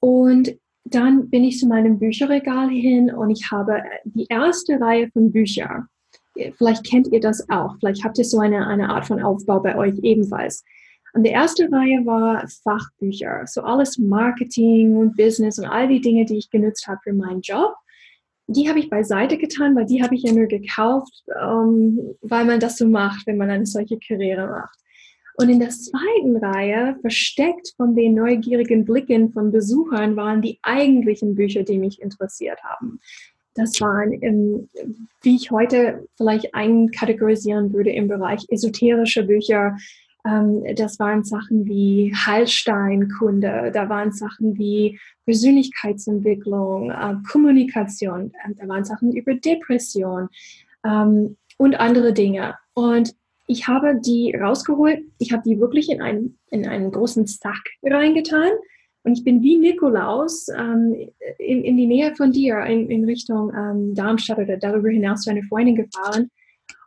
Und 0.00 0.54
dann 0.84 1.30
bin 1.30 1.44
ich 1.44 1.58
zu 1.58 1.66
meinem 1.66 1.98
Bücherregal 1.98 2.68
hin 2.68 3.10
und 3.12 3.30
ich 3.30 3.50
habe 3.50 3.82
die 4.04 4.26
erste 4.28 4.78
Reihe 4.80 5.10
von 5.10 5.32
Büchern. 5.32 5.88
Vielleicht 6.58 6.84
kennt 6.84 7.06
ihr 7.08 7.20
das 7.20 7.48
auch. 7.48 7.76
Vielleicht 7.78 8.04
habt 8.04 8.18
ihr 8.18 8.24
so 8.24 8.38
eine, 8.38 8.66
eine 8.66 8.90
Art 8.90 9.06
von 9.06 9.22
Aufbau 9.22 9.60
bei 9.60 9.76
euch 9.76 9.98
ebenfalls. 10.02 10.64
Und 11.14 11.22
die 11.22 11.30
erste 11.30 11.70
Reihe 11.70 12.04
war 12.04 12.44
Fachbücher, 12.64 13.46
so 13.46 13.62
alles 13.62 13.98
Marketing 13.98 14.96
und 14.96 15.16
Business 15.16 15.58
und 15.60 15.66
all 15.66 15.86
die 15.88 16.00
Dinge, 16.00 16.24
die 16.24 16.38
ich 16.38 16.50
genutzt 16.50 16.88
habe 16.88 17.00
für 17.04 17.12
meinen 17.12 17.40
Job. 17.40 17.74
die 18.46 18.68
habe 18.68 18.78
ich 18.78 18.90
beiseite 18.90 19.38
getan, 19.38 19.74
weil 19.74 19.86
die 19.86 20.02
habe 20.02 20.14
ich 20.14 20.22
ja 20.22 20.32
nur 20.32 20.46
gekauft, 20.46 21.24
ähm, 21.40 22.14
weil 22.20 22.44
man 22.44 22.60
das 22.60 22.76
so 22.76 22.86
macht, 22.86 23.26
wenn 23.26 23.38
man 23.38 23.48
eine 23.48 23.64
solche 23.64 23.98
Karriere 23.98 24.46
macht. 24.48 24.78
Und 25.36 25.48
in 25.48 25.60
der 25.60 25.70
zweiten 25.70 26.36
Reihe, 26.36 26.96
versteckt 27.00 27.72
von 27.76 27.96
den 27.96 28.14
neugierigen 28.14 28.84
Blicken 28.84 29.32
von 29.32 29.50
Besuchern, 29.50 30.14
waren 30.16 30.42
die 30.42 30.58
eigentlichen 30.62 31.34
Bücher, 31.34 31.62
die 31.64 31.78
mich 31.78 32.00
interessiert 32.00 32.62
haben. 32.62 33.00
Das 33.54 33.80
waren, 33.80 34.12
im, 34.12 34.68
wie 35.22 35.36
ich 35.36 35.50
heute 35.50 36.06
vielleicht 36.16 36.54
einkategorisieren 36.54 37.72
würde 37.72 37.90
im 37.90 38.08
Bereich 38.08 38.44
esoterische 38.48 39.24
Bücher. 39.24 39.76
Ähm, 40.26 40.64
das 40.76 40.98
waren 40.98 41.24
Sachen 41.24 41.66
wie 41.66 42.14
Heilsteinkunde, 42.14 43.70
da 43.72 43.88
waren 43.88 44.12
Sachen 44.12 44.58
wie 44.58 44.98
Persönlichkeitsentwicklung, 45.26 46.90
äh, 46.90 47.14
Kommunikation, 47.30 48.32
äh, 48.44 48.54
da 48.58 48.68
waren 48.68 48.84
Sachen 48.84 49.12
über 49.12 49.34
Depression 49.34 50.28
ähm, 50.84 51.36
und 51.58 51.74
andere 51.78 52.12
Dinge. 52.12 52.54
Und 52.74 53.14
ich 53.46 53.68
habe 53.68 54.00
die 54.00 54.34
rausgeholt, 54.34 55.00
ich 55.18 55.32
habe 55.32 55.42
die 55.44 55.60
wirklich 55.60 55.90
in 55.90 56.00
einen, 56.00 56.38
in 56.50 56.66
einen 56.66 56.90
großen 56.90 57.26
Sack 57.26 57.62
reingetan 57.82 58.50
und 59.02 59.18
ich 59.18 59.24
bin 59.24 59.42
wie 59.42 59.58
Nikolaus 59.58 60.48
ähm, 60.48 60.96
in, 61.38 61.62
in 61.62 61.76
die 61.76 61.86
Nähe 61.86 62.14
von 62.16 62.32
dir, 62.32 62.64
in, 62.64 62.90
in 62.90 63.04
Richtung 63.04 63.52
ähm, 63.54 63.94
Darmstadt 63.94 64.38
oder 64.38 64.56
darüber 64.56 64.88
hinaus 64.88 65.22
zu 65.22 65.30
einer 65.30 65.42
Freundin 65.42 65.76
gefahren 65.76 66.30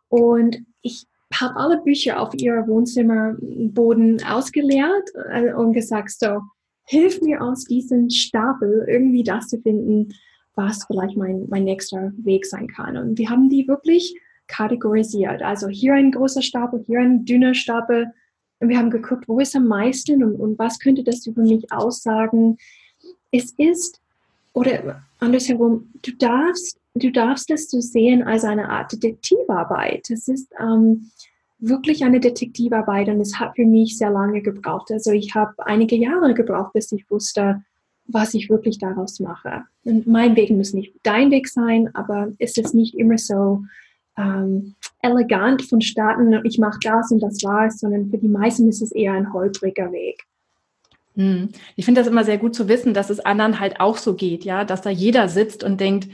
und 0.09 0.57
ich 0.81 1.05
habe 1.33 1.55
alle 1.57 1.81
Bücher 1.81 2.19
auf 2.21 2.33
ihr 2.35 2.65
Wohnzimmerboden 2.67 4.23
ausgeleert 4.23 5.09
äh, 5.31 5.53
und 5.53 5.73
gesagt, 5.73 6.11
so, 6.11 6.41
hilf 6.85 7.21
mir 7.21 7.41
aus 7.41 7.65
diesem 7.65 8.09
Stapel 8.09 8.85
irgendwie 8.87 9.23
das 9.23 9.47
zu 9.47 9.59
finden, 9.59 10.13
was 10.55 10.85
vielleicht 10.85 11.17
mein, 11.17 11.45
mein 11.49 11.65
nächster 11.65 12.11
Weg 12.17 12.45
sein 12.45 12.67
kann. 12.67 12.97
Und 12.97 13.17
wir 13.17 13.29
haben 13.29 13.49
die 13.49 13.67
wirklich 13.67 14.19
kategorisiert. 14.47 15.41
Also 15.41 15.67
hier 15.67 15.93
ein 15.93 16.11
großer 16.11 16.41
Stapel, 16.41 16.83
hier 16.87 16.99
ein 16.99 17.25
dünner 17.25 17.53
Stapel. 17.53 18.07
Und 18.59 18.69
wir 18.69 18.77
haben 18.77 18.89
geguckt, 18.89 19.27
wo 19.27 19.39
ist 19.39 19.55
am 19.55 19.67
meisten 19.67 20.23
und, 20.23 20.35
und 20.35 20.57
was 20.57 20.79
könnte 20.79 21.03
das 21.03 21.27
über 21.27 21.41
mich 21.41 21.71
aussagen. 21.71 22.57
Es 23.31 23.53
ist, 23.57 24.01
oder 24.53 25.03
andersherum, 25.19 25.91
du 26.01 26.11
darfst, 26.13 26.79
du 27.03 27.11
darfst 27.11 27.49
das 27.49 27.69
so 27.69 27.79
sehen 27.79 28.23
als 28.23 28.43
eine 28.43 28.69
Art 28.69 28.91
Detektivarbeit. 28.93 30.09
Es 30.09 30.27
ist 30.27 30.51
ähm, 30.59 31.11
wirklich 31.59 32.03
eine 32.03 32.19
Detektivarbeit 32.19 33.09
und 33.09 33.19
es 33.19 33.39
hat 33.39 33.55
für 33.55 33.65
mich 33.65 33.97
sehr 33.97 34.11
lange 34.11 34.41
gebraucht. 34.41 34.91
Also 34.91 35.11
ich 35.11 35.35
habe 35.35 35.53
einige 35.65 35.95
Jahre 35.95 36.33
gebraucht, 36.33 36.73
bis 36.73 36.91
ich 36.91 37.09
wusste, 37.09 37.63
was 38.05 38.33
ich 38.33 38.49
wirklich 38.49 38.77
daraus 38.77 39.19
mache. 39.19 39.63
Und 39.83 40.07
mein 40.07 40.35
Weg 40.35 40.49
muss 40.51 40.73
nicht 40.73 40.93
dein 41.03 41.31
Weg 41.31 41.47
sein, 41.47 41.89
aber 41.93 42.31
es 42.39 42.57
ist 42.57 42.73
nicht 42.73 42.95
immer 42.95 43.17
so, 43.17 43.63
ähm, 44.17 44.75
elegant 45.01 45.61
vonstatten, 45.61 46.41
ich 46.43 46.57
mache 46.57 46.79
das 46.81 47.11
und 47.11 47.21
das 47.21 47.43
war's, 47.43 47.79
sondern 47.79 48.09
für 48.09 48.17
die 48.17 48.27
meisten 48.27 48.67
ist 48.67 48.81
es 48.81 48.91
eher 48.91 49.13
ein 49.13 49.31
holpriger 49.31 49.91
Weg. 49.91 50.23
Hm. 51.15 51.49
Ich 51.75 51.85
finde 51.85 52.01
das 52.01 52.09
immer 52.09 52.23
sehr 52.23 52.37
gut 52.37 52.55
zu 52.55 52.67
wissen, 52.67 52.93
dass 52.93 53.09
es 53.09 53.19
anderen 53.19 53.59
halt 53.59 53.79
auch 53.79 53.97
so 53.97 54.15
geht, 54.15 54.43
ja, 54.43 54.65
dass 54.65 54.81
da 54.81 54.89
jeder 54.89 55.29
sitzt 55.29 55.63
und 55.63 55.79
denkt, 55.79 56.09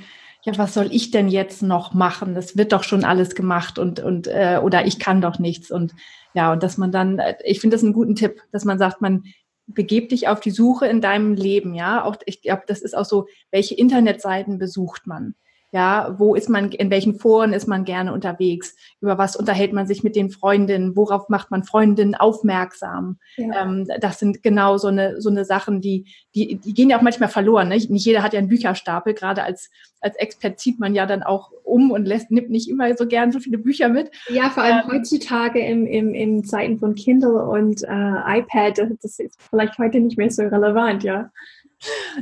ja, 0.45 0.58
was 0.58 0.73
soll 0.73 0.89
ich 0.91 1.12
denn 1.12 1.29
jetzt 1.29 1.63
noch 1.63 1.93
machen? 1.93 2.36
Das 2.36 2.58
wird 2.58 2.73
doch 2.73 2.84
schon 2.84 3.06
alles 3.06 3.34
gemacht 3.34 3.79
und, 3.79 4.01
und 4.01 4.27
äh, 4.27 4.60
oder 4.62 4.86
ich 4.86 4.99
kann 4.99 5.21
doch 5.21 5.39
nichts. 5.39 5.71
Und 5.71 5.93
ja, 6.34 6.51
und 6.51 6.63
dass 6.63 6.77
man 6.77 6.91
dann, 6.91 7.19
äh, 7.19 7.36
ich 7.45 7.62
finde 7.62 7.75
das 7.75 7.84
einen 7.84 7.93
guten 7.93 8.15
Tipp, 8.15 8.41
dass 8.51 8.65
man 8.65 8.77
sagt, 8.77 9.01
man 9.01 9.23
begebt 9.67 10.12
dich 10.12 10.27
auf 10.27 10.41
die 10.41 10.51
Suche 10.51 10.88
in 10.88 10.99
deinem 10.99 11.34
Leben, 11.36 11.73
ja. 11.73 12.03
Auch 12.03 12.17
ich 12.25 12.41
glaube, 12.41 12.63
das 12.67 12.82
ist 12.82 12.95
auch 12.95 13.06
so, 13.06 13.27
welche 13.51 13.75
Internetseiten 13.75 14.58
besucht 14.58 15.08
man? 15.08 15.36
Ja, 15.73 16.13
wo 16.19 16.36
ist 16.36 16.49
man, 16.49 16.71
in 16.71 16.91
welchen 16.91 17.15
Foren 17.15 17.51
ist 17.51 17.67
man 17.67 17.83
gerne 17.83 18.13
unterwegs? 18.13 18.75
Über 19.01 19.17
was 19.17 19.36
unterhält 19.36 19.73
man 19.73 19.88
sich 19.88 20.03
mit 20.03 20.15
den 20.15 20.29
Freundinnen? 20.29 20.95
Worauf 20.95 21.29
macht 21.29 21.49
man 21.49 21.63
Freundinnen 21.63 22.13
aufmerksam? 22.13 23.17
Ja. 23.38 23.63
Ähm, 23.63 23.88
das 23.99 24.19
sind 24.19 24.43
genau 24.43 24.77
so 24.77 24.89
eine, 24.89 25.19
so 25.19 25.31
eine 25.31 25.45
Sachen, 25.45 25.81
die, 25.81 26.05
die, 26.36 26.57
die 26.57 26.75
gehen 26.75 26.91
ja 26.91 26.97
auch 26.99 27.01
manchmal 27.01 27.29
verloren. 27.29 27.69
Ne? 27.69 27.77
Nicht 27.89 28.05
jeder 28.05 28.21
hat 28.21 28.33
ja 28.33 28.39
einen 28.39 28.49
Bücherstapel. 28.49 29.15
Gerade 29.15 29.41
als, 29.41 29.71
als 29.99 30.15
Expert 30.17 30.59
zieht 30.59 30.79
man 30.79 30.93
ja 30.93 31.07
dann 31.07 31.23
auch 31.23 31.51
um 31.63 31.89
und 31.89 32.05
lässt, 32.05 32.29
nimmt 32.29 32.51
nicht 32.51 32.69
immer 32.69 32.95
so 32.95 33.07
gern 33.07 33.31
so 33.31 33.39
viele 33.39 33.57
Bücher 33.57 33.89
mit. 33.89 34.12
Ja, 34.29 34.51
vor 34.51 34.62
allem 34.62 34.83
ähm, 34.86 34.91
heutzutage 34.91 35.59
im, 35.59 35.88
im, 35.88 36.13
im 36.13 36.43
Zeiten 36.45 36.77
von 36.77 36.93
Kindle 36.93 37.45
und 37.45 37.81
äh, 37.81 38.38
iPad, 38.39 38.77
das 38.77 39.17
ist 39.17 39.41
vielleicht 39.49 39.79
heute 39.79 39.99
nicht 39.99 40.19
mehr 40.19 40.29
so 40.29 40.43
relevant, 40.43 41.03
ja. 41.03 41.31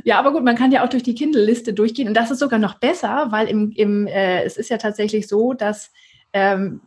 Ja, 0.04 0.18
aber 0.18 0.32
gut, 0.32 0.44
man 0.44 0.56
kann 0.56 0.72
ja 0.72 0.84
auch 0.84 0.88
durch 0.88 1.02
die 1.02 1.14
Kindle-Liste 1.14 1.72
durchgehen. 1.74 2.08
Und 2.08 2.14
das 2.14 2.30
ist 2.30 2.38
sogar 2.38 2.58
noch 2.58 2.78
besser, 2.78 3.28
weil 3.30 3.48
im, 3.48 3.70
im, 3.72 4.06
äh, 4.06 4.42
es 4.42 4.56
ist 4.56 4.70
ja 4.70 4.78
tatsächlich 4.78 5.28
so, 5.28 5.52
dass 5.52 5.92
ähm, 6.32 6.80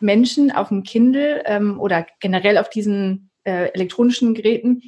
Menschen 0.00 0.50
auf 0.50 0.68
dem 0.68 0.82
Kindle 0.82 1.42
ähm, 1.46 1.80
oder 1.80 2.06
generell 2.20 2.58
auf 2.58 2.70
diesen 2.70 3.30
äh, 3.44 3.72
elektronischen 3.72 4.34
Geräten 4.34 4.82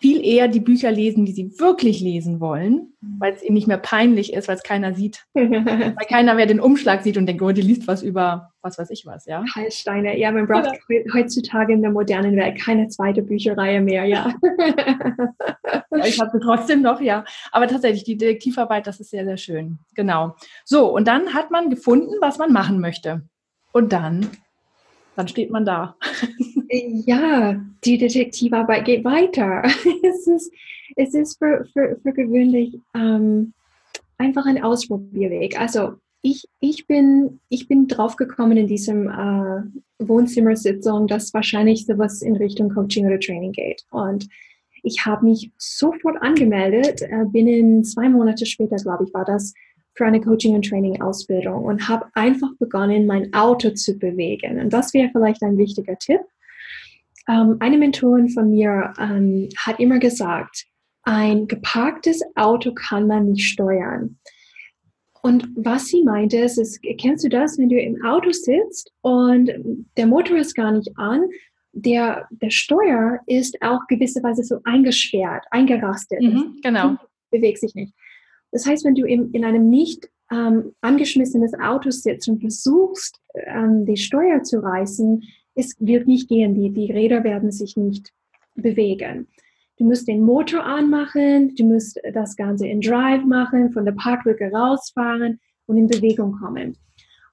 viel 0.00 0.24
eher 0.24 0.48
die 0.48 0.60
Bücher 0.60 0.90
lesen, 0.90 1.26
die 1.26 1.32
sie 1.32 1.58
wirklich 1.58 2.00
lesen 2.00 2.40
wollen, 2.40 2.94
weil 3.00 3.34
es 3.34 3.42
ihnen 3.42 3.54
nicht 3.54 3.68
mehr 3.68 3.78
peinlich 3.78 4.32
ist, 4.32 4.48
weil 4.48 4.56
es 4.56 4.62
keiner 4.62 4.94
sieht. 4.94 5.26
weil 5.34 5.94
keiner 6.08 6.34
mehr 6.34 6.46
den 6.46 6.60
Umschlag 6.60 7.02
sieht 7.02 7.16
und 7.16 7.26
denkt, 7.26 7.42
oh, 7.42 7.52
die 7.52 7.62
liest 7.62 7.86
was 7.86 8.02
über 8.02 8.50
was 8.62 8.78
weiß 8.78 8.90
ich 8.90 9.06
was, 9.06 9.26
ja. 9.26 9.42
Heilsteine, 9.54 10.18
ja, 10.18 10.30
man 10.32 10.46
braucht 10.46 10.70
ja. 10.88 11.00
heutzutage 11.14 11.72
in 11.72 11.82
der 11.82 11.90
modernen 11.90 12.36
Welt 12.36 12.60
keine 12.60 12.88
zweite 12.88 13.22
Bücherreihe 13.22 13.80
mehr, 13.80 14.04
ja. 14.04 14.34
ja 15.90 16.04
ich 16.04 16.20
habe 16.20 16.38
trotzdem 16.40 16.82
noch, 16.82 17.00
ja. 17.00 17.24
Aber 17.52 17.68
tatsächlich, 17.68 18.04
die 18.04 18.16
Detektivarbeit, 18.16 18.86
das 18.86 19.00
ist 19.00 19.10
sehr, 19.10 19.24
sehr 19.24 19.36
schön. 19.36 19.78
Genau. 19.94 20.34
So, 20.64 20.94
und 20.94 21.08
dann 21.08 21.34
hat 21.34 21.50
man 21.50 21.70
gefunden, 21.70 22.14
was 22.20 22.38
man 22.38 22.52
machen 22.52 22.80
möchte. 22.80 23.22
Und 23.72 23.92
dann, 23.92 24.28
dann 25.16 25.28
steht 25.28 25.50
man 25.50 25.64
da. 25.64 25.96
Ja, 26.70 27.60
die 27.84 27.98
Detektivarbeit 27.98 28.84
geht 28.84 29.04
weiter. 29.04 29.62
es 30.02 30.26
ist, 30.26 30.52
es 30.96 31.14
ist 31.14 31.38
für, 31.38 31.64
für, 31.72 31.98
für 32.02 32.12
gewöhnlich 32.12 32.78
ähm, 32.94 33.52
einfach 34.18 34.46
ein 34.46 34.62
Ausprobierweg. 34.62 35.58
Also 35.60 35.94
ich, 36.22 36.46
ich, 36.60 36.86
bin, 36.86 37.40
ich 37.48 37.66
bin 37.66 37.88
draufgekommen 37.88 38.56
in 38.56 38.66
diesem 38.66 39.08
äh, 39.08 39.62
Wohnzimmersitzung, 39.98 41.06
dass 41.06 41.34
wahrscheinlich 41.34 41.86
sowas 41.86 42.22
in 42.22 42.36
Richtung 42.36 42.70
Coaching 42.70 43.06
oder 43.06 43.18
Training 43.18 43.52
geht. 43.52 43.84
Und 43.90 44.28
ich 44.82 45.04
habe 45.04 45.24
mich 45.26 45.50
sofort 45.58 46.22
angemeldet, 46.22 47.02
äh, 47.02 47.24
binnen 47.26 47.84
zwei 47.84 48.08
Monate 48.08 48.46
später, 48.46 48.76
glaube 48.76 49.04
ich, 49.04 49.14
war 49.14 49.24
das, 49.24 49.54
für 49.94 50.06
eine 50.06 50.20
Coaching- 50.20 50.54
und 50.54 50.64
Training-Ausbildung 50.66 51.64
und 51.64 51.88
habe 51.88 52.06
einfach 52.14 52.50
begonnen, 52.58 53.06
mein 53.06 53.34
Auto 53.34 53.70
zu 53.70 53.98
bewegen. 53.98 54.60
Und 54.60 54.72
das 54.72 54.94
wäre 54.94 55.10
vielleicht 55.10 55.42
ein 55.42 55.58
wichtiger 55.58 55.98
Tipp. 55.98 56.20
Ähm, 57.28 57.56
eine 57.60 57.78
Mentorin 57.78 58.28
von 58.28 58.50
mir 58.50 58.92
ähm, 58.98 59.48
hat 59.58 59.78
immer 59.80 59.98
gesagt, 59.98 60.66
ein 61.02 61.46
geparktes 61.46 62.22
Auto 62.34 62.72
kann 62.72 63.06
man 63.06 63.30
nicht 63.30 63.46
steuern. 63.46 64.18
Und 65.22 65.48
was 65.54 65.86
sie 65.86 66.02
meinte, 66.02 66.38
ist, 66.38 66.58
ist, 66.58 66.80
kennst 66.98 67.24
du 67.24 67.28
das, 67.28 67.58
wenn 67.58 67.68
du 67.68 67.78
im 67.78 68.02
Auto 68.04 68.30
sitzt 68.32 68.90
und 69.02 69.50
der 69.96 70.06
Motor 70.06 70.38
ist 70.38 70.54
gar 70.54 70.72
nicht 70.72 70.90
an, 70.96 71.24
der, 71.72 72.26
der 72.30 72.50
Steuer 72.50 73.20
ist 73.26 73.60
auch 73.62 73.80
gewisserweise 73.88 74.42
so 74.42 74.58
eingesperrt, 74.64 75.44
eingerastet. 75.50 76.20
Mhm, 76.20 76.58
genau. 76.62 76.96
Bewegt 77.30 77.58
sich 77.58 77.74
nicht. 77.74 77.94
Das 78.50 78.66
heißt, 78.66 78.84
wenn 78.84 78.94
du 78.94 79.06
in, 79.06 79.30
in 79.32 79.44
einem 79.44 79.68
nicht 79.68 80.08
ähm, 80.32 80.72
angeschmissenes 80.80 81.54
Auto 81.54 81.90
sitzt 81.90 82.28
und 82.28 82.40
versuchst, 82.40 83.20
ähm, 83.34 83.84
die 83.84 83.96
Steuer 83.96 84.42
zu 84.42 84.60
reißen, 84.60 85.22
es 85.60 85.76
wird 85.78 86.08
nicht 86.08 86.28
gehen, 86.28 86.54
die, 86.54 86.70
die 86.70 86.90
Räder 86.90 87.22
werden 87.22 87.52
sich 87.52 87.76
nicht 87.76 88.12
bewegen. 88.54 89.28
Du 89.78 89.84
musst 89.84 90.08
den 90.08 90.22
Motor 90.22 90.64
anmachen, 90.64 91.54
du 91.54 91.64
musst 91.64 91.98
das 92.12 92.36
Ganze 92.36 92.66
in 92.66 92.80
Drive 92.80 93.24
machen, 93.24 93.72
von 93.72 93.84
der 93.84 93.92
Parklücke 93.92 94.50
rausfahren 94.50 95.40
und 95.66 95.76
in 95.78 95.86
Bewegung 95.86 96.32
kommen. 96.32 96.76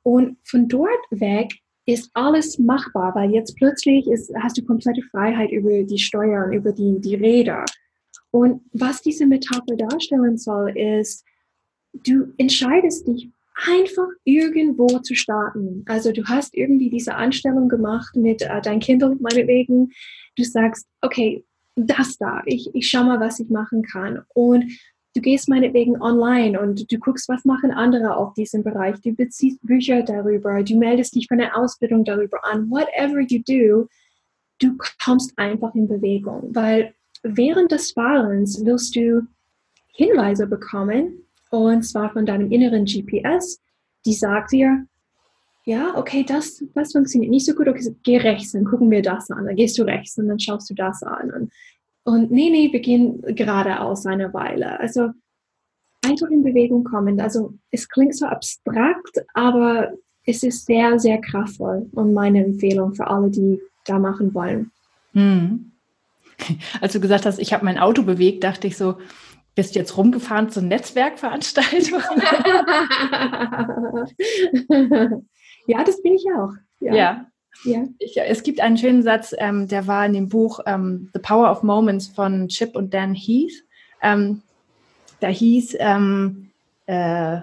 Und 0.03 0.37
von 0.43 0.67
dort 0.67 1.03
weg 1.09 1.51
ist 1.85 2.09
alles 2.13 2.59
machbar, 2.59 3.15
weil 3.15 3.31
jetzt 3.31 3.55
plötzlich 3.57 4.07
ist, 4.07 4.31
hast 4.41 4.57
du 4.57 4.63
komplette 4.63 5.01
Freiheit 5.11 5.51
über 5.51 5.83
die 5.83 5.97
Steuern, 5.97 6.53
über 6.53 6.71
die, 6.71 6.99
die 6.99 7.15
Räder. 7.15 7.65
Und 8.31 8.61
was 8.73 9.01
diese 9.01 9.25
Metapher 9.25 9.75
darstellen 9.75 10.37
soll, 10.37 10.77
ist, 10.77 11.25
du 11.93 12.33
entscheidest 12.37 13.07
dich 13.07 13.29
einfach 13.65 14.07
irgendwo 14.23 14.87
zu 14.99 15.15
starten. 15.15 15.83
Also 15.87 16.11
du 16.11 16.23
hast 16.25 16.55
irgendwie 16.55 16.89
diese 16.89 17.15
Anstellung 17.15 17.69
gemacht 17.69 18.15
mit 18.15 18.41
äh, 18.43 18.61
dein 18.61 18.79
Kindle 18.79 19.17
meinetwegen. 19.19 19.91
Du 20.35 20.43
sagst, 20.43 20.87
okay, 21.01 21.43
das 21.75 22.17
da, 22.17 22.41
ich, 22.45 22.69
ich 22.73 22.89
schau 22.89 23.03
mal, 23.03 23.19
was 23.19 23.39
ich 23.39 23.49
machen 23.49 23.83
kann. 23.83 24.23
Und 24.33 24.65
du 25.15 25.21
gehst 25.21 25.49
meinetwegen 25.49 26.01
online 26.01 26.59
und 26.59 26.91
du 26.91 26.99
guckst, 26.99 27.29
was 27.29 27.45
machen 27.45 27.71
andere 27.71 28.15
auf 28.15 28.33
diesem 28.33 28.63
Bereich. 28.63 28.99
Du 29.01 29.13
beziehst 29.13 29.59
Bücher 29.61 30.03
darüber, 30.03 30.63
du 30.63 30.77
meldest 30.77 31.15
dich 31.15 31.27
für 31.27 31.33
eine 31.33 31.55
Ausbildung 31.55 32.03
darüber 32.05 32.43
an. 32.45 32.69
Whatever 32.69 33.21
you 33.21 33.41
do, 33.47 33.87
du 34.59 34.77
kommst 35.03 35.37
einfach 35.37 35.73
in 35.75 35.87
Bewegung, 35.87 36.53
weil 36.53 36.93
während 37.23 37.71
des 37.71 37.91
Fahrens 37.91 38.63
wirst 38.65 38.95
du 38.95 39.27
Hinweise 39.93 40.45
bekommen, 40.45 41.26
Und 41.49 41.83
zwar 41.83 42.11
von 42.11 42.25
deinem 42.25 42.51
inneren 42.51 42.85
GPS, 42.85 43.59
die 44.05 44.13
sagt 44.13 44.51
dir, 44.51 44.85
ja, 45.65 45.97
okay, 45.97 46.23
das, 46.23 46.63
das 46.73 46.93
funktioniert 46.93 47.29
nicht 47.29 47.45
so 47.45 47.53
gut, 47.53 47.67
okay, 47.67 47.93
geh 48.03 48.17
rechts, 48.17 48.53
dann 48.53 48.63
gucken 48.63 48.89
wir 48.89 49.01
das 49.01 49.29
an, 49.29 49.45
dann 49.45 49.55
gehst 49.55 49.77
du 49.77 49.83
rechts 49.83 50.17
und 50.17 50.29
dann 50.29 50.39
schaust 50.39 50.69
du 50.69 50.73
das 50.73 51.03
an. 51.03 51.29
Und, 51.31 51.51
und 52.05 52.31
nee, 52.31 52.49
nee, 52.49 52.71
wir 52.71 52.79
gehen 52.79 53.21
geradeaus 53.35 54.05
eine 54.05 54.33
Weile. 54.33 54.79
Also 54.79 55.09
einfach 56.05 56.29
in 56.29 56.43
Bewegung 56.43 56.83
kommen. 56.83 57.19
Also 57.19 57.53
es 57.71 57.89
klingt 57.89 58.15
so 58.15 58.25
abstrakt, 58.25 59.25
aber 59.33 59.91
es 60.25 60.43
ist 60.43 60.65
sehr, 60.65 60.99
sehr 60.99 61.19
kraftvoll 61.19 61.89
und 61.91 62.13
meine 62.13 62.43
Empfehlung 62.43 62.93
für 62.95 63.07
alle, 63.07 63.29
die 63.29 63.59
da 63.85 63.99
machen 63.99 64.33
wollen. 64.33 64.71
Hm. 65.13 65.71
Als 66.81 66.93
du 66.93 66.99
gesagt 66.99 67.25
hast, 67.25 67.39
ich 67.39 67.53
habe 67.53 67.65
mein 67.65 67.77
Auto 67.77 68.03
bewegt, 68.03 68.43
dachte 68.43 68.67
ich 68.67 68.77
so, 68.77 68.97
bist 69.57 69.73
du 69.73 69.79
jetzt 69.79 69.97
rumgefahren 69.97 70.51
zur 70.51 70.61
Netzwerkveranstaltung? 70.61 71.99
ja, 75.65 75.83
das 75.83 75.99
bin 76.03 76.13
ich 76.13 76.25
auch. 76.37 76.51
Ja. 76.79 76.93
ja. 76.93 77.25
ja. 77.63 77.87
Ich, 77.97 78.21
es 78.21 78.43
gibt 78.43 78.61
einen 78.61 78.77
schönen 78.77 79.01
Satz, 79.01 79.33
ähm, 79.39 79.67
der 79.67 79.87
war 79.87 80.05
in 80.05 80.13
dem 80.13 80.29
Buch 80.29 80.59
ähm, 80.67 81.09
The 81.11 81.19
Power 81.19 81.49
of 81.49 81.63
Moments 81.63 82.05
von 82.05 82.49
Chip 82.49 82.75
und 82.75 82.93
Dan 82.93 83.15
Heath. 83.15 83.63
Ähm, 84.03 84.43
da 85.21 85.29
hieß 85.29 85.77
ähm, 85.79 86.51
äh, 86.85 87.39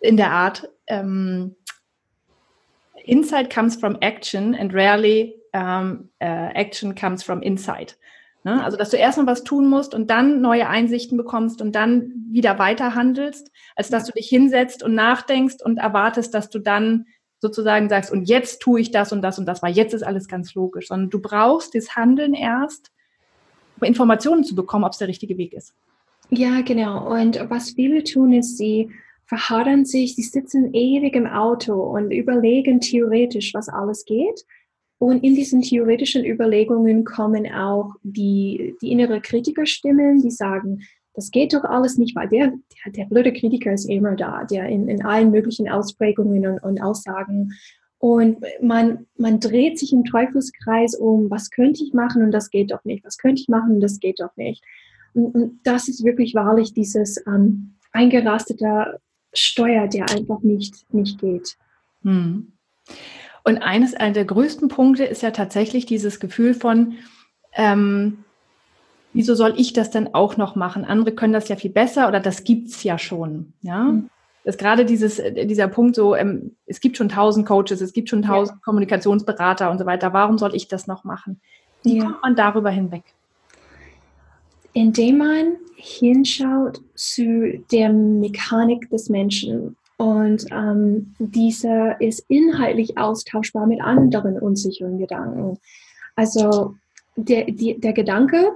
in 0.00 0.16
der 0.16 0.32
Art, 0.32 0.68
ähm, 0.88 1.54
Insight 3.04 3.54
comes 3.54 3.76
from 3.76 3.96
action 4.00 4.56
and 4.56 4.74
rarely 4.74 5.36
um, 5.54 6.08
uh, 6.20 6.50
action 6.56 6.92
comes 6.92 7.22
from 7.22 7.40
inside. 7.40 7.94
Ne? 8.42 8.64
Also, 8.64 8.76
dass 8.76 8.90
du 8.90 8.96
erstmal 8.96 9.26
was 9.26 9.44
tun 9.44 9.68
musst 9.68 9.94
und 9.94 10.10
dann 10.10 10.40
neue 10.40 10.68
Einsichten 10.68 11.18
bekommst 11.18 11.60
und 11.60 11.74
dann 11.74 12.12
wieder 12.30 12.58
weiter 12.58 12.94
handelst, 12.94 13.50
als 13.76 13.90
dass 13.90 14.04
du 14.06 14.12
dich 14.12 14.28
hinsetzt 14.28 14.82
und 14.82 14.94
nachdenkst 14.94 15.56
und 15.62 15.78
erwartest, 15.78 16.32
dass 16.32 16.48
du 16.48 16.58
dann 16.58 17.06
sozusagen 17.40 17.88
sagst, 17.88 18.12
und 18.12 18.28
jetzt 18.28 18.60
tue 18.60 18.80
ich 18.80 18.90
das 18.90 19.12
und 19.12 19.22
das 19.22 19.38
und 19.38 19.46
das, 19.46 19.62
weil 19.62 19.74
jetzt 19.74 19.94
ist 19.94 20.02
alles 20.02 20.28
ganz 20.28 20.54
logisch, 20.54 20.88
sondern 20.88 21.10
du 21.10 21.20
brauchst 21.20 21.74
das 21.74 21.96
Handeln 21.96 22.34
erst, 22.34 22.90
um 23.78 23.86
Informationen 23.86 24.44
zu 24.44 24.54
bekommen, 24.54 24.84
ob 24.84 24.92
es 24.92 24.98
der 24.98 25.08
richtige 25.08 25.36
Weg 25.38 25.52
ist. 25.52 25.74
Ja, 26.30 26.60
genau. 26.60 27.10
Und 27.12 27.44
was 27.50 27.70
viele 27.70 28.04
tun, 28.04 28.32
ist, 28.32 28.56
sie 28.56 28.90
verharren 29.26 29.84
sich, 29.84 30.16
sie 30.16 30.22
sitzen 30.22 30.72
ewig 30.74 31.14
im 31.14 31.26
Auto 31.26 31.74
und 31.74 32.10
überlegen 32.10 32.80
theoretisch, 32.80 33.54
was 33.54 33.68
alles 33.68 34.04
geht. 34.04 34.44
Und 35.00 35.24
in 35.24 35.34
diesen 35.34 35.62
theoretischen 35.62 36.26
Überlegungen 36.26 37.06
kommen 37.06 37.50
auch 37.50 37.94
die, 38.02 38.76
die 38.82 38.92
innere 38.92 39.22
Kritikerstimmen, 39.22 40.20
die 40.20 40.30
sagen, 40.30 40.82
das 41.14 41.30
geht 41.30 41.54
doch 41.54 41.64
alles 41.64 41.96
nicht, 41.96 42.14
weil 42.14 42.28
der, 42.28 42.48
der, 42.84 42.92
der 42.92 43.04
blöde 43.06 43.32
Kritiker 43.32 43.72
ist 43.72 43.86
immer 43.86 44.14
da, 44.14 44.44
der 44.44 44.66
in, 44.66 44.88
in 44.88 45.02
allen 45.02 45.30
möglichen 45.30 45.70
Ausprägungen 45.70 46.46
und, 46.46 46.58
und 46.62 46.82
Aussagen. 46.82 47.54
Und 47.96 48.44
man, 48.60 49.06
man 49.16 49.40
dreht 49.40 49.78
sich 49.78 49.94
im 49.94 50.04
Teufelskreis 50.04 50.94
um, 50.94 51.30
was 51.30 51.50
könnte 51.50 51.82
ich 51.82 51.94
machen 51.94 52.22
und 52.22 52.30
das 52.30 52.50
geht 52.50 52.70
doch 52.70 52.84
nicht, 52.84 53.02
was 53.02 53.16
könnte 53.16 53.40
ich 53.40 53.48
machen 53.48 53.76
und 53.76 53.80
das 53.80 54.00
geht 54.00 54.20
doch 54.20 54.36
nicht. 54.36 54.62
Und, 55.14 55.34
und 55.34 55.60
das 55.64 55.88
ist 55.88 56.04
wirklich 56.04 56.34
wahrlich 56.34 56.74
dieses 56.74 57.24
ähm, 57.26 57.76
eingerastete 57.92 59.00
Steuer, 59.32 59.88
der 59.88 60.10
einfach 60.10 60.42
nicht, 60.42 60.92
nicht 60.92 61.18
geht. 61.18 61.56
Hm. 62.02 62.52
Und 63.50 63.58
eines 63.58 63.94
einer 63.94 64.12
der 64.12 64.24
größten 64.24 64.68
Punkte 64.68 65.04
ist 65.04 65.22
ja 65.22 65.30
tatsächlich 65.30 65.86
dieses 65.86 66.20
Gefühl 66.20 66.54
von, 66.54 66.94
ähm, 67.54 68.24
wieso 69.12 69.34
soll 69.34 69.54
ich 69.56 69.72
das 69.72 69.90
denn 69.90 70.14
auch 70.14 70.36
noch 70.36 70.54
machen? 70.54 70.84
Andere 70.84 71.12
können 71.12 71.32
das 71.32 71.48
ja 71.48 71.56
viel 71.56 71.70
besser 71.70 72.08
oder 72.08 72.20
das 72.20 72.44
gibt 72.44 72.68
es 72.68 72.84
ja 72.84 72.98
schon. 72.98 73.52
Ja. 73.62 73.84
Mhm. 73.84 74.10
Das 74.44 74.54
ist 74.54 74.60
gerade 74.60 74.84
dieses, 74.84 75.18
äh, 75.18 75.46
dieser 75.46 75.68
Punkt 75.68 75.96
so, 75.96 76.14
ähm, 76.14 76.56
es 76.66 76.80
gibt 76.80 76.96
schon 76.96 77.08
tausend 77.08 77.46
Coaches, 77.46 77.80
es 77.80 77.92
gibt 77.92 78.08
schon 78.08 78.22
tausend 78.22 78.58
ja. 78.58 78.62
Kommunikationsberater 78.64 79.70
und 79.70 79.78
so 79.78 79.86
weiter. 79.86 80.12
Warum 80.12 80.38
soll 80.38 80.54
ich 80.54 80.68
das 80.68 80.86
noch 80.86 81.04
machen? 81.04 81.40
Wie 81.82 81.98
ja. 81.98 82.04
kommt 82.04 82.22
man 82.22 82.36
darüber 82.36 82.70
hinweg? 82.70 83.02
indem 84.72 85.18
man 85.18 85.56
hinschaut 85.76 86.80
zu 86.94 87.62
der 87.70 87.92
Mechanik 87.92 88.88
des 88.90 89.08
Menschen. 89.08 89.76
Und 90.00 90.46
ähm, 90.50 91.14
diese 91.18 91.96
ist 91.98 92.24
inhaltlich 92.28 92.96
austauschbar 92.96 93.66
mit 93.66 93.82
anderen 93.82 94.38
unsicheren 94.38 94.98
Gedanken. 94.98 95.58
Also 96.16 96.74
der, 97.16 97.44
die, 97.44 97.78
der 97.78 97.92
Gedanke, 97.92 98.50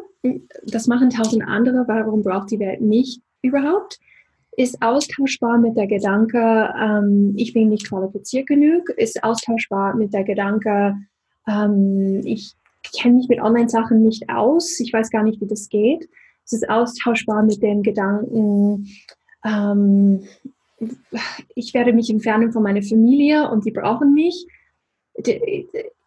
das 0.62 0.86
machen 0.86 1.10
tausend 1.10 1.46
andere, 1.46 1.84
warum 1.86 2.22
braucht 2.22 2.50
die 2.50 2.60
Welt 2.60 2.80
nicht 2.80 3.20
überhaupt, 3.42 4.00
ist 4.56 4.80
austauschbar 4.80 5.58
mit 5.58 5.76
der 5.76 5.86
Gedanke, 5.86 6.72
ähm, 6.80 7.34
ich 7.36 7.52
bin 7.52 7.68
nicht 7.68 7.90
qualifiziert 7.90 8.46
genug, 8.46 8.88
ist 8.96 9.22
austauschbar 9.22 9.94
mit 9.96 10.14
der 10.14 10.24
Gedanke, 10.24 10.96
ähm, 11.46 12.22
ich 12.24 12.54
kenne 12.96 13.16
mich 13.16 13.28
mit 13.28 13.42
Online-Sachen 13.42 14.00
nicht 14.00 14.30
aus, 14.30 14.80
ich 14.80 14.94
weiß 14.94 15.10
gar 15.10 15.22
nicht, 15.22 15.42
wie 15.42 15.46
das 15.46 15.68
geht. 15.68 16.08
Es 16.46 16.54
ist 16.54 16.70
austauschbar 16.70 17.42
mit 17.42 17.62
dem 17.62 17.82
Gedanken, 17.82 18.88
ähm, 19.44 20.22
ich 21.54 21.74
werde 21.74 21.92
mich 21.92 22.10
entfernen 22.10 22.52
von 22.52 22.62
meiner 22.62 22.82
Familie 22.82 23.50
und 23.50 23.64
die 23.64 23.70
brauchen 23.70 24.14
mich. 24.14 24.46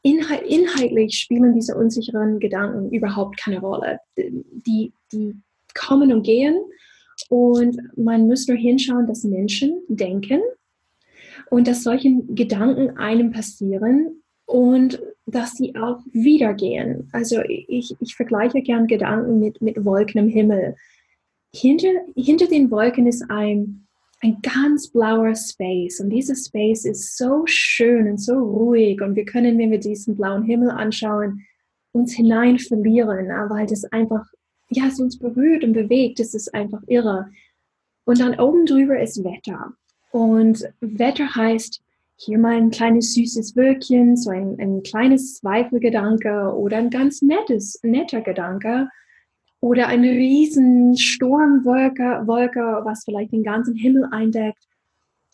inhaltlich 0.01 1.19
spielen 1.19 1.53
diese 1.53 1.75
unsicheren 1.75 2.39
Gedanken 2.39 2.91
überhaupt 2.91 3.37
keine 3.37 3.59
Rolle. 3.59 3.99
Die, 4.17 4.93
die 5.11 5.35
kommen 5.73 6.11
und 6.11 6.23
gehen 6.23 6.57
und 7.29 7.77
man 7.97 8.27
muss 8.27 8.47
nur 8.47 8.57
hinschauen, 8.57 9.07
dass 9.07 9.23
Menschen 9.23 9.81
denken 9.87 10.41
und 11.49 11.67
dass 11.67 11.83
solche 11.83 12.11
Gedanken 12.29 12.97
einem 12.97 13.31
passieren 13.31 14.23
und 14.45 15.01
dass 15.25 15.53
sie 15.53 15.75
auch 15.75 15.99
wieder 16.11 16.53
gehen. 16.53 17.09
Also 17.11 17.41
ich, 17.47 17.95
ich 17.99 18.15
vergleiche 18.15 18.61
gern 18.61 18.87
Gedanken 18.87 19.39
mit, 19.39 19.61
mit 19.61 19.83
Wolken 19.83 20.19
im 20.19 20.29
Himmel. 20.29 20.75
Hinter, 21.53 21.89
hinter 22.15 22.47
den 22.47 22.71
Wolken 22.71 23.07
ist 23.07 23.25
ein, 23.29 23.86
ein 24.21 24.41
ganz 24.41 24.89
blauer 24.89 25.35
Space 25.35 25.99
und 25.99 26.09
dieser 26.09 26.35
Space 26.35 26.85
ist 26.85 27.17
so 27.17 27.43
schön 27.45 28.09
und 28.09 28.17
so 28.17 28.33
ruhig 28.33 29.01
und 29.01 29.15
wir 29.15 29.25
können, 29.25 29.57
wenn 29.57 29.71
wir 29.71 29.79
diesen 29.79 30.15
blauen 30.15 30.43
Himmel 30.43 30.71
anschauen, 30.71 31.45
uns 31.91 32.13
hinein 32.13 32.59
verlieren, 32.59 33.27
weil 33.49 33.67
das 33.67 33.85
einfach, 33.85 34.25
ja, 34.69 34.87
es 34.87 34.99
uns 34.99 35.19
berührt 35.19 35.63
und 35.63 35.73
bewegt, 35.73 36.19
es 36.19 36.33
ist 36.33 36.53
einfach 36.53 36.81
irre. 36.87 37.29
Und 38.05 38.19
dann 38.19 38.39
oben 38.39 38.65
drüber 38.65 38.99
ist 38.99 39.23
Wetter. 39.23 39.73
Und 40.11 40.63
Wetter 40.79 41.35
heißt, 41.35 41.81
hier 42.15 42.39
mal 42.39 42.55
ein 42.55 42.71
kleines 42.71 43.13
süßes 43.13 43.55
Wölkchen, 43.55 44.17
so 44.17 44.31
ein, 44.31 44.57
ein 44.59 44.81
kleines 44.81 45.35
Zweifelgedanke 45.35 46.53
oder 46.55 46.77
ein 46.77 46.89
ganz 46.89 47.21
nettes, 47.21 47.79
netter 47.83 48.21
Gedanke 48.21 48.89
oder 49.59 49.87
eine 49.87 50.11
riesen 50.11 50.97
Sturmwolke, 50.97 52.27
Wolke, 52.27 52.81
was 52.83 53.03
vielleicht 53.03 53.31
den 53.31 53.43
ganzen 53.43 53.75
Himmel 53.75 54.07
eindeckt. 54.11 54.67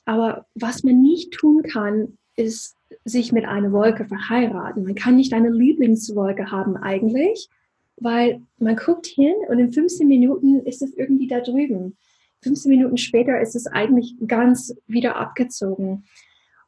Aber 0.05 0.45
was 0.55 0.83
man 0.83 1.01
nicht 1.01 1.31
tun 1.31 1.63
kann, 1.63 2.17
ist 2.35 2.75
sich 3.05 3.31
mit 3.31 3.45
einer 3.45 3.71
Wolke 3.71 4.05
verheiraten. 4.05 4.83
Man 4.83 4.95
kann 4.95 5.15
nicht 5.15 5.33
eine 5.33 5.49
Lieblingswolke 5.49 6.51
haben 6.51 6.77
eigentlich, 6.77 7.49
weil 7.97 8.41
man 8.57 8.75
guckt 8.75 9.07
hin 9.07 9.33
und 9.49 9.59
in 9.59 9.71
15 9.71 10.07
Minuten 10.07 10.61
ist 10.61 10.81
es 10.81 10.93
irgendwie 10.93 11.27
da 11.27 11.41
drüben. 11.41 11.97
15 12.41 12.69
Minuten 12.69 12.97
später 12.97 13.39
ist 13.39 13.55
es 13.55 13.67
eigentlich 13.67 14.15
ganz 14.27 14.75
wieder 14.87 15.15
abgezogen. 15.15 16.03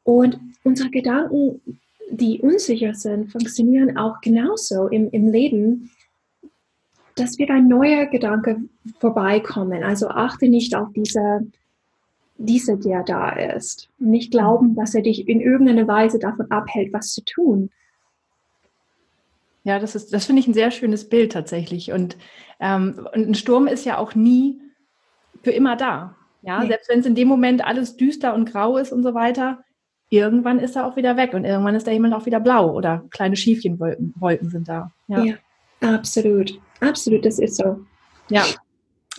Und 0.02 0.38
unsere 0.62 0.90
Gedanken, 0.90 1.60
die 2.10 2.40
unsicher 2.40 2.94
sind, 2.94 3.32
funktionieren 3.32 3.96
auch 3.96 4.20
genauso 4.20 4.88
im, 4.88 5.10
im 5.10 5.28
Leben, 5.28 5.90
dass 7.16 7.38
wird 7.38 7.50
ein 7.50 7.66
neuer 7.66 8.06
Gedanke 8.06 8.60
vorbeikommen. 8.98 9.82
Also 9.82 10.08
achte 10.08 10.48
nicht 10.48 10.74
auf 10.76 10.88
diese, 10.94 11.46
diese, 12.36 12.76
der 12.76 13.02
da 13.02 13.30
ist. 13.30 13.88
Und 13.98 14.10
nicht 14.10 14.30
glauben, 14.30 14.74
dass 14.76 14.94
er 14.94 15.02
dich 15.02 15.28
in 15.28 15.40
irgendeiner 15.40 15.88
Weise 15.88 16.18
davon 16.18 16.50
abhält, 16.50 16.92
was 16.92 17.12
zu 17.12 17.24
tun. 17.24 17.70
Ja, 19.64 19.80
das 19.80 19.96
ist, 19.96 20.12
das 20.12 20.26
finde 20.26 20.40
ich 20.40 20.46
ein 20.46 20.54
sehr 20.54 20.70
schönes 20.70 21.08
Bild 21.08 21.32
tatsächlich. 21.32 21.90
Und, 21.90 22.16
ähm, 22.60 23.08
und 23.14 23.28
ein 23.28 23.34
Sturm 23.34 23.66
ist 23.66 23.84
ja 23.84 23.98
auch 23.98 24.14
nie 24.14 24.60
für 25.42 25.50
immer 25.50 25.74
da. 25.74 26.14
Ja, 26.42 26.60
nee. 26.60 26.68
selbst 26.68 26.88
wenn 26.88 27.00
es 27.00 27.06
in 27.06 27.16
dem 27.16 27.26
Moment 27.26 27.66
alles 27.66 27.96
düster 27.96 28.34
und 28.34 28.50
grau 28.50 28.76
ist 28.76 28.92
und 28.92 29.02
so 29.02 29.14
weiter, 29.14 29.64
irgendwann 30.10 30.60
ist 30.60 30.76
er 30.76 30.86
auch 30.86 30.96
wieder 30.96 31.16
weg 31.16 31.34
und 31.34 31.44
irgendwann 31.44 31.74
ist 31.74 31.86
der 31.86 31.94
Himmel 31.94 32.12
auch 32.12 32.26
wieder 32.26 32.40
blau 32.40 32.72
oder 32.72 33.04
kleine 33.10 33.36
Schiefchenwolken 33.36 34.14
Wolken 34.18 34.50
sind 34.50 34.68
da. 34.68 34.92
Ja. 35.08 35.24
ja, 35.24 35.34
absolut. 35.80 36.60
Absolut, 36.80 37.24
das 37.24 37.38
ist 37.38 37.56
so. 37.56 37.80
Ja, 38.28 38.44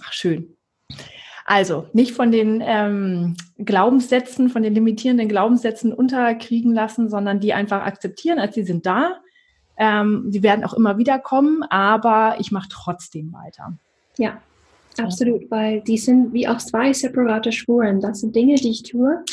Ach, 0.04 0.14
schön. 0.14 0.56
Also 1.46 1.88
nicht 1.94 2.12
von 2.12 2.32
den 2.32 2.62
ähm, 2.66 3.36
Glaubenssätzen, 3.58 4.50
von 4.50 4.64
den 4.64 4.74
limitierenden 4.74 5.30
Glaubenssätzen 5.30 5.94
unterkriegen 5.94 6.74
lassen, 6.74 7.10
sondern 7.10 7.40
die 7.40 7.54
einfach 7.54 7.84
akzeptieren, 7.84 8.40
als 8.40 8.56
sie 8.56 8.64
sind 8.64 8.86
da. 8.86 9.22
Ähm, 9.78 10.26
sie 10.30 10.44
werden 10.44 10.66
auch 10.66 10.74
immer 10.74 10.98
wieder 10.98 11.20
kommen, 11.20 11.64
aber 11.64 12.36
ich 12.40 12.52
mache 12.52 12.68
trotzdem 12.70 13.32
weiter. 13.32 13.78
Ja, 14.18 14.42
absolut, 14.98 15.50
weil 15.50 15.82
die 15.82 15.98
sind 15.98 16.34
wie 16.34 16.48
auch 16.48 16.58
zwei 16.58 16.92
separate 16.92 17.52
Spuren. 17.52 18.02
Das 18.02 18.22
sind 18.22 18.36
Dinge, 18.36 18.56
die 18.56 18.72
ich 18.72 18.84
tue 18.84 19.24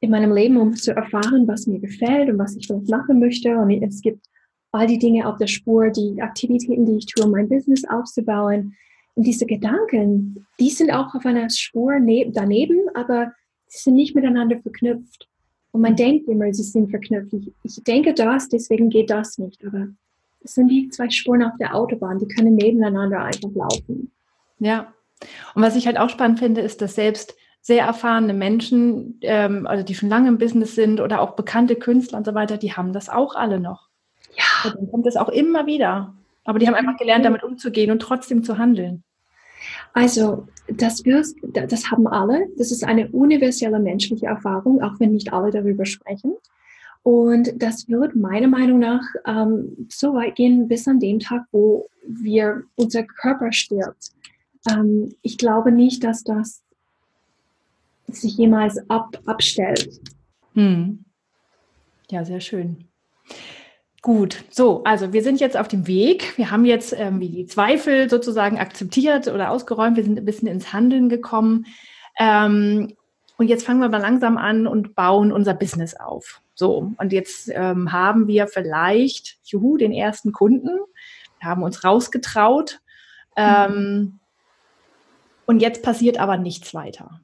in 0.00 0.10
meinem 0.10 0.32
Leben, 0.32 0.56
um 0.56 0.74
zu 0.74 0.96
erfahren, 0.96 1.46
was 1.46 1.66
mir 1.66 1.78
gefällt 1.78 2.28
und 2.28 2.38
was 2.38 2.56
ich 2.56 2.66
vielleicht 2.66 2.88
machen 2.88 3.20
möchte. 3.20 3.56
Und 3.56 3.70
es 3.70 4.00
gibt 4.00 4.26
all 4.74 4.86
die 4.86 4.98
Dinge 4.98 5.26
auf 5.28 5.38
der 5.38 5.46
Spur, 5.46 5.90
die 5.90 6.20
Aktivitäten, 6.20 6.86
die 6.86 6.98
ich 6.98 7.06
tue, 7.06 7.24
um 7.24 7.30
mein 7.30 7.48
Business 7.48 7.84
aufzubauen. 7.88 8.74
Und 9.14 9.26
diese 9.26 9.46
Gedanken, 9.46 10.46
die 10.58 10.70
sind 10.70 10.90
auch 10.90 11.14
auf 11.14 11.24
einer 11.24 11.48
Spur 11.50 11.92
daneben, 12.32 12.80
aber 12.94 13.32
sie 13.66 13.78
sind 13.78 13.94
nicht 13.94 14.14
miteinander 14.14 14.58
verknüpft. 14.58 15.28
Und 15.72 15.80
man 15.80 15.96
denkt 15.96 16.28
immer, 16.28 16.52
sie 16.52 16.62
sind 16.62 16.90
verknüpft. 16.90 17.32
Ich, 17.32 17.52
ich 17.62 17.84
denke 17.84 18.14
das, 18.14 18.48
deswegen 18.48 18.90
geht 18.90 19.10
das 19.10 19.38
nicht. 19.38 19.64
Aber 19.64 19.88
es 20.42 20.54
sind 20.54 20.70
wie 20.70 20.88
zwei 20.88 21.10
Spuren 21.10 21.42
auf 21.42 21.56
der 21.58 21.74
Autobahn, 21.74 22.18
die 22.18 22.28
können 22.28 22.54
nebeneinander 22.54 23.22
einfach 23.22 23.50
laufen. 23.54 24.12
Ja. 24.58 24.92
Und 25.54 25.62
was 25.62 25.76
ich 25.76 25.86
halt 25.86 25.98
auch 25.98 26.10
spannend 26.10 26.38
finde, 26.38 26.60
ist, 26.60 26.82
dass 26.82 26.94
selbst 26.94 27.34
sehr 27.60 27.86
erfahrene 27.86 28.34
Menschen, 28.34 29.18
ähm, 29.22 29.66
also 29.66 29.82
die 29.82 29.94
schon 29.94 30.10
lange 30.10 30.28
im 30.28 30.38
Business 30.38 30.74
sind 30.74 31.00
oder 31.00 31.22
auch 31.22 31.34
bekannte 31.34 31.76
Künstler 31.76 32.18
und 32.18 32.26
so 32.26 32.34
weiter, 32.34 32.58
die 32.58 32.74
haben 32.74 32.92
das 32.92 33.08
auch 33.08 33.34
alle 33.34 33.58
noch. 33.58 33.83
Und 34.64 34.76
dann 34.76 34.90
kommt 34.90 35.06
es 35.06 35.16
auch 35.16 35.28
immer 35.28 35.66
wieder. 35.66 36.14
Aber 36.44 36.58
die 36.58 36.66
haben 36.66 36.74
einfach 36.74 36.96
gelernt, 36.96 37.24
damit 37.24 37.42
umzugehen 37.42 37.90
und 37.90 38.00
trotzdem 38.00 38.42
zu 38.42 38.58
handeln. 38.58 39.02
Also, 39.92 40.46
das, 40.68 41.04
wirst, 41.04 41.36
das 41.42 41.90
haben 41.90 42.06
alle. 42.06 42.46
Das 42.58 42.70
ist 42.70 42.84
eine 42.84 43.08
universelle 43.08 43.78
menschliche 43.78 44.26
Erfahrung, 44.26 44.82
auch 44.82 44.98
wenn 45.00 45.12
nicht 45.12 45.32
alle 45.32 45.50
darüber 45.50 45.86
sprechen. 45.86 46.34
Und 47.02 47.62
das 47.62 47.88
wird 47.88 48.16
meiner 48.16 48.48
Meinung 48.48 48.78
nach 48.78 49.02
ähm, 49.26 49.88
so 49.90 50.14
weit 50.14 50.36
gehen 50.36 50.68
bis 50.68 50.88
an 50.88 51.00
dem 51.00 51.18
Tag, 51.18 51.44
wo 51.52 51.86
wir 52.06 52.62
unser 52.76 53.02
Körper 53.02 53.52
stirbt. 53.52 54.12
Ähm, 54.70 55.14
ich 55.20 55.36
glaube 55.36 55.70
nicht, 55.70 56.02
dass 56.02 56.24
das 56.24 56.62
sich 58.08 58.38
jemals 58.38 58.78
ab, 58.88 59.20
abstellt. 59.26 60.00
Hm. 60.54 61.04
Ja, 62.10 62.24
sehr 62.24 62.40
schön. 62.40 62.88
Gut, 64.04 64.44
so, 64.50 64.84
also 64.84 65.14
wir 65.14 65.22
sind 65.22 65.40
jetzt 65.40 65.56
auf 65.56 65.66
dem 65.66 65.86
Weg. 65.86 66.36
Wir 66.36 66.50
haben 66.50 66.66
jetzt 66.66 66.92
ähm, 66.92 67.20
die 67.20 67.46
Zweifel 67.46 68.10
sozusagen 68.10 68.58
akzeptiert 68.58 69.28
oder 69.28 69.50
ausgeräumt. 69.50 69.96
Wir 69.96 70.04
sind 70.04 70.18
ein 70.18 70.26
bisschen 70.26 70.46
ins 70.46 70.74
Handeln 70.74 71.08
gekommen. 71.08 71.64
Ähm, 72.18 72.94
und 73.38 73.48
jetzt 73.48 73.64
fangen 73.64 73.80
wir 73.80 73.88
mal 73.88 74.02
langsam 74.02 74.36
an 74.36 74.66
und 74.66 74.94
bauen 74.94 75.32
unser 75.32 75.54
Business 75.54 75.94
auf. 75.94 76.42
So, 76.54 76.92
und 76.98 77.14
jetzt 77.14 77.50
ähm, 77.54 77.92
haben 77.92 78.26
wir 78.26 78.46
vielleicht, 78.46 79.38
juhu, 79.44 79.78
den 79.78 79.92
ersten 79.92 80.32
Kunden. 80.32 80.80
Wir 81.40 81.48
haben 81.48 81.62
uns 81.62 81.82
rausgetraut. 81.82 82.80
Mhm. 83.38 84.18
Und 85.46 85.60
jetzt 85.60 85.82
passiert 85.82 86.20
aber 86.20 86.36
nichts 86.36 86.74
weiter. 86.74 87.22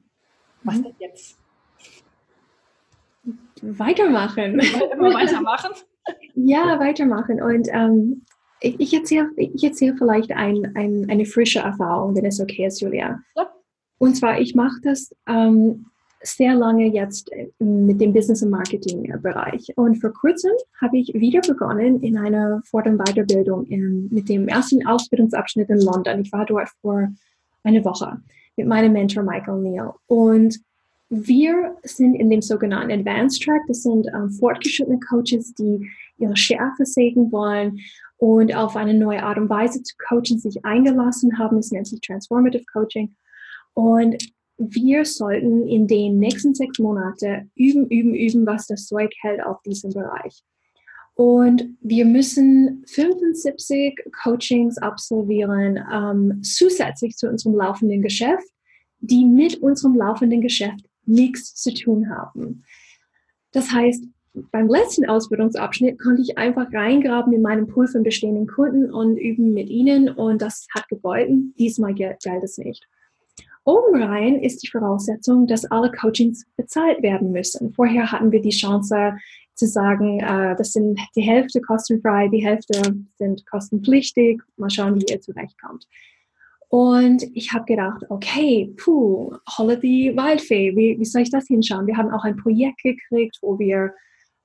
Was 0.63 0.77
mhm. 0.77 0.83
denn 0.85 0.95
jetzt? 0.97 1.37
Weitermachen. 3.61 4.59
Immer 4.93 5.13
weitermachen. 5.13 5.73
Ja, 6.35 6.79
weitermachen. 6.79 7.41
Und 7.41 7.67
ähm, 7.71 8.25
ich, 8.61 8.79
ich 8.79 8.93
erzähle 8.93 9.29
ich 9.37 9.63
erzähl 9.63 9.95
vielleicht 9.97 10.31
ein, 10.31 10.71
ein, 10.75 11.07
eine 11.09 11.25
frische 11.25 11.59
Erfahrung, 11.59 12.15
wenn 12.15 12.25
es 12.25 12.39
okay 12.39 12.65
ist, 12.65 12.81
Julia. 12.81 13.19
Ja. 13.35 13.51
Und 13.97 14.15
zwar, 14.15 14.39
ich 14.39 14.55
mache 14.55 14.79
das 14.83 15.13
ähm, 15.27 15.85
sehr 16.23 16.55
lange 16.55 16.87
jetzt 16.87 17.31
äh, 17.31 17.47
mit 17.59 17.99
dem 17.99 18.13
Business- 18.13 18.43
und 18.43 18.49
Marketing-Bereich. 18.49 19.73
Und 19.75 19.95
vor 19.95 20.13
kurzem 20.13 20.51
habe 20.79 20.97
ich 20.97 21.13
wieder 21.13 21.41
begonnen 21.41 22.01
in 22.01 22.17
einer 22.17 22.61
Fort- 22.65 22.87
und 22.87 22.97
Weiterbildung 22.97 23.65
in, 23.65 24.07
mit 24.11 24.29
dem 24.29 24.47
ersten 24.47 24.85
Ausbildungsabschnitt 24.85 25.69
in 25.69 25.81
London. 25.81 26.21
Ich 26.21 26.31
war 26.31 26.45
dort 26.45 26.69
vor 26.81 27.09
einer 27.63 27.83
Woche 27.85 28.21
mit 28.57 28.67
meinem 28.67 28.93
Mentor 28.93 29.23
Michael 29.23 29.61
Neal. 29.61 29.93
Und 30.07 30.59
wir 31.11 31.75
sind 31.83 32.15
in 32.15 32.29
dem 32.29 32.41
sogenannten 32.41 32.91
Advanced 32.91 33.43
Track. 33.43 33.61
Das 33.67 33.83
sind 33.83 34.07
ähm, 34.07 34.31
fortgeschrittene 34.31 34.99
Coaches, 35.01 35.53
die 35.53 35.89
ihre 36.17 36.37
Schärfe 36.37 36.85
sägen 36.85 37.31
wollen 37.33 37.79
und 38.15 38.55
auf 38.55 38.77
eine 38.77 38.93
neue 38.93 39.21
Art 39.21 39.37
und 39.37 39.49
Weise 39.49 39.83
zu 39.83 39.93
coachen 40.07 40.39
sich 40.39 40.63
eingelassen 40.63 41.37
haben. 41.37 41.57
Es 41.57 41.71
nennt 41.71 41.87
sich 41.87 41.99
Transformative 41.99 42.63
Coaching. 42.71 43.13
Und 43.73 44.23
wir 44.57 45.03
sollten 45.03 45.67
in 45.67 45.85
den 45.85 46.17
nächsten 46.17 46.55
sechs 46.55 46.79
Monaten 46.79 47.51
üben, 47.55 47.87
üben, 47.87 48.15
üben, 48.15 48.45
was 48.45 48.67
das 48.67 48.85
Zeug 48.85 49.11
hält 49.21 49.43
auf 49.43 49.61
diesem 49.63 49.91
Bereich. 49.91 50.43
Und 51.15 51.77
wir 51.81 52.05
müssen 52.05 52.85
75 52.87 53.99
Coachings 54.23 54.77
absolvieren, 54.77 55.77
ähm, 55.91 56.41
zusätzlich 56.41 57.17
zu 57.17 57.27
unserem 57.27 57.55
laufenden 57.55 58.01
Geschäft, 58.01 58.47
die 58.99 59.25
mit 59.25 59.57
unserem 59.57 59.95
laufenden 59.95 60.39
Geschäft 60.39 60.85
nichts 61.05 61.55
zu 61.55 61.73
tun 61.73 62.09
haben. 62.09 62.63
Das 63.51 63.71
heißt, 63.71 64.05
beim 64.33 64.69
letzten 64.69 65.05
Ausbildungsabschnitt 65.09 65.99
konnte 65.99 66.21
ich 66.21 66.37
einfach 66.37 66.71
reingraben 66.71 67.33
in 67.33 67.41
meinen 67.41 67.67
Pool 67.67 67.87
von 67.87 68.03
bestehenden 68.03 68.47
Kunden 68.47 68.91
und 68.91 69.17
üben 69.17 69.53
mit 69.53 69.69
ihnen 69.69 70.09
und 70.09 70.41
das 70.41 70.67
hat 70.73 70.87
gegolten. 70.87 71.53
Diesmal 71.59 71.93
gilt 71.93 72.25
es 72.25 72.57
nicht. 72.57 72.87
Oben 73.63 74.01
rein 74.01 74.41
ist 74.41 74.63
die 74.63 74.69
Voraussetzung, 74.69 75.47
dass 75.47 75.65
alle 75.65 75.91
Coachings 75.91 76.45
bezahlt 76.55 77.03
werden 77.03 77.31
müssen. 77.31 77.73
Vorher 77.73 78.11
hatten 78.11 78.31
wir 78.31 78.41
die 78.41 78.49
Chance 78.49 79.13
zu 79.53 79.67
sagen, 79.67 80.19
äh, 80.19 80.55
das 80.55 80.71
sind 80.71 80.99
die 81.15 81.21
Hälfte 81.21 81.61
kostenfrei, 81.61 82.27
die 82.29 82.43
Hälfte 82.43 82.95
sind 83.17 83.45
kostenpflichtig. 83.45 84.41
Mal 84.57 84.69
schauen, 84.71 84.95
wie 84.95 85.05
ihr 85.11 85.21
zurechtkommt. 85.21 85.85
Und 86.71 87.23
ich 87.33 87.51
habe 87.51 87.65
gedacht, 87.65 88.05
okay, 88.07 88.73
puh, 88.77 89.35
Holiday 89.57 90.15
Wildfee, 90.15 90.73
wie, 90.73 90.97
wie 90.97 91.05
soll 91.05 91.23
ich 91.23 91.29
das 91.29 91.47
hinschauen? 91.47 91.85
Wir 91.85 91.97
haben 91.97 92.11
auch 92.11 92.23
ein 92.23 92.37
Projekt 92.37 92.81
gekriegt, 92.81 93.39
wo 93.41 93.59
wir 93.59 93.93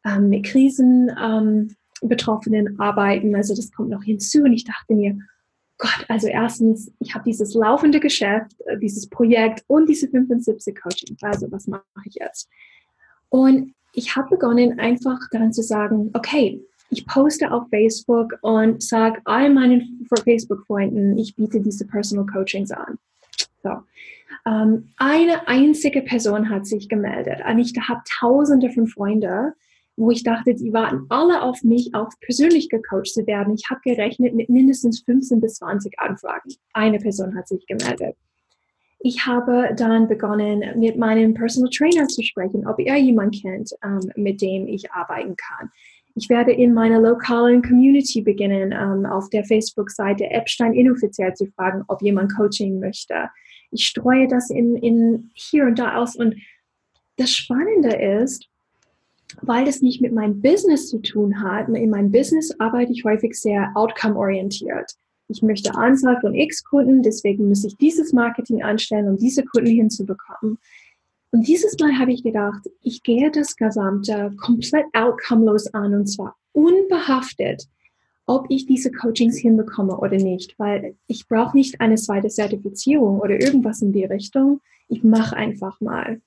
ähm, 0.05 0.31
mit 0.31 0.45
Krisenbetroffenen 0.45 2.67
ähm, 2.67 2.81
arbeiten. 2.81 3.37
Also 3.37 3.55
das 3.55 3.71
kommt 3.71 3.91
noch 3.91 4.03
hinzu. 4.03 4.43
Und 4.43 4.55
ich 4.55 4.65
dachte 4.65 4.95
mir, 4.95 5.17
Gott, 5.79 6.05
also 6.09 6.27
erstens, 6.27 6.91
ich 6.99 7.15
habe 7.15 7.23
dieses 7.23 7.55
laufende 7.55 8.01
Geschäft, 8.01 8.57
äh, 8.65 8.77
dieses 8.77 9.09
Projekt 9.09 9.63
und 9.69 9.89
diese 9.89 10.09
75 10.09 10.83
Coaching. 10.83 11.17
Also 11.23 11.47
was 11.53 11.69
mache 11.69 11.85
ich 12.07 12.17
jetzt? 12.17 12.49
Und 13.29 13.73
ich 13.93 14.17
habe 14.17 14.31
begonnen, 14.31 14.81
einfach 14.81 15.21
daran 15.31 15.53
zu 15.53 15.63
sagen, 15.63 16.11
okay, 16.13 16.61
ich 16.91 17.07
poste 17.07 17.51
auf 17.53 17.69
Facebook 17.69 18.35
und 18.43 18.83
sage 18.83 19.21
all 19.25 19.51
meinen 19.51 20.07
Facebook-Freunden, 20.25 21.19
ich 21.19 21.35
biete 21.35 21.61
diese 21.61 21.87
Personal 21.87 22.27
Coachings 22.27 22.71
an. 22.71 22.99
So. 23.63 23.71
Ähm, 24.47 24.89
eine 24.97 25.49
einzige 25.49 26.03
Person 26.03 26.51
hat 26.51 26.67
sich 26.67 26.89
gemeldet. 26.89 27.41
Und 27.49 27.59
ich 27.59 27.73
habe 27.89 28.01
tausende 28.21 28.71
von 28.71 28.87
Freunden, 28.87 29.53
wo 29.97 30.11
ich 30.11 30.23
dachte, 30.23 30.55
die 30.55 30.73
warten 30.73 31.07
alle 31.09 31.43
auf 31.43 31.63
mich, 31.63 31.95
auch 31.95 32.11
persönlich 32.21 32.69
gecoacht 32.69 33.07
zu 33.07 33.27
werden. 33.27 33.55
Ich 33.55 33.71
habe 33.71 33.81
gerechnet 33.83 34.35
mit 34.35 34.49
mindestens 34.49 35.01
15 35.01 35.41
bis 35.41 35.55
20 35.55 35.99
Anfragen. 35.99 36.51
Eine 36.73 36.99
Person 36.99 37.35
hat 37.35 37.49
sich 37.49 37.67
gemeldet. 37.67 38.17
Ich 39.01 39.27
habe 39.27 39.75
dann 39.77 40.09
begonnen, 40.09 40.65
mit 40.79 40.97
meinem 40.97 41.35
Personal 41.35 41.71
Trainer 41.71 42.09
zu 42.09 42.23
sprechen, 42.23 42.67
ob 42.67 42.79
er 42.79 42.97
jemanden 42.97 43.41
kennt, 43.41 43.73
ähm, 43.83 44.11
mit 44.17 44.41
dem 44.41 44.67
ich 44.67 44.91
arbeiten 44.93 45.37
kann. 45.37 45.71
Ich 46.19 46.31
werde 46.31 46.51
in 46.51 46.73
meiner 46.73 46.99
lokalen 46.99 47.61
Community 47.61 48.23
beginnen, 48.23 48.73
ähm, 48.73 49.05
auf 49.05 49.29
der 49.29 49.45
Facebook-Seite 49.45 50.31
Epstein 50.31 50.73
inoffiziell 50.73 51.35
zu 51.35 51.47
fragen, 51.49 51.85
ob 51.89 52.01
jemand 52.01 52.35
Coaching 52.35 52.81
möchte. 52.81 53.29
Ich 53.71 53.87
streue 53.87 54.27
das 54.27 54.49
in, 54.49 54.77
in 54.77 55.31
hier 55.35 55.67
und 55.67 55.79
da 55.79 55.97
aus. 55.97 56.17
Und 56.17 56.35
das 57.19 57.31
Spannende 57.33 57.95
ist, 57.95 58.49
weil 59.43 59.67
das 59.67 59.83
nicht 59.83 60.01
mit 60.01 60.15
meinem 60.15 60.41
Business 60.41 60.89
zu 60.89 61.01
tun 61.03 61.43
hat, 61.43 61.69
in 61.69 61.91
meinem 61.91 62.11
Business 62.11 62.51
arbeite 62.59 62.93
ich 62.93 63.05
häufig 63.05 63.35
sehr 63.35 63.71
outcome-orientiert. 63.75 64.93
Ich 65.29 65.43
möchte 65.43 65.75
Anzahl 65.75 66.19
von 66.23 66.35
X 66.35 66.65
Kunden, 66.65 67.03
deswegen 67.03 67.49
muss 67.49 67.65
ich 67.65 67.77
dieses 67.77 68.15
Marketing 68.15 68.63
anstellen, 68.63 69.09
um 69.09 69.19
diese 69.19 69.45
Kunden 69.45 69.71
hinzubekommen. 69.71 70.59
Und 71.33 71.47
dieses 71.47 71.77
Mal 71.79 71.99
habe 71.99 72.13
ich 72.13 72.23
gedacht, 72.23 72.69
ich 72.83 73.03
gehe 73.03 73.31
das 73.31 73.57
Gesamte 73.57 74.33
komplett 74.41 74.87
outcomelos 74.95 75.73
an 75.75 75.95
und 75.95 76.07
zwar 76.07 76.37
unbehaftet, 76.53 77.69
ob 78.27 78.47
ich 78.49 78.67
diese 78.67 78.91
Coachings 78.91 79.37
hinbekomme 79.39 79.97
oder 79.97 80.17
nicht, 80.17 80.59
weil 80.59 80.97
ich 81.07 81.29
brauche 81.29 81.57
nicht 81.57 81.81
eine 81.81 81.97
zweite 81.97 82.29
Zertifizierung 82.29 83.21
oder 83.21 83.41
irgendwas 83.41 83.83
in 83.83 83.93
die 83.93 84.05
Richtung. 84.05 84.61
Ich 84.89 85.05
mache 85.05 85.37
einfach 85.37 85.81
mal. 85.81 86.21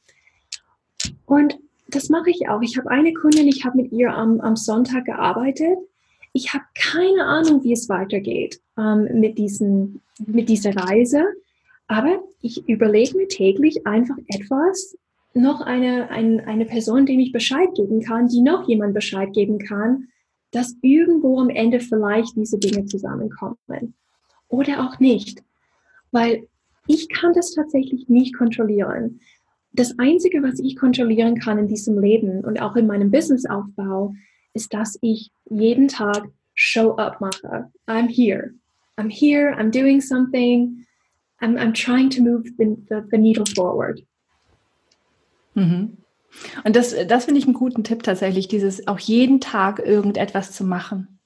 Und 1.26 1.58
das 1.89 2.10
mache 2.10 2.30
ich 2.30 2.47
auch. 2.47 2.62
Ich 2.62 2.78
habe 2.78 2.89
eine 2.89 3.14
Kundin, 3.14 3.47
ich 3.47 3.66
habe 3.66 3.78
mit 3.78 3.91
ihr 3.91 4.14
am, 4.14 4.39
am 4.41 4.56
Sonntag 4.56 5.06
gearbeitet. 5.06 5.78
Ich 6.34 6.54
habe 6.54 6.64
keine 6.76 7.26
Ahnung, 7.26 7.64
wie 7.64 7.74
es 7.74 7.89
weitergeht 7.89 8.62
ähm, 8.78 9.20
mit, 9.20 9.38
diesen, 9.38 10.02
mit 10.26 10.47
dieser 10.47 10.76
Reise. 10.76 11.26
Aber 11.90 12.22
ich 12.42 12.70
überlege 12.70 13.18
mir 13.18 13.28
täglich 13.28 13.86
einfach 13.88 14.16
etwas, 14.28 14.96
noch 15.34 15.62
eine, 15.62 16.10
ein, 16.10 16.40
eine 16.40 16.66
Person, 16.66 17.06
dem 17.06 17.20
ich 17.20 17.32
Bescheid 17.32 17.70
geben 17.76 18.02
kann, 18.02 18.28
die 18.28 18.42
noch 18.42 18.68
jemand 18.68 18.94
Bescheid 18.94 19.34
geben 19.34 19.58
kann, 19.58 20.08
dass 20.52 20.76
irgendwo 20.82 21.40
am 21.40 21.50
Ende 21.50 21.80
vielleicht 21.80 22.36
diese 22.36 22.60
Dinge 22.60 22.86
zusammenkommen. 22.86 23.96
Oder 24.48 24.86
auch 24.86 25.00
nicht. 25.00 25.42
Weil 26.12 26.48
ich 26.88 27.10
kann 27.10 27.34
das 27.34 27.54
tatsächlich 27.54 28.08
nicht 28.08 28.36
kontrollieren. 28.36 29.20
Das 29.74 29.98
Einzige, 29.98 30.44
was 30.44 30.60
ich 30.60 30.76
kontrollieren 30.76 31.40
kann 31.40 31.58
in 31.58 31.68
diesem 31.68 32.00
Leben 32.00 32.44
und 32.44 32.62
auch 32.62 32.76
in 32.76 32.86
meinem 32.88 33.10
Businessaufbau, 33.10 34.14
ist, 34.54 34.74
dass 34.74 34.98
ich 35.02 35.32
jeden 35.50 35.88
Tag 35.88 36.28
Show 36.54 36.96
up 36.98 37.20
mache. 37.20 37.72
I'm 37.88 38.10
here. 38.10 38.54
I'm 38.98 39.10
here. 39.10 39.56
I'm 39.58 39.72
doing 39.72 40.02
something. 40.02 40.86
I'm, 41.42 41.58
I'm 41.58 41.74
trying 41.74 42.10
to 42.12 42.22
move 42.22 42.44
the, 42.58 42.76
the, 42.90 43.02
the 43.12 43.18
needle 43.18 43.46
forward. 43.46 44.02
Mhm. 45.56 45.98
Und 46.64 46.76
das, 46.76 46.96
das 47.08 47.26
finde 47.26 47.40
ich 47.40 47.46
einen 47.46 47.54
guten 47.54 47.84
Tipp 47.84 48.04
tatsächlich, 48.04 48.48
dieses 48.48 48.88
auch 48.88 49.00
jeden 49.00 49.42
Tag 49.42 49.80
irgendetwas 49.80 50.52
zu 50.52 50.64
machen. 50.64 51.20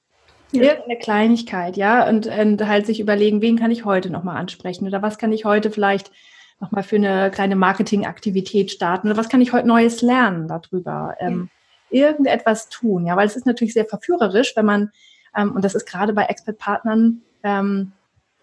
Ja. 0.52 0.62
Irgendeine 0.62 0.98
Kleinigkeit, 0.98 1.76
ja, 1.76 2.08
und, 2.08 2.26
und 2.26 2.66
halt 2.66 2.86
sich 2.86 3.00
überlegen, 3.00 3.42
wen 3.42 3.58
kann 3.58 3.70
ich 3.70 3.84
heute 3.84 4.10
nochmal 4.10 4.36
ansprechen 4.36 4.86
oder 4.86 5.02
was 5.02 5.18
kann 5.18 5.32
ich 5.32 5.44
heute 5.44 5.70
vielleicht 5.70 6.12
nochmal 6.60 6.84
für 6.84 6.96
eine 6.96 7.30
kleine 7.30 7.56
Marketingaktivität 7.56 8.70
starten 8.70 9.08
oder 9.08 9.16
was 9.16 9.28
kann 9.28 9.40
ich 9.40 9.52
heute 9.52 9.66
Neues 9.66 10.00
lernen 10.00 10.46
darüber. 10.46 11.16
Ähm, 11.18 11.50
irgendetwas 11.90 12.68
tun, 12.68 13.06
ja, 13.06 13.16
weil 13.16 13.26
es 13.26 13.36
ist 13.36 13.46
natürlich 13.46 13.74
sehr 13.74 13.84
verführerisch, 13.84 14.54
wenn 14.56 14.66
man, 14.66 14.90
ähm, 15.36 15.52
und 15.52 15.64
das 15.64 15.74
ist 15.74 15.86
gerade 15.86 16.12
bei 16.12 16.24
Expert-Partnern 16.24 17.22
ähm, 17.42 17.92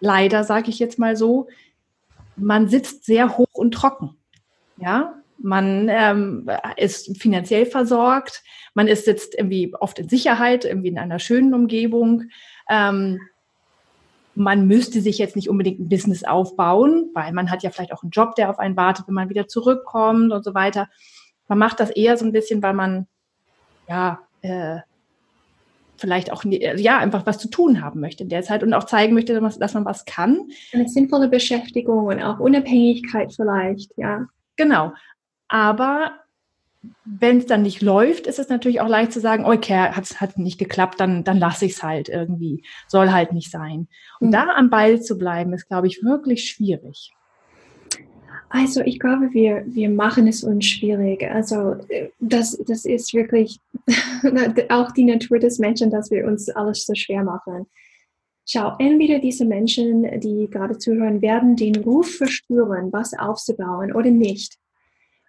leider, 0.02 0.44
sage 0.44 0.70
ich 0.70 0.80
jetzt 0.80 1.00
mal 1.00 1.16
so, 1.16 1.48
man 2.36 2.68
sitzt 2.68 3.06
sehr 3.06 3.38
hoch 3.38 3.54
und 3.54 3.74
trocken, 3.74 4.18
ja, 4.78 5.16
man 5.38 5.88
ähm, 5.90 6.50
ist 6.78 7.18
finanziell 7.18 7.66
versorgt, 7.66 8.44
man 8.74 8.88
ist 8.88 9.08
jetzt 9.08 9.36
irgendwie 9.36 9.74
oft 9.80 9.98
in 10.00 10.10
Sicherheit, 10.10 10.66
irgendwie 10.66 10.90
in 10.90 11.00
einer 11.00 11.20
schönen 11.20 11.54
Umgebung. 11.54 12.26
Ähm, 12.70 13.20
man 14.36 14.68
müsste 14.68 15.02
sich 15.02 15.18
jetzt 15.18 15.36
nicht 15.36 15.50
unbedingt 15.50 15.80
ein 15.80 15.90
Business 15.90 16.24
aufbauen, 16.24 17.10
weil 17.14 17.34
man 17.34 17.50
hat 17.50 17.64
ja 17.64 17.70
vielleicht 17.70 17.92
auch 17.92 18.04
einen 18.04 18.12
Job, 18.12 18.36
der 18.36 18.50
auf 18.50 18.60
einen 18.60 18.78
wartet, 18.78 19.08
wenn 19.08 19.16
man 19.16 19.30
wieder 19.30 19.48
zurückkommt 19.48 20.32
und 20.32 20.44
so 20.44 20.54
weiter. 20.54 20.90
Man 21.48 21.58
macht 21.58 21.80
das 21.80 21.90
eher 21.90 22.18
so 22.18 22.26
ein 22.26 22.32
bisschen, 22.32 22.64
weil 22.64 22.74
man 22.74 23.08
ja 23.90 24.20
äh, 24.42 24.78
vielleicht 26.02 26.34
auch 26.34 26.44
ja 26.44 26.98
einfach 26.98 27.26
was 27.26 27.38
zu 27.38 27.50
tun 27.50 27.82
haben 27.82 28.02
möchte 28.02 28.24
in 28.24 28.30
der 28.30 28.42
Zeit 28.42 28.64
und 28.64 28.74
auch 28.74 28.84
zeigen 28.84 29.14
möchte, 29.14 29.40
dass 29.40 29.74
man 29.74 29.86
was 29.86 30.06
kann. 30.06 30.50
Eine 30.74 30.90
sinnvolle 30.90 31.30
Beschäftigung 31.30 32.08
und 32.08 32.22
auch 32.22 32.40
Unabhängigkeit 32.40 33.34
vielleicht, 33.34 33.92
ja. 33.98 34.28
Genau. 34.58 34.94
Aber 35.48 36.14
wenn 37.06 37.38
es 37.38 37.46
dann 37.46 37.62
nicht 37.62 37.82
läuft, 37.82 38.26
ist 38.26 38.40
es 38.40 38.50
natürlich 38.50 38.82
auch 38.82 38.88
leicht 38.88 39.12
zu 39.12 39.20
sagen, 39.20 39.46
okay, 39.46 39.92
hat 39.92 40.04
es 40.04 40.38
nicht 40.38 40.58
geklappt, 40.58 41.00
dann, 41.00 41.24
dann 41.24 41.38
lasse 41.38 41.66
ich 41.66 41.74
es 41.74 41.84
halt 41.84 42.10
irgendwie. 42.10 42.64
Soll 42.88 43.12
halt 43.12 43.34
nicht 43.34 43.52
sein. 43.52 43.88
Und 44.20 44.30
mhm. 44.30 44.32
da 44.32 44.48
am 44.56 44.70
Ball 44.70 45.02
zu 45.02 45.18
bleiben, 45.18 45.54
ist, 45.54 45.68
glaube 45.68 45.88
ich, 45.88 46.04
wirklich 46.04 46.50
schwierig. 46.50 47.14
Also 48.54 48.82
ich 48.82 49.00
glaube, 49.00 49.34
wir, 49.34 49.64
wir 49.66 49.90
machen 49.90 50.28
es 50.28 50.44
uns 50.44 50.66
schwierig. 50.66 51.24
Also 51.24 51.78
das, 52.20 52.62
das 52.68 52.84
ist 52.84 53.14
wirklich 53.14 53.60
auch 54.70 54.92
die 54.92 55.06
Natur 55.06 55.40
des 55.40 55.58
Menschen, 55.58 55.90
dass 55.90 56.12
wir 56.12 56.28
uns 56.28 56.50
alles 56.50 56.86
so 56.86 56.94
schwer 56.94 57.24
machen. 57.24 57.66
Schau, 58.46 58.76
entweder 58.78 59.20
diese 59.20 59.46
Menschen, 59.46 60.20
die 60.20 60.50
gerade 60.52 60.78
zuhören, 60.78 61.22
werden 61.22 61.56
den 61.56 61.78
Ruf 61.78 62.18
verspüren, 62.18 62.92
was 62.92 63.18
aufzubauen 63.18 63.94
oder 63.94 64.12
nicht. 64.12 64.58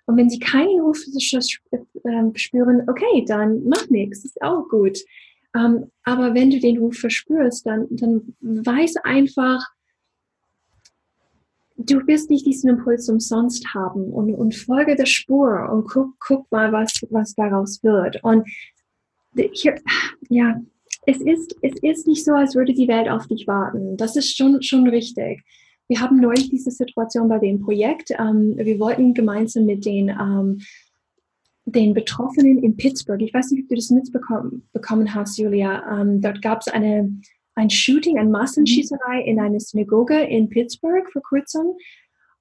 Und 0.07 0.17
wenn 0.17 0.29
sie 0.29 0.41
keinen 0.41 0.81
Ruf 0.81 0.99
ähm, 2.05 2.33
spüren, 2.35 2.83
okay, 2.89 3.25
dann 3.29 3.63
mach 3.65 3.89
nichts, 3.89 4.25
ist 4.25 4.43
auch 4.43 4.69
gut. 4.69 4.99
Ähm, 5.55 5.93
aber 6.03 6.35
wenn 6.35 6.51
du 6.51 6.59
den 6.59 6.79
Ruf 6.79 6.97
verspürst, 6.97 7.67
dann, 7.67 7.87
dann 7.91 8.35
weiß 8.41 8.97
einfach, 9.05 9.65
du 11.77 12.07
wirst 12.07 12.31
nicht 12.31 12.47
diesen 12.47 12.71
Impuls 12.71 13.09
umsonst 13.09 13.75
haben 13.75 14.05
und, 14.13 14.35
und 14.35 14.55
folge 14.55 14.97
der 14.97 15.07
Spur 15.07 15.69
und 15.71 15.89
guck, 15.89 16.15
guck 16.21 16.51
mal, 16.51 16.73
was, 16.73 16.93
was 17.11 17.35
daraus 17.35 17.83
wird. 17.83 18.23
Und 18.23 18.49
hier, 19.53 19.77
ja, 20.29 20.61
es 21.07 21.21
ist, 21.21 21.57
es 21.63 21.75
ist 21.83 22.07
nicht 22.07 22.25
so, 22.25 22.33
als 22.33 22.55
würde 22.55 22.75
die 22.75 22.89
Welt 22.89 23.09
auf 23.09 23.27
dich 23.27 23.47
warten. 23.47 23.97
Das 23.97 24.17
ist 24.17 24.37
schon, 24.37 24.63
schon 24.63 24.87
richtig. 24.89 25.43
Wir 25.89 26.01
haben 26.01 26.21
neulich 26.21 26.49
diese 26.49 26.71
Situation 26.71 27.29
bei 27.29 27.39
dem 27.39 27.61
Projekt. 27.61 28.11
Ähm, 28.13 28.57
wir 28.57 28.79
wollten 28.79 29.15
gemeinsam 29.15 29.67
mit 29.67 29.85
den, 29.85 30.09
ähm, 30.09 30.61
den 31.65 31.95
Betroffenen 31.95 32.63
in 32.63 32.77
Pittsburgh, 32.77 33.23
ich 33.23 33.33
weiß 33.33 33.51
nicht, 33.51 33.65
ob 33.65 33.69
du 33.69 33.75
das 33.77 33.91
mitbekommen 33.91 34.69
bekommen 34.73 35.15
hast, 35.15 35.39
Julia, 35.39 36.01
ähm, 36.01 36.21
dort 36.21 36.43
gab 36.43 36.61
es 36.61 36.69
eine, 36.69 37.21
ein 37.55 37.71
Shooting, 37.71 38.19
eine 38.19 38.31
Massenschießerei 38.31 39.23
in 39.23 39.41
einer 39.41 39.61
Synagoge 39.61 40.21
in 40.21 40.49
Pittsburgh 40.49 41.11
vor 41.13 41.23
kurzem. 41.23 41.73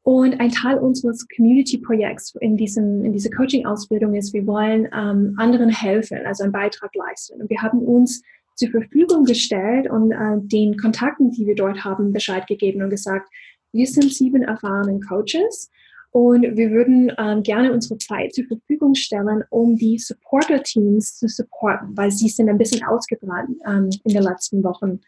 Und 0.04 0.40
ein 0.40 0.52
Teil 0.52 0.80
unseres 0.80 1.28
Community-Projekts 1.36 2.36
in, 2.40 2.58
diesem, 2.58 3.06
in 3.06 3.14
dieser 3.14 3.30
Coaching-Ausbildung 3.30 4.16
ist, 4.16 4.34
wir 4.34 4.48
wollen 4.48 4.88
ähm, 4.94 5.36
anderen 5.38 5.70
helfen, 5.70 6.26
also 6.26 6.44
einen 6.44 6.52
Beitrag 6.52 6.90
leisten. 6.96 7.40
Und 7.40 7.50
wir 7.52 7.62
haben 7.62 7.80
uns 7.80 8.24
zur 8.56 8.70
Verfügung 8.70 9.26
gestellt 9.26 9.90
und 9.90 10.12
äh, 10.12 10.38
den 10.40 10.78
Kontakten, 10.78 11.30
die 11.32 11.46
wir 11.46 11.56
dort 11.56 11.84
haben, 11.84 12.14
Bescheid 12.14 12.48
gegeben 12.48 12.82
und 12.82 12.90
gesagt, 12.90 13.30
wir 13.74 13.86
sind 13.86 14.12
sieben 14.12 14.42
erfahrene 14.42 15.00
Coaches 15.02 15.70
und 16.12 16.44
wir 16.44 16.72
würden 16.72 17.12
ähm, 17.18 17.42
gerne 17.42 17.72
unsere 17.72 17.98
Zeit 17.98 18.34
zur 18.34 18.46
Verfügung 18.46 18.96
stellen, 18.96 19.44
um 19.50 19.78
die 19.78 19.98
Supporter-Teams 19.98 21.18
zu 21.18 21.28
supporten, 21.28 21.96
weil 21.96 22.12
sie 22.12 22.28
sind 22.28 22.50
ein 22.50 22.58
bisschen 22.58 22.84
ausgebrannt 22.84 23.58
ähm, 23.66 23.90
in 24.04 24.14
den 24.14 24.24
letzten 24.24 24.64
Wochen. 24.64 25.00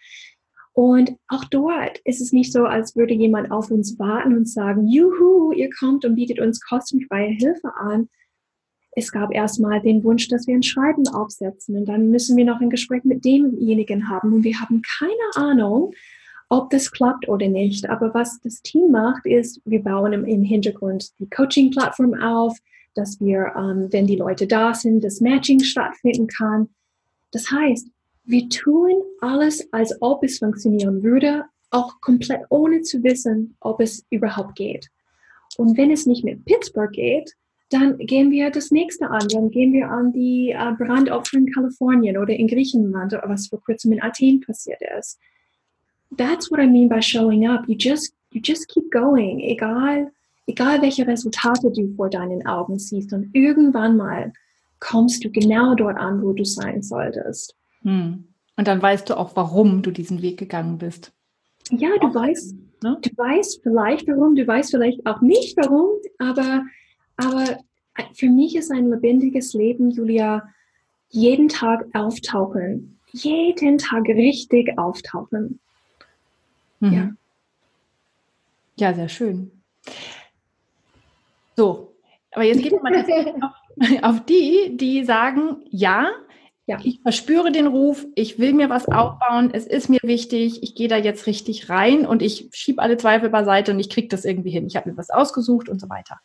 Und 0.72 1.12
auch 1.28 1.43
dort 1.45 1.99
ist 2.06 2.22
es 2.22 2.32
nicht 2.32 2.51
so, 2.51 2.66
als 2.66 2.95
würde 2.95 3.14
jemand 3.14 3.51
auf 3.51 3.70
uns 3.70 3.99
warten 3.99 4.36
und 4.36 4.49
sagen, 4.49 4.88
juhu, 4.88 5.51
ihr 5.51 5.70
kommt 5.78 6.06
und 6.06 6.16
bietet 6.16 6.39
uns 6.39 6.62
kostenfreie 6.62 7.30
Hilfe 7.30 7.76
an, 7.76 8.10
es 8.95 9.12
gab 9.12 9.34
erstmal 9.34 9.82
den 9.82 10.04
Wunsch, 10.04 10.28
dass 10.28 10.47
wir 10.47 10.56
ein 10.56 10.64
Schreiben 10.64 11.08
aufsetzen. 11.08 11.78
Und 11.78 11.86
dann 11.86 12.10
müssen 12.10 12.38
wir 12.38 12.45
noch 12.45 12.62
ein 12.62 12.70
Gespräch 12.70 13.04
mit 13.04 13.26
demjenigen 13.26 14.10
haben. 14.10 14.34
Und 14.34 14.43
wir 14.43 14.60
haben 14.60 14.82
keine 14.82 15.47
Ahnung, 15.47 15.93
ob 16.54 16.70
das 16.70 16.91
klappt 16.91 17.28
oder 17.28 17.47
nicht. 17.47 17.89
Aber 17.89 18.14
was 18.14 18.39
das 18.41 18.62
Team 18.62 18.91
macht, 18.91 19.26
ist, 19.26 19.60
wir 19.66 19.82
bauen 19.82 20.14
im, 20.14 20.43
Hintergrund 20.43 21.12
die 21.20 21.30
Coaching-Plattform 21.30 22.14
auf, 22.22 22.56
dass 22.93 23.20
wir, 23.20 23.54
ähm, 23.58 23.88
wenn 23.91 24.06
die 24.06 24.18
Leute 24.18 24.45
da 24.45 24.74
sind, 24.74 25.04
das 25.04 25.20
Matching 25.20 25.62
stattfinden 25.62 26.28
kann. 26.28 26.70
Das 27.32 27.49
heißt, 27.49 27.88
wir 28.26 28.47
tun 28.49 29.01
alles, 29.20 29.68
als 29.74 29.99
ob 29.99 30.24
es 30.24 30.38
funktionieren 30.38 31.01
würde, 31.01 31.45
auch 31.72 31.99
komplett 32.01 32.41
ohne 32.49 32.82
zu 32.82 33.01
wissen, 33.04 33.58
ob 33.60 33.82
es 33.82 34.06
überhaupt 34.12 34.56
geht. 34.56 34.89
Und 35.58 35.76
wenn 35.76 35.89
es 35.89 36.06
nicht 36.06 36.24
mit 36.24 36.45
Pittsburgh 36.45 36.91
geht, 36.91 37.34
dann 37.70 37.97
gehen 37.97 38.30
wir 38.30 38.51
das 38.51 38.70
nächste 38.70 39.10
an. 39.10 39.28
Dann 39.30 39.49
gehen 39.49 39.74
wir 39.74 39.89
an 39.89 40.14
die 40.14 40.51
äh, 40.51 40.72
Brandopfer 40.78 41.38
in 41.38 41.51
Kalifornien 41.51 42.20
oder 42.20 42.36
in 42.36 42.47
Griechenland, 42.47 43.14
was 43.24 43.47
vor 43.47 43.60
kurzem 43.60 43.93
in 43.93 44.04
Athen 44.04 44.41
passiert 44.41 44.82
ist. 44.99 45.20
That's 46.18 46.49
what 46.51 46.59
I 46.59 46.68
mean 46.68 46.89
by 46.89 46.99
showing 47.01 47.47
up. 47.47 47.68
You 47.68 47.76
just, 47.76 48.14
you 48.32 48.41
just 48.41 48.68
keep 48.68 48.91
going, 48.91 49.39
egal, 49.41 50.11
egal 50.47 50.82
welche 50.82 51.07
Resultate 51.07 51.72
du 51.72 51.93
vor 51.95 52.09
deinen 52.09 52.45
Augen 52.45 52.80
siehst. 52.80 53.14
Und 53.14 53.30
irgendwann 53.34 53.97
mal 53.97 54.34
kommst 54.80 55.24
du 55.24 55.32
genau 55.32 55.76
dort 55.76 55.97
an, 55.97 56.22
wo 56.22 56.34
du 56.34 56.43
sein 56.43 56.82
solltest. 56.82 57.55
Hm. 57.84 58.26
Und 58.55 58.68
dann 58.68 58.82
weißt 58.82 59.09
du 59.09 59.18
auch, 59.18 59.36
warum 59.36 59.82
du 59.82 59.91
diesen 59.91 60.22
Weg 60.22 60.38
gegangen 60.38 60.78
bist. 60.78 61.11
Ja, 61.72 61.89
du 61.99 62.07
auch, 62.07 62.16
weißt, 62.16 62.55
ne? 62.84 62.97
du 63.01 63.09
weißt 63.18 63.61
vielleicht 63.64 64.07
warum, 64.07 64.36
du 64.36 64.45
weißt 64.45 64.72
vielleicht 64.72 65.05
auch 65.05 65.22
nicht 65.22 65.57
warum, 65.57 65.89
aber 66.20 66.64
aber 67.18 67.59
für 68.14 68.30
mich 68.30 68.55
ist 68.55 68.72
ein 68.72 68.89
lebendiges 68.89 69.53
Leben, 69.53 69.91
Julia, 69.91 70.43
jeden 71.09 71.47
Tag 71.47 71.86
auftauchen. 71.93 72.99
Jeden 73.11 73.78
Tag 73.78 74.05
richtig 74.07 74.78
auftauchen. 74.78 75.59
Mhm. 76.84 76.94
Ja. 76.94 77.10
Ja, 78.76 78.94
sehr 78.94 79.10
schön. 79.10 79.52
So, 81.56 81.96
aber 82.32 82.44
jetzt 82.44 82.64
wir 82.64 82.82
mal 82.82 82.96
auf, 83.42 83.54
auf 84.04 84.26
die, 84.26 84.76
die 84.76 85.06
sagen, 85.06 85.64
ja, 85.70 86.12
ja, 86.66 86.80
ich 86.82 87.02
verspüre 87.02 87.52
den 87.52 87.68
Ruf, 87.68 88.06
ich 88.16 88.40
will 88.40 88.54
mir 88.54 88.70
was 88.70 88.88
aufbauen, 88.88 89.52
es 89.54 89.68
ist 89.68 89.90
mir 89.90 90.00
wichtig, 90.02 90.64
ich 90.64 90.76
gehe 90.76 90.88
da 90.88 90.96
jetzt 90.96 91.28
richtig 91.28 91.70
rein 91.70 92.06
und 92.06 92.22
ich 92.22 92.50
schiebe 92.54 92.82
alle 92.82 92.98
Zweifel 92.98 93.30
beiseite 93.30 93.72
und 93.72 93.80
ich 93.80 93.90
kriege 93.90 94.08
das 94.08 94.24
irgendwie 94.24 94.50
hin. 94.50 94.66
Ich 94.66 94.78
habe 94.78 94.90
mir 94.90 94.98
was 94.98 95.10
ausgesucht 95.10 95.68
und 95.68 95.82
so 95.82 95.90
weiter. 95.90 96.20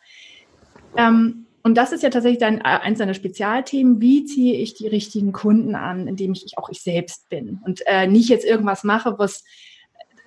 Ähm, 0.95 1.45
und 1.61 1.75
das 1.75 1.91
ist 1.91 2.03
ja 2.03 2.09
tatsächlich 2.09 2.39
dann 2.39 2.59
äh, 2.59 2.63
eins 2.63 2.99
deiner 2.99 3.13
Spezialthemen. 3.13 3.99
Wie 3.99 4.23
ziehe 4.23 4.55
ich 4.55 4.75
die 4.75 4.87
richtigen 4.87 5.33
Kunden 5.33 5.75
an, 5.75 6.07
indem 6.07 6.31
ich 6.31 6.57
auch 6.57 6.69
ich 6.69 6.81
selbst 6.81 7.27
bin 7.29 7.59
und 7.65 7.81
äh, 7.85 8.07
nicht 8.07 8.29
jetzt 8.29 8.45
irgendwas 8.45 8.85
mache, 8.85 9.19
was 9.19 9.43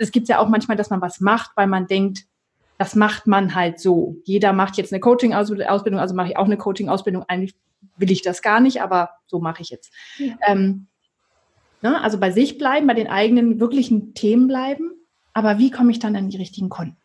es 0.03 0.13
gibt 0.13 0.29
ja 0.29 0.39
auch 0.39 0.49
manchmal, 0.49 0.77
dass 0.77 0.91
man 0.91 1.01
was 1.01 1.21
macht, 1.21 1.53
weil 1.57 1.67
man 1.67 1.87
denkt, 1.87 2.27
das 2.79 2.97
macht 2.97 3.27
man 3.27 3.55
halt 3.55 3.79
so. 3.79 4.17
Jeder 4.25 4.53
macht 4.53 4.77
jetzt 4.77 4.93
eine 4.93 5.01
Coaching-Ausbildung, 5.01 6.01
also 6.01 6.15
mache 6.15 6.31
ich 6.31 6.37
auch 6.37 6.47
eine 6.47 6.57
Coaching-Ausbildung. 6.57 7.25
Eigentlich 7.29 7.55
will 7.97 8.11
ich 8.11 8.23
das 8.23 8.43
gar 8.43 8.61
nicht, 8.61 8.83
aber 8.83 9.11
so 9.27 9.39
mache 9.39 9.63
ich 9.63 9.71
jetzt. 9.71 9.93
Ja. 10.19 10.35
Ähm, 10.47 10.87
ne, 11.81 12.01
also 12.03 12.19
bei 12.19 12.31
sich 12.31 12.59
bleiben, 12.59 12.87
bei 12.87 12.95
den 12.95 13.07
eigenen 13.07 13.61
wirklichen 13.61 14.15
Themen 14.15 14.49
bleiben. 14.49 14.93
Aber 15.33 15.59
wie 15.59 15.71
komme 15.71 15.93
ich 15.93 15.99
dann 15.99 16.17
an 16.17 16.29
die 16.29 16.37
richtigen 16.39 16.69
Kunden? 16.69 16.97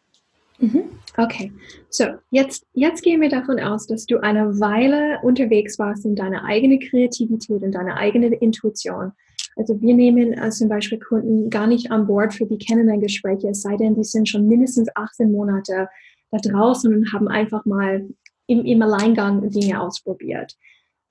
Mhm. 0.59 0.83
Okay, 1.17 1.51
so 1.89 2.05
jetzt, 2.31 2.65
jetzt 2.73 3.03
gehen 3.03 3.21
wir 3.21 3.29
davon 3.29 3.59
aus, 3.59 3.87
dass 3.87 4.05
du 4.05 4.17
eine 4.21 4.59
Weile 4.59 5.19
unterwegs 5.21 5.77
warst 5.77 6.05
in 6.05 6.15
deiner 6.15 6.43
eigenen 6.45 6.79
Kreativität 6.79 7.61
und 7.61 7.71
deiner 7.71 7.97
eigenen 7.97 8.33
Intuition. 8.33 9.11
Also 9.57 9.81
wir 9.81 9.95
nehmen 9.95 10.33
äh, 10.33 10.49
zum 10.49 10.69
Beispiel 10.69 10.99
Kunden 10.99 11.49
gar 11.49 11.67
nicht 11.67 11.91
an 11.91 12.07
Bord 12.07 12.33
für 12.33 12.45
die 12.45 12.57
Kennenlerngespräche, 12.57 13.49
es 13.49 13.61
sei 13.61 13.75
denn, 13.75 13.95
die 13.95 14.03
sind 14.03 14.29
schon 14.29 14.47
mindestens 14.47 14.89
18 14.95 15.31
Monate 15.31 15.89
da 16.31 16.37
draußen 16.37 16.93
und 16.93 17.13
haben 17.13 17.27
einfach 17.27 17.65
mal 17.65 18.07
im, 18.47 18.65
im 18.65 18.81
Alleingang 18.81 19.49
Dinge 19.49 19.81
ausprobiert. 19.81 20.55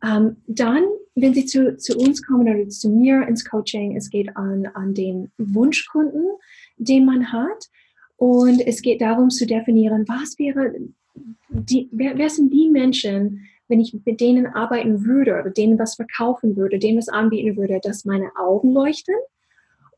Ähm, 0.03 0.37
dann, 0.47 0.85
wenn 1.15 1.35
sie 1.35 1.47
zu, 1.47 1.77
zu 1.77 1.97
uns 1.97 2.23
kommen 2.23 2.49
oder 2.49 2.69
zu 2.69 2.91
mir 2.91 3.27
ins 3.27 3.45
Coaching, 3.45 3.97
es 3.97 4.11
geht 4.11 4.37
an, 4.37 4.67
an 4.75 4.95
den 4.95 5.33
Wunschkunden, 5.39 6.25
den 6.77 7.07
man 7.07 7.33
hat. 7.33 7.69
Und 8.17 8.67
es 8.67 8.81
geht 8.81 9.01
darum 9.01 9.31
zu 9.31 9.47
definieren, 9.47 10.05
was 10.09 10.39
wäre, 10.39 10.75
die, 11.49 11.89
wer, 11.93 12.17
wer 12.17 12.31
sind 12.31 12.53
die 12.53 12.69
Menschen, 12.71 13.47
wenn 13.69 13.81
ich 13.81 13.95
mit 14.05 14.21
denen 14.21 14.47
arbeiten 14.47 15.05
würde 15.05 15.39
oder 15.39 15.51
denen 15.51 15.79
was 15.79 15.97
verkaufen 15.97 16.57
würde, 16.57 16.79
denen 16.79 16.99
was 16.99 17.09
anbieten 17.09 17.57
würde, 17.57 17.81
dass 17.83 18.05
meine 18.05 18.31
Augen 18.37 18.73
leuchten? 18.73 19.15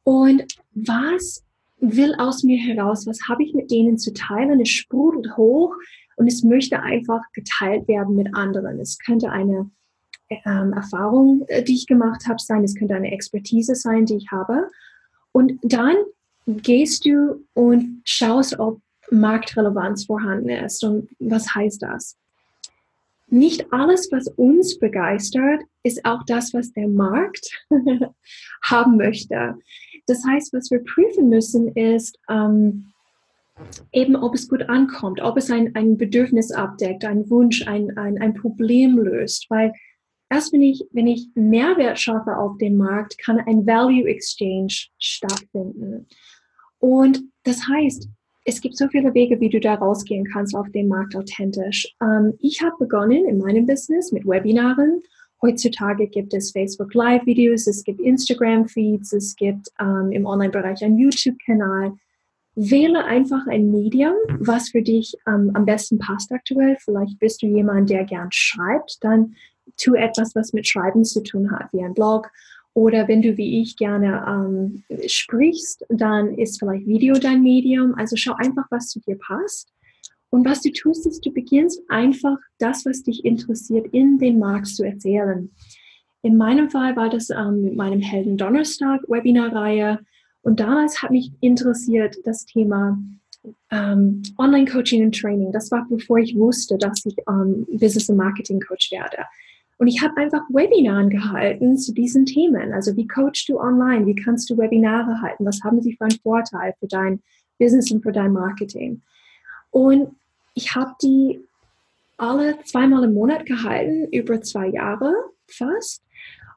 Und 0.05 0.45
was 0.73 1.45
will 1.81 2.15
aus 2.19 2.43
mir 2.43 2.59
heraus, 2.59 3.07
was 3.07 3.29
habe 3.29 3.45
ich 3.45 3.55
mit 3.55 3.71
denen 3.71 3.99
zu 3.99 4.13
teilen? 4.13 4.61
Es 4.61 4.71
sprudelt 4.71 5.37
hoch 5.37 5.75
und 6.17 6.27
es 6.27 6.43
möchte 6.43 6.81
einfach 6.83 7.23
geteilt 7.33 7.87
werden 7.89 8.17
mit 8.17 8.35
anderen. 8.35 8.81
Es 8.81 8.99
könnte 8.99 9.31
eine 9.31 9.71
ähm, 10.31 10.73
Erfahrung, 10.73 11.45
äh, 11.49 11.63
die 11.63 11.75
ich 11.75 11.87
gemacht 11.87 12.27
habe, 12.27 12.41
sein, 12.41 12.65
es 12.65 12.75
könnte 12.75 12.95
eine 12.95 13.13
Expertise 13.13 13.75
sein, 13.75 14.07
die 14.07 14.17
ich 14.17 14.31
habe. 14.31 14.69
Und 15.33 15.59
dann 15.63 15.97
gehst 16.47 17.05
du 17.05 17.45
und 17.55 18.03
schaust, 18.05 18.59
ob 18.59 18.81
Marktrelevanz 19.11 20.07
vorhanden 20.07 20.49
ist. 20.49 20.83
Und 20.85 21.09
was 21.19 21.55
heißt 21.55 21.83
das? 21.83 22.17
Nicht 23.31 23.73
alles, 23.73 24.11
was 24.11 24.29
uns 24.37 24.79
begeistert, 24.79 25.63
ist 25.83 26.05
auch 26.05 26.23
das, 26.27 26.55
was 26.55 26.73
der 26.73 26.89
Markt 26.89 27.51
haben 28.63 28.97
möchte. 28.97 29.57
Das 30.07 30.25
heißt, 30.27 30.53
was 30.55 30.71
wir 30.71 30.83
prüfen 30.83 31.29
müssen, 31.29 31.69
ist 31.69 32.19
ähm, 32.31 32.93
eben, 33.93 34.17
ob 34.17 34.35
es 34.35 34.49
gut 34.49 34.63
ankommt, 34.69 35.21
ob 35.21 35.37
es 35.37 35.51
ein, 35.51 35.75
ein 35.75 35.99
Bedürfnis 35.99 36.53
abdeckt, 36.53 37.05
ein 37.05 37.29
Wunsch, 37.29 37.67
ein, 37.67 37.97
ein, 37.99 38.19
ein 38.19 38.35
Problem 38.35 38.99
löst. 38.99 39.47
Weil 39.51 39.73
erst 40.31 40.53
wenn 40.53 40.63
ich, 40.63 40.85
wenn 40.93 41.07
ich 41.07 41.29
Mehrwert 41.35 41.99
schaffe 41.99 42.37
auf 42.37 42.57
dem 42.59 42.77
Markt, 42.77 43.19
kann 43.19 43.39
ein 43.41 43.67
Value 43.67 44.09
Exchange 44.09 44.89
stattfinden. 44.99 46.07
Und 46.79 47.23
das 47.43 47.67
heißt, 47.69 48.09
es 48.49 48.63
gibt 48.63 48.79
so 48.79 48.89
viele 48.89 49.13
Wege, 49.13 49.39
wie 49.41 49.51
du 49.51 49.61
da 49.61 49.75
rausgehen 49.75 50.25
kannst 50.25 50.57
auf 50.57 50.71
dem 50.71 50.89
Markt 50.89 51.15
authentisch. 51.15 51.95
Ähm, 52.01 52.33
ich 52.41 52.63
habe 52.63 52.77
begonnen 52.79 53.27
in 53.27 53.37
meinem 53.37 53.67
Business 53.67 54.11
mit 54.11 54.27
Webinaren. 54.27 55.03
Heutzutage 55.43 56.07
gibt 56.07 56.33
es 56.33 56.53
Facebook 56.53 56.95
Live-Videos, 56.95 57.67
es 57.67 57.85
gibt 57.85 58.01
Instagram-Feeds, 58.01 59.13
es 59.13 59.37
gibt 59.37 59.69
ähm, 59.79 60.13
im 60.13 60.25
Online-Bereich 60.25 60.83
einen 60.83 60.97
YouTube-Kanal. 60.97 61.93
Wähle 62.55 63.05
einfach 63.05 63.47
ein 63.49 63.71
Medium, 63.71 64.15
was 64.41 64.71
für 64.71 64.83
dich 64.83 65.15
ähm, 65.27 65.51
am 65.53 65.67
besten 65.67 65.99
passt 65.99 66.33
aktuell. 66.33 66.79
Vielleicht 66.81 67.19
bist 67.19 67.43
du 67.43 67.47
jemand, 67.47 67.91
der 67.91 68.05
gern 68.05 68.29
schreibt, 68.31 68.97
dann 69.03 69.35
tu 69.77 69.95
etwas, 69.95 70.35
was 70.35 70.55
mit 70.55 70.67
Schreiben 70.67 71.05
zu 71.05 71.23
tun 71.23 71.51
hat, 71.51 71.71
wie 71.75 71.85
ein 71.85 71.93
Blog 71.93 72.31
oder 72.79 73.09
wenn 73.09 73.23
du 73.23 73.37
wie 73.37 73.61
ich 73.61 73.77
gerne 73.77 74.25
ähm, 74.29 74.85
sprichst, 75.09 75.85
dann 75.89 76.39
ist 76.39 76.61
vielleicht 76.61 76.87
Video 76.87 77.15
dein 77.15 77.43
Medium. 77.43 77.97
Also 77.97 78.15
schau 78.15 78.35
einfach, 78.35 78.67
was 78.71 78.87
zu 78.87 79.01
dir 79.01 79.19
passt. 79.19 79.73
Und 80.31 80.47
was 80.47 80.61
du 80.61 80.71
tust, 80.71 81.05
ist, 81.05 81.27
du 81.27 81.33
beginnst 81.33 81.83
einfach 81.89 82.37
das, 82.61 82.87
was 82.87 83.03
dich 83.03 83.25
interessiert, 83.25 83.89
in 83.91 84.19
den 84.19 84.39
Markt 84.39 84.69
zu 84.69 84.85
erzählen. 84.85 85.51
In 86.23 86.37
meinem 86.37 86.71
Fall 86.71 86.95
war 86.95 87.11
das 87.11 87.31
ähm, 87.31 87.63
mit 87.63 87.75
meinem 87.75 87.99
Helden 88.01 88.37
Donnerstag 88.37 89.01
Webinarreihe. 89.09 89.99
Und 90.43 90.61
damals 90.61 91.03
hat 91.03 91.11
mich 91.11 91.33
interessiert 91.41 92.17
das 92.27 92.45
Thema 92.45 92.97
ähm, 93.73 94.23
Online-Coaching 94.39 95.05
und 95.05 95.21
Training. 95.21 95.51
Das 95.51 95.73
war 95.73 95.85
bevor 95.91 96.19
ich 96.19 96.37
wusste, 96.37 96.79
dass 96.79 97.05
ich 97.07 97.17
ähm, 97.29 97.67
Business- 97.73 98.09
und 98.09 98.19
Marketing-Coach 98.19 98.93
werde. 98.93 99.25
Und 99.79 99.87
ich 99.87 100.03
habe 100.03 100.17
einfach 100.17 100.43
Webinaren 100.51 101.09
gehalten 101.09 101.79
zu 101.79 101.95
diesen 101.95 102.27
Themen. 102.27 102.73
Also 102.73 102.97
wie 102.97 103.07
coachst 103.07 103.49
du 103.49 103.61
online? 103.61 104.07
Wie 104.07 104.17
kannst 104.17 104.51
du 104.51 104.59
Webinare 104.59 105.23
halten? 105.23 105.47
Was 105.47 105.63
haben 105.63 105.81
sie 105.81 105.95
für 105.95 106.05
einen 106.05 106.19
Vorteil 106.21 106.75
für 106.81 106.89
dein 106.89 107.23
Business 107.59 107.91
und 107.93 108.03
für 108.03 108.13
dein 108.13 108.33
Marketing? 108.33 109.03
Und 109.71 110.17
ich 110.55 110.75
habe 110.75 110.95
die 111.01 111.41
alle 112.17 112.59
zweimal 112.65 113.05
im 113.05 113.15
Monat 113.15 113.47
gehalten, 113.47 114.09
über 114.13 114.41
zwei 114.43 114.67
Jahre 114.67 115.15
fast. 115.47 116.03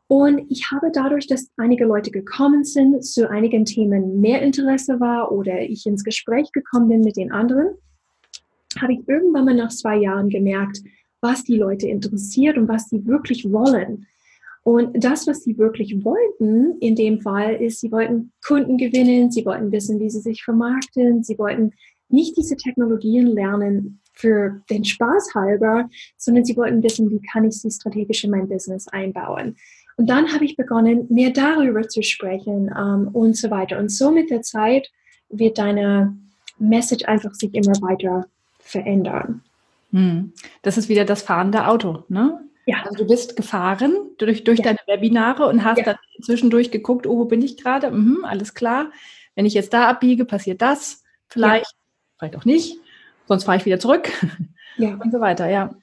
Und 0.07 0.49
ich 0.49 0.71
habe 0.71 0.91
dadurch, 0.91 1.27
dass 1.27 1.51
einige 1.55 1.85
Leute 1.85 2.11
gekommen 2.11 2.65
sind, 2.65 3.05
zu 3.05 3.29
einigen 3.29 3.63
Themen 3.63 4.19
mehr 4.19 4.41
Interesse 4.41 4.99
war 4.99 5.31
oder 5.31 5.61
ich 5.61 5.85
ins 5.85 6.03
Gespräch 6.03 6.51
gekommen 6.51 6.89
bin 6.89 7.01
mit 7.01 7.15
den 7.15 7.31
anderen, 7.31 7.75
habe 8.81 8.93
ich 8.93 9.07
irgendwann 9.07 9.45
mal 9.45 9.53
nach 9.53 9.69
zwei 9.69 9.97
Jahren 9.97 10.29
gemerkt, 10.29 10.79
was 11.21 11.43
die 11.43 11.57
Leute 11.57 11.87
interessiert 11.87 12.57
und 12.57 12.67
was 12.67 12.89
sie 12.89 13.05
wirklich 13.05 13.51
wollen. 13.51 14.07
Und 14.63 15.03
das, 15.03 15.25
was 15.25 15.43
sie 15.43 15.57
wirklich 15.57 16.03
wollten 16.03 16.77
in 16.79 16.95
dem 16.95 17.21
Fall, 17.21 17.55
ist, 17.55 17.79
sie 17.79 17.91
wollten 17.91 18.31
Kunden 18.45 18.77
gewinnen, 18.77 19.31
sie 19.31 19.45
wollten 19.45 19.71
wissen, 19.71 19.99
wie 19.99 20.09
sie 20.09 20.19
sich 20.19 20.43
vermarkten, 20.43 21.23
sie 21.23 21.37
wollten 21.39 21.71
nicht 22.09 22.37
diese 22.37 22.57
Technologien 22.57 23.27
lernen 23.27 24.01
für 24.13 24.61
den 24.69 24.83
Spaß 24.83 25.33
halber, 25.33 25.89
sondern 26.17 26.45
sie 26.45 26.57
wollten 26.57 26.83
wissen, 26.83 27.09
wie 27.09 27.21
kann 27.31 27.45
ich 27.45 27.59
sie 27.59 27.71
strategisch 27.71 28.23
in 28.23 28.31
mein 28.31 28.47
Business 28.47 28.87
einbauen. 28.87 29.55
Und 29.97 30.09
dann 30.09 30.31
habe 30.31 30.45
ich 30.45 30.57
begonnen, 30.57 31.07
mehr 31.09 31.31
darüber 31.31 31.87
zu 31.87 32.03
sprechen 32.03 32.71
ähm, 32.77 33.09
und 33.13 33.37
so 33.37 33.49
weiter. 33.49 33.79
Und 33.79 33.89
so 33.89 34.11
mit 34.11 34.29
der 34.29 34.41
Zeit 34.41 34.91
wird 35.29 35.57
deine 35.57 36.15
Message 36.59 37.05
einfach 37.05 37.33
sich 37.33 37.53
immer 37.53 37.73
weiter 37.81 38.25
verändern. 38.59 39.41
Hm. 39.91 40.33
Das 40.61 40.77
ist 40.77 40.89
wieder 40.89 41.05
das 41.05 41.21
fahrende 41.21 41.67
Auto, 41.67 42.03
ne? 42.07 42.39
Ja. 42.65 42.83
Also 42.83 43.03
du 43.03 43.07
bist 43.07 43.35
gefahren 43.35 43.93
durch, 44.17 44.43
durch 44.43 44.59
ja. 44.59 44.65
deine 44.65 44.79
Webinare 44.87 45.47
und 45.47 45.63
hast 45.63 45.79
ja. 45.79 45.85
dann 45.85 45.95
zwischendurch 46.21 46.71
geguckt, 46.71 47.07
oh, 47.07 47.17
wo 47.17 47.25
bin 47.25 47.41
ich 47.41 47.57
gerade? 47.57 47.91
Mhm, 47.91 48.23
alles 48.23 48.53
klar. 48.53 48.91
Wenn 49.35 49.45
ich 49.45 49.53
jetzt 49.53 49.73
da 49.73 49.87
abbiege, 49.87 50.25
passiert 50.25 50.61
das. 50.61 51.03
Vielleicht, 51.27 51.65
ja. 51.65 51.77
vielleicht 52.19 52.35
auch 52.35 52.45
nicht. 52.45 52.77
Sonst 53.27 53.45
fahre 53.45 53.57
ich 53.57 53.65
wieder 53.65 53.79
zurück. 53.79 54.11
Ja. 54.77 54.95
Und 55.03 55.11
so 55.11 55.19
weiter, 55.19 55.49
ja. 55.49 55.73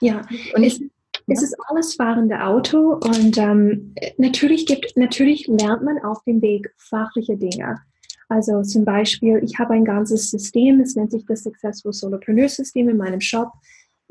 Ja. 0.00 0.22
Und 0.54 0.62
ich, 0.62 0.80
es 1.26 1.42
ist 1.42 1.56
alles 1.68 1.94
fahrende 1.94 2.44
Auto 2.44 2.94
und 2.94 3.36
ähm, 3.38 3.94
natürlich 4.16 4.66
gibt, 4.66 4.96
natürlich 4.96 5.48
lernt 5.48 5.82
man 5.82 5.98
auf 6.04 6.22
dem 6.24 6.40
Weg 6.40 6.72
fachliche 6.76 7.36
Dinge. 7.36 7.80
Also 8.28 8.62
zum 8.62 8.84
Beispiel, 8.84 9.40
ich 9.44 9.58
habe 9.58 9.74
ein 9.74 9.84
ganzes 9.84 10.30
System, 10.30 10.80
es 10.80 10.96
nennt 10.96 11.12
sich 11.12 11.24
das 11.26 11.44
Successful 11.44 11.92
Solopreneur 11.92 12.48
System 12.48 12.88
in 12.88 12.96
meinem 12.96 13.20
Shop. 13.20 13.52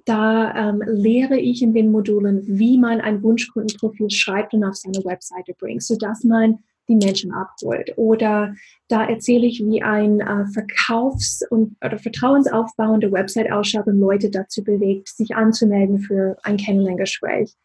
Da 0.06 0.54
ähm, 0.70 0.84
lehre 0.86 1.38
ich 1.38 1.62
in 1.62 1.74
den 1.74 1.92
Modulen, 1.92 2.44
wie 2.46 2.78
man 2.78 3.02
ein 3.02 3.24
Wunschkundenprofil 3.24 4.10
schreibt 4.10 4.54
und 4.54 4.64
auf 4.64 4.76
seine 4.76 5.04
Webseite 5.04 5.54
bringt, 5.58 5.84
sodass 5.84 6.24
man 6.24 6.60
die 6.88 6.96
Menschen 6.96 7.32
abholt. 7.32 7.94
Oder 7.98 8.54
da 8.88 9.06
erzähle 9.06 9.48
ich, 9.48 9.64
wie 9.66 9.82
ein 9.82 10.20
äh, 10.20 10.46
Verkaufs- 10.54 11.46
und 11.50 11.76
oder 11.84 11.98
vertrauensaufbauende 11.98 13.12
Website 13.12 13.52
ausschaut 13.52 13.88
und 13.88 14.00
Leute 14.00 14.30
dazu 14.30 14.64
bewegt, 14.64 15.10
sich 15.10 15.36
anzumelden 15.36 16.00
für 16.00 16.38
ein 16.44 16.58
Kennenlerngespräch. 16.58 17.56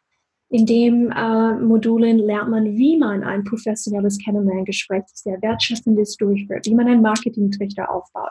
In 0.51 0.67
dem 0.67 1.13
äh, 1.13 1.55
Modulen 1.55 2.19
lernt 2.19 2.51
man, 2.51 2.77
wie 2.77 2.97
man 2.97 3.23
ein 3.23 3.45
professionelles 3.45 4.19
Kennenlerngespräch 4.19 5.05
sehr 5.15 5.41
wertschätzendes 5.41 6.17
durchführt, 6.17 6.67
wie 6.67 6.75
man 6.75 6.89
einen 6.89 7.03
Marketingtrichter 7.03 7.89
aufbaut. 7.89 8.31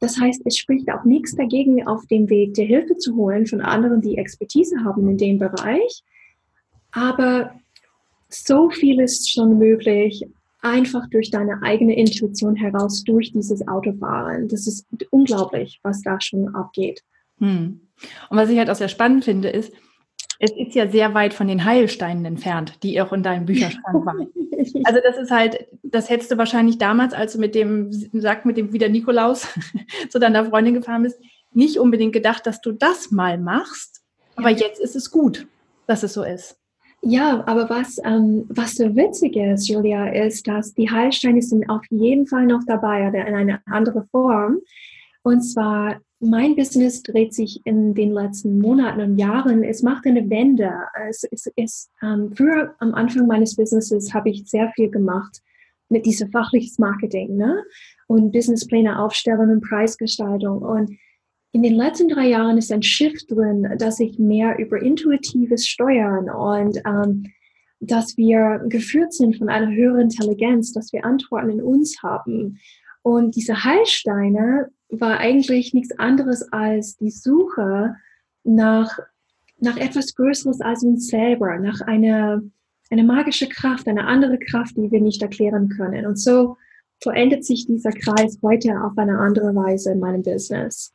Das 0.00 0.18
heißt, 0.18 0.42
es 0.46 0.56
spricht 0.56 0.90
auch 0.90 1.04
nichts 1.04 1.36
dagegen, 1.36 1.86
auf 1.86 2.06
dem 2.06 2.30
Weg 2.30 2.54
der 2.54 2.64
Hilfe 2.64 2.96
zu 2.96 3.14
holen 3.16 3.46
von 3.46 3.60
anderen, 3.60 4.00
die 4.00 4.16
Expertise 4.16 4.76
haben 4.84 5.06
in 5.08 5.18
dem 5.18 5.38
Bereich. 5.38 6.02
Aber 6.92 7.52
so 8.30 8.70
viel 8.70 9.00
ist 9.00 9.30
schon 9.30 9.58
möglich, 9.58 10.26
einfach 10.62 11.08
durch 11.10 11.30
deine 11.30 11.62
eigene 11.62 11.94
Intuition 11.94 12.56
heraus, 12.56 13.04
durch 13.04 13.32
dieses 13.32 13.66
Autofahren. 13.68 14.48
Das 14.48 14.66
ist 14.66 14.86
unglaublich, 15.10 15.78
was 15.82 16.00
da 16.00 16.18
schon 16.20 16.54
abgeht. 16.54 17.02
Hm. 17.38 17.80
Und 18.30 18.36
was 18.36 18.48
ich 18.48 18.58
halt 18.58 18.70
auch 18.70 18.76
sehr 18.76 18.88
spannend 18.88 19.24
finde, 19.24 19.50
ist, 19.50 19.72
es 20.38 20.50
ist 20.52 20.74
ja 20.74 20.88
sehr 20.88 21.14
weit 21.14 21.34
von 21.34 21.48
den 21.48 21.64
Heilsteinen 21.64 22.24
entfernt, 22.24 22.82
die 22.82 23.00
auch 23.00 23.12
in 23.12 23.22
deinem 23.22 23.46
Bücherschrank 23.46 24.06
waren. 24.06 24.28
Also 24.84 25.00
das 25.04 25.18
ist 25.18 25.30
halt, 25.30 25.66
das 25.82 26.08
hättest 26.08 26.30
du 26.30 26.38
wahrscheinlich 26.38 26.78
damals, 26.78 27.12
als 27.12 27.34
du 27.34 27.38
mit 27.38 27.54
dem, 27.54 27.92
sag 28.12 28.46
mit 28.46 28.56
dem 28.56 28.72
wieder 28.72 28.88
Nikolaus 28.88 29.46
zu 30.08 30.18
deiner 30.18 30.46
Freundin 30.46 30.72
gefahren 30.72 31.02
bist, 31.02 31.20
nicht 31.52 31.78
unbedingt 31.78 32.14
gedacht, 32.14 32.46
dass 32.46 32.62
du 32.62 32.72
das 32.72 33.10
mal 33.10 33.36
machst. 33.36 34.02
Aber 34.36 34.48
ja. 34.48 34.56
jetzt 34.56 34.80
ist 34.80 34.96
es 34.96 35.10
gut, 35.10 35.46
dass 35.86 36.02
es 36.02 36.14
so 36.14 36.22
ist. 36.22 36.58
Ja, 37.02 37.44
aber 37.46 37.68
was, 37.68 37.98
ähm, 38.04 38.46
was 38.48 38.76
so 38.76 38.96
witzig 38.96 39.36
ist, 39.36 39.68
Julia, 39.68 40.08
ist, 40.08 40.48
dass 40.48 40.72
die 40.72 40.90
Heilsteine 40.90 41.42
sind 41.42 41.68
auf 41.68 41.82
jeden 41.90 42.26
Fall 42.26 42.46
noch 42.46 42.62
dabei 42.66 43.06
oder 43.08 43.26
in 43.26 43.34
einer 43.34 43.60
anderen 43.66 44.08
Form. 44.08 44.60
Und 45.22 45.42
zwar, 45.42 46.00
mein 46.24 46.56
Business 46.56 47.02
dreht 47.02 47.34
sich 47.34 47.60
in 47.64 47.94
den 47.94 48.12
letzten 48.12 48.58
Monaten 48.58 49.00
und 49.00 49.18
Jahren. 49.18 49.62
Es 49.62 49.82
macht 49.82 50.06
eine 50.06 50.28
Wende. 50.30 50.70
Es, 51.08 51.24
es, 51.30 51.50
es 51.56 51.90
ähm, 52.02 52.32
früher 52.34 52.74
am 52.78 52.94
Anfang 52.94 53.26
meines 53.26 53.56
Businesses 53.56 54.12
habe 54.12 54.30
ich 54.30 54.48
sehr 54.48 54.70
viel 54.74 54.90
gemacht 54.90 55.40
mit 55.88 56.06
diesem 56.06 56.30
fachliches 56.30 56.78
Marketing 56.78 57.36
ne? 57.36 57.62
und 58.06 58.32
Businesspläne 58.32 58.98
aufstellen 58.98 59.50
und 59.50 59.60
Preisgestaltung. 59.62 60.62
Und 60.62 60.96
in 61.52 61.62
den 61.62 61.74
letzten 61.74 62.08
drei 62.08 62.28
Jahren 62.28 62.58
ist 62.58 62.72
ein 62.72 62.82
Shift 62.82 63.30
drin, 63.30 63.68
dass 63.78 64.00
ich 64.00 64.18
mehr 64.18 64.58
über 64.58 64.82
intuitives 64.82 65.66
Steuern 65.66 66.28
und 66.28 66.78
ähm, 66.84 67.24
dass 67.80 68.16
wir 68.16 68.62
geführt 68.68 69.12
sind 69.12 69.36
von 69.36 69.48
einer 69.48 69.70
höheren 69.70 70.02
Intelligenz, 70.02 70.72
dass 70.72 70.92
wir 70.92 71.04
Antworten 71.04 71.50
in 71.50 71.62
uns 71.62 72.02
haben. 72.02 72.58
Und 73.04 73.36
diese 73.36 73.64
Heilsteine 73.64 74.70
war 74.88 75.18
eigentlich 75.18 75.74
nichts 75.74 75.96
anderes 75.98 76.50
als 76.52 76.96
die 76.96 77.10
Suche 77.10 77.96
nach, 78.44 78.98
nach 79.60 79.76
etwas 79.76 80.14
Größeres 80.14 80.62
als 80.62 80.82
uns 80.82 81.08
selber, 81.08 81.58
nach 81.58 81.82
einer, 81.82 82.40
einer 82.90 83.02
magische 83.02 83.46
Kraft, 83.46 83.86
eine 83.88 84.06
andere 84.06 84.38
Kraft, 84.38 84.78
die 84.78 84.90
wir 84.90 85.02
nicht 85.02 85.20
erklären 85.20 85.68
können. 85.68 86.06
Und 86.06 86.18
so 86.18 86.56
verändert 87.02 87.44
sich 87.44 87.66
dieser 87.66 87.92
Kreis 87.92 88.38
heute 88.40 88.82
auf 88.82 88.96
eine 88.96 89.18
andere 89.18 89.54
Weise 89.54 89.92
in 89.92 90.00
meinem 90.00 90.22
Business. 90.22 90.94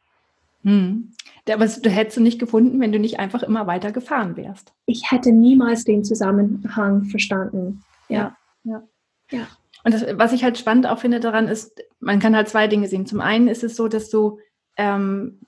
Hm. 0.64 1.12
Aber 1.48 1.68
du 1.68 1.90
hättest 1.92 2.18
du 2.18 2.22
nicht 2.22 2.40
gefunden, 2.40 2.80
wenn 2.80 2.92
du 2.92 2.98
nicht 2.98 3.20
einfach 3.20 3.44
immer 3.44 3.68
weiter 3.68 3.92
gefahren 3.92 4.36
wärst. 4.36 4.74
Ich 4.88 5.12
hätte 5.12 5.32
niemals 5.32 5.84
den 5.84 6.04
Zusammenhang 6.04 7.06
verstanden. 7.06 7.84
Ja. 8.08 8.36
Ja. 8.64 8.82
ja. 9.30 9.48
Und 9.84 9.94
das, 9.94 10.06
was 10.14 10.34
ich 10.34 10.44
halt 10.44 10.58
spannend 10.58 10.88
auch 10.88 11.00
finde 11.00 11.20
daran 11.20 11.48
ist, 11.48 11.82
man 12.00 12.20
kann 12.20 12.36
halt 12.36 12.50
zwei 12.50 12.68
Dinge 12.68 12.88
sehen. 12.88 13.06
Zum 13.06 13.22
einen 13.22 13.48
ist 13.48 13.64
es 13.64 13.76
so, 13.76 13.88
dass 13.88 14.10
du 14.10 14.40
ähm, 14.78 15.40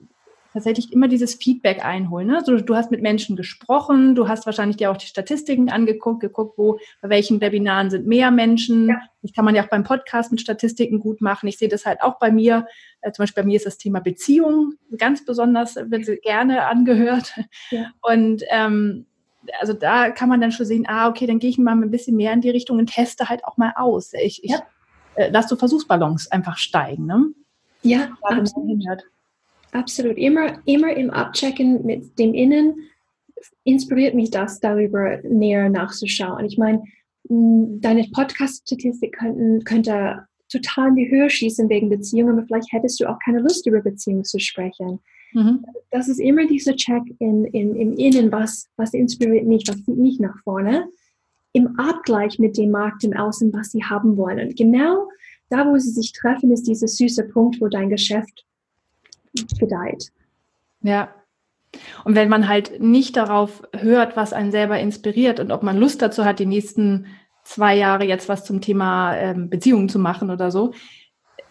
tatsächlich 0.52 0.92
immer 0.92 1.08
dieses 1.08 1.34
Feedback 1.34 1.84
einholen. 1.84 2.28
Ne? 2.28 2.36
Also 2.36 2.56
du 2.58 2.76
hast 2.76 2.90
mit 2.90 3.00
Menschen 3.00 3.36
gesprochen, 3.36 4.14
du 4.14 4.28
hast 4.28 4.46
wahrscheinlich 4.46 4.76
dir 4.76 4.90
auch 4.90 4.96
die 4.96 5.06
Statistiken 5.06 5.70
angeguckt, 5.70 6.20
geguckt, 6.20 6.58
wo 6.58 6.78
bei 7.00 7.08
welchen 7.08 7.40
Webinaren 7.40 7.90
sind 7.90 8.06
mehr 8.06 8.30
Menschen. 8.30 8.88
Ja. 8.88 9.00
Das 9.22 9.32
kann 9.32 9.44
man 9.44 9.54
ja 9.54 9.64
auch 9.64 9.70
beim 9.70 9.84
Podcast 9.84 10.30
mit 10.30 10.40
Statistiken 10.40 11.00
gut 11.00 11.20
machen. 11.20 11.48
Ich 11.48 11.58
sehe 11.58 11.68
das 11.68 11.86
halt 11.86 12.02
auch 12.02 12.18
bei 12.18 12.30
mir. 12.30 12.66
Äh, 13.00 13.12
zum 13.12 13.22
Beispiel 13.22 13.42
bei 13.42 13.46
mir 13.46 13.56
ist 13.56 13.66
das 13.66 13.78
Thema 13.78 14.00
Beziehung 14.00 14.74
ganz 14.98 15.24
besonders, 15.24 15.76
wird 15.76 16.22
gerne 16.22 16.66
angehört. 16.66 17.34
Ja. 17.70 17.90
Und 18.02 18.42
ähm, 18.50 19.06
also 19.60 19.72
da 19.72 20.10
kann 20.10 20.28
man 20.28 20.40
dann 20.40 20.52
schon 20.52 20.66
sehen, 20.66 20.86
ah, 20.88 21.08
okay, 21.08 21.26
dann 21.26 21.38
gehe 21.38 21.50
ich 21.50 21.58
mal 21.58 21.72
ein 21.72 21.90
bisschen 21.90 22.16
mehr 22.16 22.32
in 22.32 22.40
die 22.40 22.50
Richtung 22.50 22.78
und 22.78 22.86
teste 22.92 23.28
halt 23.28 23.44
auch 23.44 23.56
mal 23.56 23.72
aus. 23.76 24.12
Ich, 24.12 24.44
ich 24.44 24.50
ja. 24.50 24.62
äh, 25.16 25.30
lass 25.30 25.48
so 25.48 25.56
Versuchsballons 25.56 26.30
einfach 26.30 26.56
steigen. 26.56 27.06
Ne? 27.06 27.26
Ja, 27.82 28.10
absolut. 28.22 29.02
absolut. 29.72 30.16
Immer, 30.16 30.58
immer 30.66 30.96
im 30.96 31.10
Abchecken 31.10 31.84
mit 31.84 32.18
dem 32.18 32.34
Innen 32.34 32.76
inspiriert 33.64 34.14
mich 34.14 34.30
das, 34.30 34.60
darüber 34.60 35.18
näher 35.22 35.68
nachzuschauen. 35.68 36.44
Ich 36.44 36.58
meine, 36.58 36.82
deine 37.24 38.08
Podcast-Statistik 38.12 39.18
könnte 39.64 40.26
total 40.50 40.88
in 40.88 40.96
die 40.96 41.10
Höhe 41.10 41.30
schießen 41.30 41.68
wegen 41.68 41.88
Beziehungen, 41.88 42.36
aber 42.36 42.46
vielleicht 42.46 42.72
hättest 42.72 43.00
du 43.00 43.06
auch 43.08 43.18
keine 43.24 43.40
Lust, 43.40 43.66
über 43.66 43.80
Beziehungen 43.80 44.24
zu 44.24 44.38
sprechen. 44.38 45.00
Mhm. 45.32 45.64
Das 45.90 46.08
ist 46.08 46.18
immer 46.18 46.46
dieser 46.46 46.76
Check 46.76 47.02
in, 47.18 47.44
in, 47.46 47.74
im 47.74 47.96
Innen, 47.96 48.32
was, 48.32 48.68
was 48.76 48.94
inspiriert 48.94 49.46
mich, 49.46 49.64
was 49.68 49.84
zieht 49.84 49.98
mich 49.98 50.20
nach 50.20 50.36
vorne, 50.42 50.88
im 51.52 51.78
Abgleich 51.78 52.38
mit 52.38 52.56
dem 52.56 52.70
Markt 52.70 53.04
im 53.04 53.14
Außen, 53.14 53.52
was 53.52 53.70
sie 53.70 53.84
haben 53.84 54.16
wollen. 54.16 54.40
Und 54.40 54.56
genau 54.56 55.08
da, 55.48 55.66
wo 55.66 55.76
sie 55.76 55.90
sich 55.90 56.12
treffen, 56.12 56.50
ist 56.50 56.66
dieser 56.66 56.88
süße 56.88 57.24
Punkt, 57.24 57.60
wo 57.60 57.68
dein 57.68 57.90
Geschäft 57.90 58.44
gedeiht. 59.58 60.10
Ja. 60.82 61.14
Und 62.04 62.14
wenn 62.14 62.28
man 62.28 62.48
halt 62.48 62.80
nicht 62.80 63.16
darauf 63.16 63.62
hört, 63.74 64.16
was 64.16 64.32
einen 64.32 64.50
selber 64.50 64.78
inspiriert 64.78 65.40
und 65.40 65.52
ob 65.52 65.62
man 65.62 65.78
Lust 65.78 66.02
dazu 66.02 66.24
hat, 66.24 66.38
die 66.38 66.46
nächsten 66.46 67.06
zwei 67.44 67.76
Jahre 67.76 68.04
jetzt 68.04 68.28
was 68.28 68.44
zum 68.44 68.60
Thema 68.60 69.16
ähm, 69.16 69.50
Beziehungen 69.50 69.88
zu 69.88 69.98
machen 69.98 70.30
oder 70.30 70.50
so, 70.50 70.72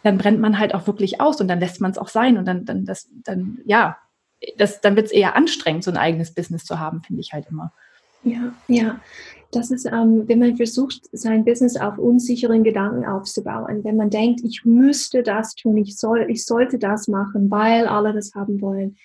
dann 0.04 0.18
brennt 0.18 0.40
man 0.40 0.60
halt 0.60 0.74
auch 0.74 0.88
wirklich 0.88 1.22
aus 1.22 1.42
und 1.42 1.48
dann 1.48 1.60
lässt 1.60 1.82
man 1.82 1.92
es 1.92 1.98
auch 1.98 2.10
sein 2.10 2.38
und 2.38 2.46
dann, 2.46 2.66
dann, 2.66 2.86
das, 2.86 3.10
dann, 3.24 3.60
ja, 3.66 3.98
das, 4.58 4.82
dann 4.82 4.96
wird 4.96 5.08
es 5.08 5.12
eher 5.12 5.36
anstrengend, 5.36 5.84
so 5.84 5.92
ein 5.92 5.98
eigenes 5.98 6.34
Business 6.34 6.66
zu 6.66 6.80
haben, 6.80 7.04
finde 7.04 7.22
ich 7.22 7.34
halt 7.34 7.48
immer. 7.50 7.72
Ja, 8.24 8.54
ja. 8.68 9.00
Das 9.52 9.70
ist, 9.70 9.86
ähm, 9.86 10.28
wenn 10.28 10.40
man 10.40 10.56
versucht, 10.56 11.02
sein 11.12 11.44
Business 11.44 11.76
auf 11.76 11.98
unsicheren 11.98 12.64
Gedanken 12.64 13.06
aufzubauen, 13.06 13.84
wenn 13.84 13.98
man 13.98 14.10
denkt, 14.10 14.42
ich 14.46 14.64
müsste 14.64 15.24
das 15.24 15.56
tun, 15.56 15.76
ich 15.76 15.98
soll, 15.98 16.26
ich 16.30 16.46
sollte 16.46 16.80
das 16.80 17.10
machen, 17.10 17.52
weil 17.52 17.86
alle 17.86 18.14
das 18.14 18.34
haben 18.34 18.62
wollen. 18.62 18.96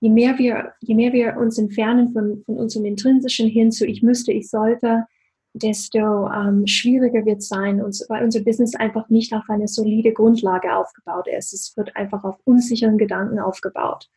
Je 0.00 0.08
mehr 0.08 0.38
wir, 0.38 0.72
je 0.80 0.94
mehr 0.94 1.12
wir 1.12 1.36
uns 1.36 1.58
entfernen 1.58 2.12
von, 2.14 2.42
von 2.46 2.56
unserem 2.56 2.86
Intrinsischen 2.86 3.46
hin 3.46 3.70
zu, 3.70 3.86
ich 3.86 4.02
müsste, 4.02 4.32
ich 4.32 4.48
sollte, 4.48 5.04
desto 5.52 6.28
ähm, 6.28 6.66
schwieriger 6.66 7.24
wird 7.24 7.38
es 7.38 7.48
sein, 7.48 7.82
uns, 7.82 8.04
weil 8.08 8.22
unser 8.22 8.40
Business 8.40 8.74
einfach 8.76 9.08
nicht 9.08 9.32
auf 9.34 9.44
eine 9.48 9.66
solide 9.66 10.12
Grundlage 10.12 10.74
aufgebaut 10.74 11.26
ist. 11.26 11.52
Es 11.52 11.76
wird 11.76 11.96
einfach 11.96 12.24
auf 12.24 12.36
unsicheren 12.44 12.98
Gedanken 12.98 13.40
aufgebaut. 13.40 14.08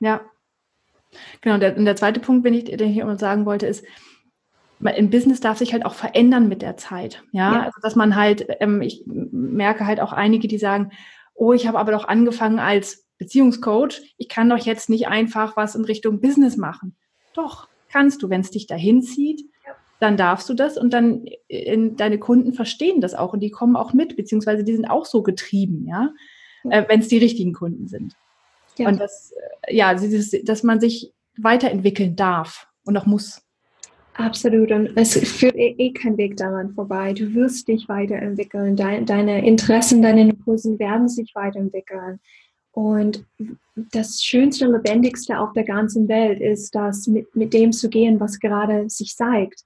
Ja, 0.00 0.20
genau. 1.40 1.58
Der, 1.58 1.76
und 1.76 1.84
der 1.84 1.96
zweite 1.96 2.20
Punkt, 2.20 2.44
den 2.44 2.54
ich, 2.54 2.64
den 2.64 2.90
ich 2.90 2.98
immer 2.98 3.18
sagen 3.18 3.46
wollte, 3.46 3.66
ist, 3.66 3.84
ein 4.82 5.08
Business 5.08 5.40
darf 5.40 5.58
sich 5.58 5.72
halt 5.72 5.86
auch 5.86 5.94
verändern 5.94 6.48
mit 6.48 6.60
der 6.60 6.76
Zeit. 6.76 7.22
Ja, 7.32 7.52
ja. 7.52 7.62
Also, 7.62 7.80
dass 7.80 7.96
man 7.96 8.16
halt, 8.16 8.46
ähm, 8.60 8.82
ich 8.82 9.02
merke 9.06 9.86
halt 9.86 10.00
auch 10.00 10.12
einige, 10.12 10.46
die 10.46 10.58
sagen, 10.58 10.90
oh, 11.32 11.52
ich 11.52 11.66
habe 11.66 11.78
aber 11.78 11.92
doch 11.92 12.06
angefangen 12.06 12.58
als 12.58 13.06
Beziehungscoach, 13.16 14.14
ich 14.18 14.28
kann 14.28 14.50
doch 14.50 14.58
jetzt 14.58 14.90
nicht 14.90 15.08
einfach 15.08 15.56
was 15.56 15.74
in 15.74 15.84
Richtung 15.84 16.20
Business 16.20 16.56
machen. 16.56 16.96
Doch, 17.32 17.68
kannst 17.88 18.22
du, 18.22 18.28
wenn 18.28 18.42
es 18.42 18.50
dich 18.50 18.66
dahin 18.66 19.02
zieht 19.02 19.48
dann 20.04 20.18
darfst 20.18 20.50
du 20.50 20.54
das 20.54 20.76
und 20.76 20.92
dann 20.92 21.24
in, 21.48 21.96
deine 21.96 22.18
Kunden 22.18 22.52
verstehen 22.52 23.00
das 23.00 23.14
auch 23.14 23.32
und 23.32 23.40
die 23.40 23.50
kommen 23.50 23.74
auch 23.74 23.94
mit, 23.94 24.16
beziehungsweise 24.16 24.62
die 24.62 24.74
sind 24.74 24.84
auch 24.84 25.06
so 25.06 25.22
getrieben, 25.22 25.86
ja, 25.88 26.12
äh, 26.68 26.84
wenn 26.88 27.00
es 27.00 27.08
die 27.08 27.16
richtigen 27.16 27.54
Kunden 27.54 27.88
sind. 27.88 28.14
Ja. 28.76 28.88
Und 28.88 29.00
das, 29.00 29.32
äh, 29.62 29.74
ja, 29.74 29.94
dieses, 29.94 30.30
dass 30.44 30.62
man 30.62 30.78
sich 30.78 31.14
weiterentwickeln 31.38 32.16
darf 32.16 32.68
und 32.84 32.98
auch 32.98 33.06
muss. 33.06 33.40
Absolut. 34.12 34.70
Und 34.70 34.90
es 34.94 35.16
führt 35.18 35.56
eh, 35.56 35.74
eh 35.78 35.92
kein 35.92 36.18
Weg 36.18 36.36
daran 36.36 36.74
vorbei. 36.74 37.14
Du 37.14 37.34
wirst 37.34 37.66
dich 37.66 37.88
weiterentwickeln. 37.88 38.76
Dein, 38.76 39.06
deine 39.06 39.44
Interessen, 39.44 40.02
deine 40.02 40.28
Impulsen 40.28 40.78
werden 40.78 41.08
sich 41.08 41.34
weiterentwickeln. 41.34 42.20
Und 42.72 43.24
das 43.74 44.22
Schönste, 44.22 44.66
Lebendigste 44.66 45.38
auf 45.38 45.52
der 45.54 45.64
ganzen 45.64 46.08
Welt 46.08 46.40
ist, 46.40 46.74
das 46.74 47.06
mit, 47.06 47.34
mit 47.34 47.54
dem 47.54 47.72
zu 47.72 47.88
gehen, 47.88 48.20
was 48.20 48.38
gerade 48.38 48.90
sich 48.90 49.16
zeigt. 49.16 49.64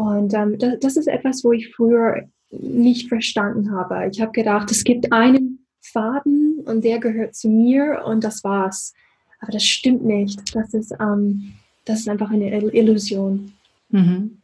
Und 0.00 0.32
ähm, 0.32 0.58
das, 0.58 0.78
das 0.80 0.96
ist 0.96 1.08
etwas, 1.08 1.44
wo 1.44 1.52
ich 1.52 1.74
früher 1.74 2.26
nicht 2.50 3.10
verstanden 3.10 3.72
habe. 3.72 4.08
Ich 4.10 4.22
habe 4.22 4.32
gedacht, 4.32 4.70
es 4.70 4.82
gibt 4.82 5.12
einen 5.12 5.66
Faden 5.82 6.60
und 6.64 6.84
der 6.84 7.00
gehört 7.00 7.34
zu 7.34 7.50
mir 7.50 8.02
und 8.06 8.24
das 8.24 8.42
war's. 8.42 8.94
Aber 9.40 9.52
das 9.52 9.62
stimmt 9.62 10.02
nicht. 10.02 10.54
Das 10.56 10.72
ist, 10.72 10.92
ähm, 10.98 11.52
das 11.84 12.00
ist 12.00 12.08
einfach 12.08 12.30
eine 12.30 12.50
Illusion. 12.50 13.52
Mhm. 13.90 14.38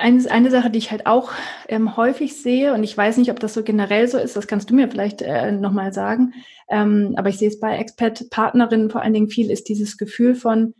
Eine, 0.00 0.30
eine 0.30 0.50
Sache, 0.50 0.70
die 0.70 0.78
ich 0.78 0.90
halt 0.90 1.04
auch 1.04 1.32
ähm, 1.68 1.98
häufig 1.98 2.34
sehe, 2.40 2.72
und 2.72 2.82
ich 2.82 2.96
weiß 2.96 3.18
nicht, 3.18 3.30
ob 3.30 3.40
das 3.40 3.52
so 3.52 3.62
generell 3.62 4.08
so 4.08 4.16
ist, 4.16 4.36
das 4.36 4.46
kannst 4.46 4.70
du 4.70 4.74
mir 4.74 4.88
vielleicht 4.88 5.20
äh, 5.20 5.52
nochmal 5.52 5.92
sagen, 5.92 6.32
ähm, 6.70 7.12
aber 7.18 7.28
ich 7.28 7.36
sehe 7.36 7.48
es 7.48 7.60
bei 7.60 7.76
Expert-Partnerinnen 7.76 8.88
vor 8.88 9.02
allen 9.02 9.12
Dingen 9.12 9.28
viel, 9.28 9.50
ist 9.50 9.68
dieses 9.68 9.98
Gefühl 9.98 10.34
von, 10.34 10.72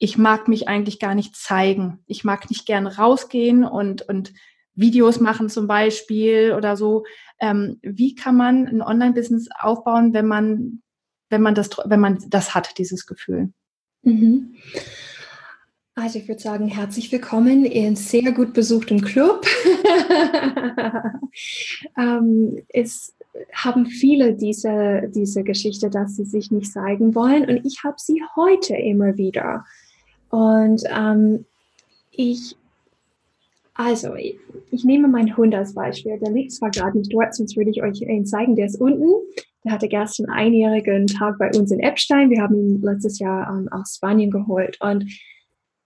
ich 0.00 0.16
mag 0.16 0.48
mich 0.48 0.66
eigentlich 0.66 0.98
gar 0.98 1.14
nicht 1.14 1.36
zeigen. 1.36 1.98
Ich 2.06 2.24
mag 2.24 2.48
nicht 2.48 2.64
gern 2.64 2.86
rausgehen 2.86 3.64
und, 3.64 4.00
und 4.00 4.32
Videos 4.74 5.20
machen 5.20 5.50
zum 5.50 5.66
Beispiel 5.66 6.54
oder 6.56 6.78
so. 6.78 7.04
Ähm, 7.38 7.78
wie 7.82 8.14
kann 8.14 8.34
man 8.34 8.66
ein 8.66 8.80
Online-Business 8.80 9.48
aufbauen, 9.60 10.14
wenn 10.14 10.26
man, 10.26 10.80
wenn 11.28 11.42
man 11.42 11.54
das, 11.54 11.68
wenn 11.84 12.00
man 12.00 12.18
das 12.28 12.54
hat, 12.54 12.78
dieses 12.78 13.04
Gefühl? 13.04 13.52
Mhm. 14.02 14.56
Also 15.96 16.18
ich 16.18 16.28
würde 16.28 16.40
sagen, 16.40 16.68
herzlich 16.68 17.12
willkommen 17.12 17.66
in 17.66 17.94
sehr 17.94 18.32
gut 18.32 18.54
besuchtem 18.54 19.02
Club. 19.02 19.44
ähm, 21.98 22.62
es 22.70 23.14
haben 23.52 23.84
viele 23.84 24.34
diese, 24.34 25.10
diese 25.14 25.44
Geschichte, 25.44 25.90
dass 25.90 26.16
sie 26.16 26.24
sich 26.24 26.50
nicht 26.50 26.72
zeigen 26.72 27.14
wollen. 27.14 27.50
Und 27.50 27.66
ich 27.66 27.84
habe 27.84 27.96
sie 27.98 28.22
heute 28.34 28.76
immer 28.76 29.18
wieder. 29.18 29.66
Und 30.30 30.82
ähm, 30.88 31.44
ich, 32.10 32.56
also, 33.74 34.14
ich, 34.14 34.36
ich, 34.70 34.84
nehme 34.84 35.08
meinen 35.08 35.36
Hund 35.36 35.54
als 35.54 35.74
Beispiel. 35.74 36.18
Der 36.18 36.30
liegt 36.30 36.52
zwar 36.52 36.70
gerade 36.70 36.96
nicht 36.96 37.12
dort, 37.12 37.34
sonst 37.34 37.56
würde 37.56 37.70
ich 37.70 37.82
euch 37.82 38.00
ihn 38.00 38.26
zeigen. 38.26 38.56
Der 38.56 38.66
ist 38.66 38.80
unten. 38.80 39.10
Der 39.64 39.72
hatte 39.72 39.88
gestern 39.88 40.26
einen 40.30 40.54
einjährigen 40.54 41.06
Tag 41.06 41.38
bei 41.38 41.50
uns 41.50 41.70
in 41.70 41.80
Epstein. 41.80 42.30
Wir 42.30 42.42
haben 42.42 42.54
ihn 42.54 42.80
letztes 42.80 43.18
Jahr 43.18 43.50
ähm, 43.50 43.68
aus 43.70 43.96
Spanien 43.96 44.30
geholt. 44.30 44.78
Und 44.80 45.04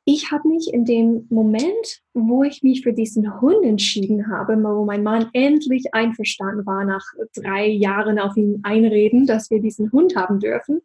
ich 0.04 0.30
habe 0.30 0.46
mich 0.48 0.72
in 0.72 0.84
dem 0.84 1.26
Moment, 1.30 2.02
wo 2.12 2.44
ich 2.44 2.62
mich 2.62 2.82
für 2.82 2.92
diesen 2.92 3.40
Hund 3.40 3.64
entschieden 3.64 4.30
habe, 4.30 4.62
wo 4.62 4.84
mein 4.84 5.02
Mann 5.02 5.30
endlich 5.32 5.94
einverstanden 5.94 6.66
war, 6.66 6.84
nach 6.84 7.04
drei 7.34 7.66
Jahren 7.66 8.18
auf 8.18 8.36
ihn 8.36 8.60
einreden, 8.62 9.26
dass 9.26 9.50
wir 9.50 9.60
diesen 9.60 9.90
Hund 9.92 10.14
haben 10.14 10.40
dürfen, 10.40 10.82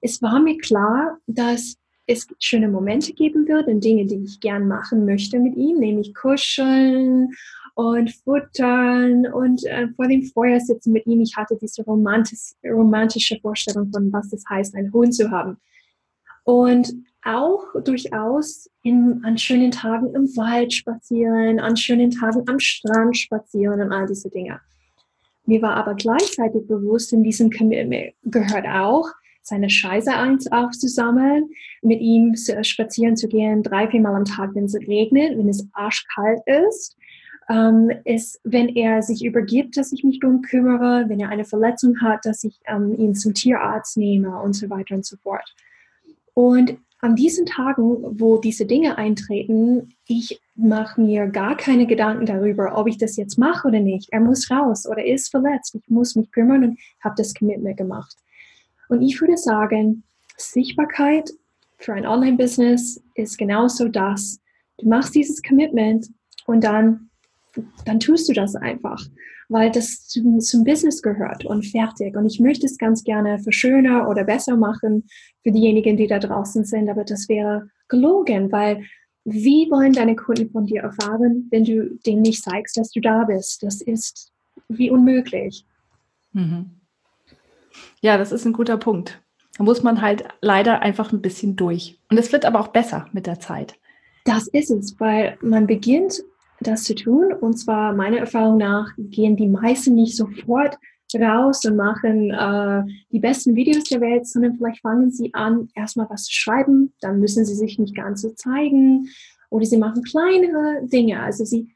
es 0.00 0.22
war 0.22 0.40
mir 0.40 0.56
klar, 0.58 1.18
dass 1.26 1.76
es 2.10 2.26
schöne 2.38 2.68
Momente 2.68 3.12
geben 3.12 3.46
wird 3.46 3.68
und 3.68 3.84
Dinge, 3.84 4.04
die 4.06 4.24
ich 4.24 4.40
gern 4.40 4.66
machen 4.66 5.04
möchte 5.04 5.38
mit 5.38 5.54
ihm, 5.56 5.78
nämlich 5.78 6.14
kuscheln 6.14 7.28
und 7.74 8.12
futtern 8.24 9.26
und 9.26 9.64
äh, 9.66 9.88
vor 9.94 10.08
dem 10.08 10.22
Feuer 10.22 10.60
sitzen 10.60 10.92
mit 10.92 11.06
ihm. 11.06 11.20
Ich 11.20 11.36
hatte 11.36 11.56
diese 11.60 11.84
romantisch, 11.84 12.52
romantische 12.64 13.38
Vorstellung 13.40 13.90
von, 13.92 14.12
was 14.12 14.32
es 14.32 14.44
heißt, 14.48 14.74
einen 14.74 14.92
Hund 14.92 15.14
zu 15.14 15.30
haben. 15.30 15.56
Und 16.44 16.92
auch 17.22 17.64
durchaus 17.84 18.68
in, 18.82 19.20
an 19.24 19.38
schönen 19.38 19.70
Tagen 19.70 20.14
im 20.14 20.24
Wald 20.36 20.72
spazieren, 20.72 21.60
an 21.60 21.76
schönen 21.76 22.10
Tagen 22.10 22.42
am 22.48 22.58
Strand 22.58 23.16
spazieren 23.16 23.80
und 23.80 23.92
all 23.92 24.06
diese 24.06 24.30
Dinge. 24.30 24.60
Mir 25.44 25.62
war 25.62 25.74
aber 25.74 25.94
gleichzeitig 25.94 26.66
bewusst, 26.66 27.12
in 27.12 27.22
diesem 27.22 27.50
Commitment 27.50 28.14
gehört 28.24 28.66
auch, 28.66 29.10
seine 29.42 29.70
Scheiße 29.70 30.10
aufzusammeln, 30.50 31.50
mit 31.82 32.00
ihm 32.00 32.34
spazieren 32.62 33.16
zu 33.16 33.28
gehen, 33.28 33.62
drei, 33.62 33.88
vier 33.88 34.00
Mal 34.00 34.14
am 34.14 34.24
Tag, 34.24 34.54
wenn 34.54 34.64
es 34.64 34.74
regnet, 34.74 35.36
wenn 35.36 35.48
es 35.48 35.66
arschkalt 35.72 36.40
ist. 36.68 36.96
Ähm, 37.48 37.90
ist, 38.04 38.40
wenn 38.44 38.68
er 38.68 39.02
sich 39.02 39.24
übergibt, 39.24 39.76
dass 39.76 39.90
ich 39.90 40.04
mich 40.04 40.20
darum 40.20 40.40
kümmere, 40.40 41.06
wenn 41.08 41.18
er 41.18 41.30
eine 41.30 41.44
Verletzung 41.44 42.00
hat, 42.00 42.24
dass 42.24 42.44
ich 42.44 42.60
ähm, 42.68 42.94
ihn 42.96 43.16
zum 43.16 43.34
Tierarzt 43.34 43.96
nehme 43.96 44.40
und 44.40 44.52
so 44.52 44.70
weiter 44.70 44.94
und 44.94 45.04
so 45.04 45.16
fort. 45.16 45.52
Und 46.32 46.78
an 47.00 47.16
diesen 47.16 47.46
Tagen, 47.46 48.20
wo 48.20 48.38
diese 48.38 48.66
Dinge 48.66 48.98
eintreten, 48.98 49.94
ich 50.06 50.40
mache 50.54 51.00
mir 51.00 51.26
gar 51.26 51.56
keine 51.56 51.86
Gedanken 51.86 52.26
darüber, 52.26 52.76
ob 52.76 52.86
ich 52.86 52.98
das 52.98 53.16
jetzt 53.16 53.38
mache 53.38 53.68
oder 53.68 53.80
nicht. 53.80 54.08
Er 54.12 54.20
muss 54.20 54.50
raus 54.50 54.86
oder 54.86 54.98
er 54.98 55.14
ist 55.14 55.30
verletzt. 55.30 55.74
Ich 55.74 55.88
muss 55.88 56.14
mich 56.14 56.30
kümmern 56.30 56.62
und 56.64 56.78
habe 57.02 57.14
das 57.16 57.34
Commitment 57.34 57.78
gemacht. 57.78 58.16
Und 58.90 59.02
ich 59.02 59.20
würde 59.20 59.36
sagen, 59.36 60.02
Sichtbarkeit 60.36 61.30
für 61.78 61.94
ein 61.94 62.06
Online-Business 62.06 63.00
ist 63.14 63.38
genauso 63.38 63.88
das. 63.88 64.40
Du 64.78 64.88
machst 64.88 65.14
dieses 65.14 65.42
Commitment 65.42 66.08
und 66.46 66.64
dann, 66.64 67.08
dann 67.84 68.00
tust 68.00 68.28
du 68.28 68.32
das 68.32 68.56
einfach, 68.56 69.00
weil 69.48 69.70
das 69.70 70.08
zum, 70.08 70.40
zum 70.40 70.64
Business 70.64 71.02
gehört 71.02 71.44
und 71.44 71.64
fertig. 71.64 72.16
Und 72.16 72.26
ich 72.26 72.40
möchte 72.40 72.66
es 72.66 72.78
ganz 72.78 73.04
gerne 73.04 73.38
für 73.38 73.52
schöner 73.52 74.08
oder 74.08 74.24
besser 74.24 74.56
machen 74.56 75.04
für 75.44 75.52
diejenigen, 75.52 75.96
die 75.96 76.08
da 76.08 76.18
draußen 76.18 76.64
sind, 76.64 76.88
aber 76.88 77.04
das 77.04 77.28
wäre 77.28 77.70
gelogen, 77.88 78.50
weil 78.50 78.82
wie 79.24 79.70
wollen 79.70 79.92
deine 79.92 80.16
Kunden 80.16 80.50
von 80.50 80.66
dir 80.66 80.82
erfahren, 80.82 81.46
wenn 81.50 81.64
du 81.64 81.96
denen 82.06 82.22
nicht 82.22 82.42
zeigst, 82.42 82.76
dass 82.76 82.90
du 82.90 83.00
da 83.00 83.22
bist? 83.24 83.62
Das 83.62 83.82
ist 83.82 84.32
wie 84.68 84.90
unmöglich. 84.90 85.64
Mhm. 86.32 86.79
Ja, 88.02 88.16
das 88.16 88.32
ist 88.32 88.46
ein 88.46 88.52
guter 88.52 88.78
Punkt. 88.78 89.20
Da 89.58 89.64
muss 89.64 89.82
man 89.82 90.00
halt 90.00 90.24
leider 90.40 90.80
einfach 90.80 91.12
ein 91.12 91.20
bisschen 91.20 91.56
durch. 91.56 91.98
Und 92.10 92.18
es 92.18 92.32
wird 92.32 92.44
aber 92.44 92.60
auch 92.60 92.68
besser 92.68 93.06
mit 93.12 93.26
der 93.26 93.40
Zeit. 93.40 93.74
Das 94.24 94.48
ist 94.48 94.70
es, 94.70 94.98
weil 94.98 95.36
man 95.42 95.66
beginnt 95.66 96.22
das 96.60 96.84
zu 96.84 96.94
tun. 96.94 97.32
Und 97.32 97.58
zwar 97.58 97.92
meiner 97.94 98.18
Erfahrung 98.18 98.58
nach 98.58 98.90
gehen 98.96 99.36
die 99.36 99.48
meisten 99.48 99.94
nicht 99.94 100.16
sofort 100.16 100.78
raus 101.14 101.64
und 101.64 101.76
machen 101.76 102.30
äh, 102.30 102.82
die 103.10 103.18
besten 103.18 103.56
Videos 103.56 103.84
der 103.84 104.00
Welt, 104.00 104.26
sondern 104.26 104.56
vielleicht 104.56 104.80
fangen 104.80 105.10
sie 105.10 105.34
an, 105.34 105.68
erstmal 105.74 106.08
was 106.08 106.24
zu 106.24 106.32
schreiben. 106.32 106.94
Dann 107.00 107.18
müssen 107.18 107.44
sie 107.44 107.54
sich 107.54 107.78
nicht 107.78 107.96
ganz 107.96 108.22
so 108.22 108.30
zeigen. 108.30 109.08
Oder 109.50 109.66
sie 109.66 109.76
machen 109.76 110.04
kleinere 110.04 110.86
Dinge. 110.86 111.20
Also 111.20 111.44
sie 111.44 111.74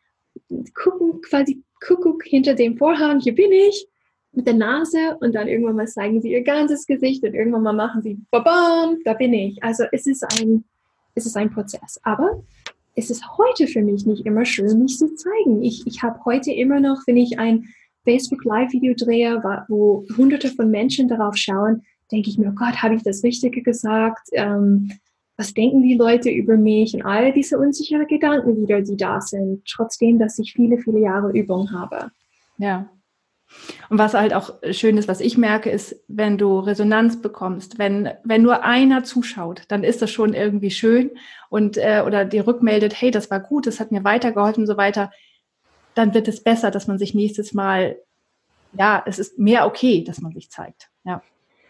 gucken 0.74 1.20
quasi 1.22 1.62
Kuckuck 1.84 2.22
hinter 2.24 2.54
dem 2.54 2.78
Vorhang, 2.78 3.20
hier 3.20 3.34
bin 3.34 3.52
ich 3.52 3.88
mit 4.36 4.46
der 4.46 4.54
Nase 4.54 5.16
und 5.20 5.34
dann 5.34 5.48
irgendwann 5.48 5.76
mal 5.76 5.86
zeigen 5.86 6.20
sie 6.20 6.32
ihr 6.32 6.42
ganzes 6.42 6.86
Gesicht 6.86 7.22
und 7.22 7.34
irgendwann 7.34 7.62
mal 7.62 7.72
machen 7.72 8.02
sie, 8.02 8.18
babam, 8.30 8.98
da 9.04 9.14
bin 9.14 9.32
ich. 9.32 9.62
Also 9.62 9.84
es 9.92 10.06
ist 10.06 10.24
ein, 10.40 10.64
es 11.14 11.26
ist 11.26 11.36
ein 11.36 11.50
Prozess. 11.50 12.00
Aber 12.02 12.42
es 12.96 13.10
ist 13.10 13.24
heute 13.38 13.66
für 13.66 13.82
mich 13.82 14.06
nicht 14.06 14.26
immer 14.26 14.44
schön, 14.44 14.78
mich 14.78 14.98
zu 14.98 15.14
zeigen. 15.14 15.62
Ich, 15.62 15.86
ich 15.86 16.02
habe 16.02 16.24
heute 16.24 16.52
immer 16.52 16.80
noch, 16.80 17.02
wenn 17.06 17.16
ich 17.16 17.38
ein 17.38 17.64
Facebook 18.04 18.44
Live-Video 18.44 18.94
drehe, 18.96 19.42
wo 19.68 20.04
hunderte 20.16 20.48
von 20.48 20.70
Menschen 20.70 21.08
darauf 21.08 21.36
schauen, 21.36 21.82
denke 22.12 22.30
ich 22.30 22.38
mir, 22.38 22.48
oh 22.48 22.54
Gott, 22.54 22.82
habe 22.82 22.94
ich 22.94 23.02
das 23.02 23.24
Richtige 23.24 23.62
gesagt? 23.62 24.28
Ähm, 24.32 24.92
was 25.36 25.52
denken 25.52 25.82
die 25.82 25.94
Leute 25.94 26.30
über 26.30 26.56
mich? 26.56 26.94
Und 26.94 27.02
all 27.02 27.32
diese 27.32 27.58
unsicheren 27.58 28.06
Gedanken 28.06 28.56
wieder, 28.56 28.82
die 28.82 28.96
da 28.96 29.20
sind, 29.20 29.64
trotzdem, 29.66 30.18
dass 30.18 30.38
ich 30.38 30.52
viele, 30.52 30.78
viele 30.78 31.00
Jahre 31.00 31.32
Übung 31.32 31.72
habe. 31.72 32.10
Ja, 32.58 32.88
und 33.90 33.98
was 33.98 34.14
halt 34.14 34.34
auch 34.34 34.54
schön 34.70 34.96
ist, 34.96 35.08
was 35.08 35.20
ich 35.20 35.38
merke, 35.38 35.70
ist, 35.70 35.96
wenn 36.08 36.38
du 36.38 36.58
Resonanz 36.58 37.20
bekommst, 37.20 37.78
wenn, 37.78 38.10
wenn 38.24 38.42
nur 38.42 38.62
einer 38.64 39.04
zuschaut, 39.04 39.62
dann 39.68 39.84
ist 39.84 40.02
das 40.02 40.10
schon 40.10 40.34
irgendwie 40.34 40.70
schön 40.70 41.10
und 41.50 41.76
äh, 41.76 42.02
oder 42.06 42.24
dir 42.24 42.46
rückmeldet, 42.46 43.00
hey, 43.00 43.10
das 43.10 43.30
war 43.30 43.40
gut, 43.40 43.66
das 43.66 43.80
hat 43.80 43.92
mir 43.92 44.04
weitergeholfen 44.04 44.62
und 44.62 44.66
so 44.66 44.76
weiter, 44.76 45.10
dann 45.94 46.14
wird 46.14 46.28
es 46.28 46.42
besser, 46.42 46.70
dass 46.70 46.86
man 46.86 46.98
sich 46.98 47.14
nächstes 47.14 47.54
Mal, 47.54 47.96
ja, 48.72 49.02
es 49.06 49.18
ist 49.18 49.38
mehr 49.38 49.66
okay, 49.66 50.02
dass 50.02 50.20
man 50.20 50.32
sich 50.32 50.50
zeigt. 50.50 50.90
Ja. 51.04 51.22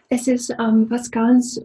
Es 0.09 0.27
ist 0.27 0.49
ähm, 0.51 0.89
was 0.89 1.11
ganz 1.11 1.61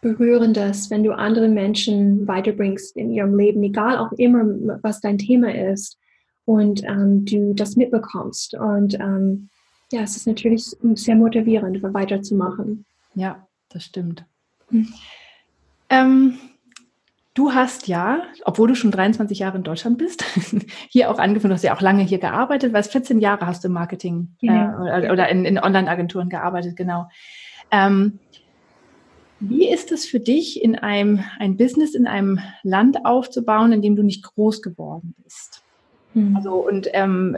Berührendes, 0.00 0.90
wenn 0.90 1.02
du 1.02 1.12
andere 1.12 1.48
Menschen 1.48 2.28
weiterbringst 2.28 2.96
in 2.96 3.10
ihrem 3.10 3.36
Leben, 3.36 3.62
egal 3.64 3.98
auch 3.98 4.12
immer, 4.12 4.44
was 4.82 5.00
dein 5.00 5.18
Thema 5.18 5.52
ist 5.52 5.98
und 6.46 6.82
ähm, 6.84 7.26
du 7.26 7.52
das 7.52 7.76
mitbekommst. 7.76 8.54
Und 8.54 8.94
ähm, 8.94 9.50
ja, 9.92 10.00
es 10.00 10.16
ist 10.16 10.26
natürlich 10.26 10.64
sehr 10.64 11.16
motivierend, 11.16 11.82
weiterzumachen. 11.82 12.86
Ja, 13.14 13.46
das 13.68 13.84
stimmt. 13.84 14.24
Hm. 14.70 14.88
Ähm, 15.90 16.38
du 17.34 17.52
hast 17.52 17.88
ja, 17.88 18.22
obwohl 18.44 18.68
du 18.68 18.74
schon 18.74 18.90
23 18.90 19.40
Jahre 19.40 19.58
in 19.58 19.64
Deutschland 19.64 19.98
bist, 19.98 20.24
hier 20.88 21.10
auch 21.10 21.18
angefangen, 21.18 21.50
du 21.50 21.54
hast 21.54 21.64
ja 21.64 21.74
auch 21.74 21.80
lange 21.80 22.02
hier 22.04 22.18
gearbeitet, 22.18 22.72
weil 22.72 22.82
14 22.82 23.20
Jahre 23.20 23.46
hast 23.46 23.62
du 23.64 23.68
im 23.68 23.74
Marketing 23.74 24.34
ja. 24.40 24.98
äh, 24.98 25.10
oder 25.10 25.28
in, 25.28 25.44
in 25.44 25.58
Online-Agenturen 25.58 26.28
gearbeitet, 26.28 26.76
genau. 26.76 27.08
Ähm, 27.70 28.20
wie 29.40 29.68
ist 29.68 29.92
es 29.92 30.06
für 30.06 30.20
dich, 30.20 30.62
in 30.62 30.76
einem 30.76 31.22
ein 31.38 31.56
Business 31.56 31.94
in 31.94 32.06
einem 32.06 32.40
Land 32.62 33.04
aufzubauen, 33.04 33.72
in 33.72 33.82
dem 33.82 33.96
du 33.96 34.02
nicht 34.02 34.22
groß 34.22 34.62
geworden 34.62 35.14
bist? 35.22 35.62
Mhm. 36.16 36.36
Also 36.36 36.54
und 36.54 36.88
ähm, 36.92 37.36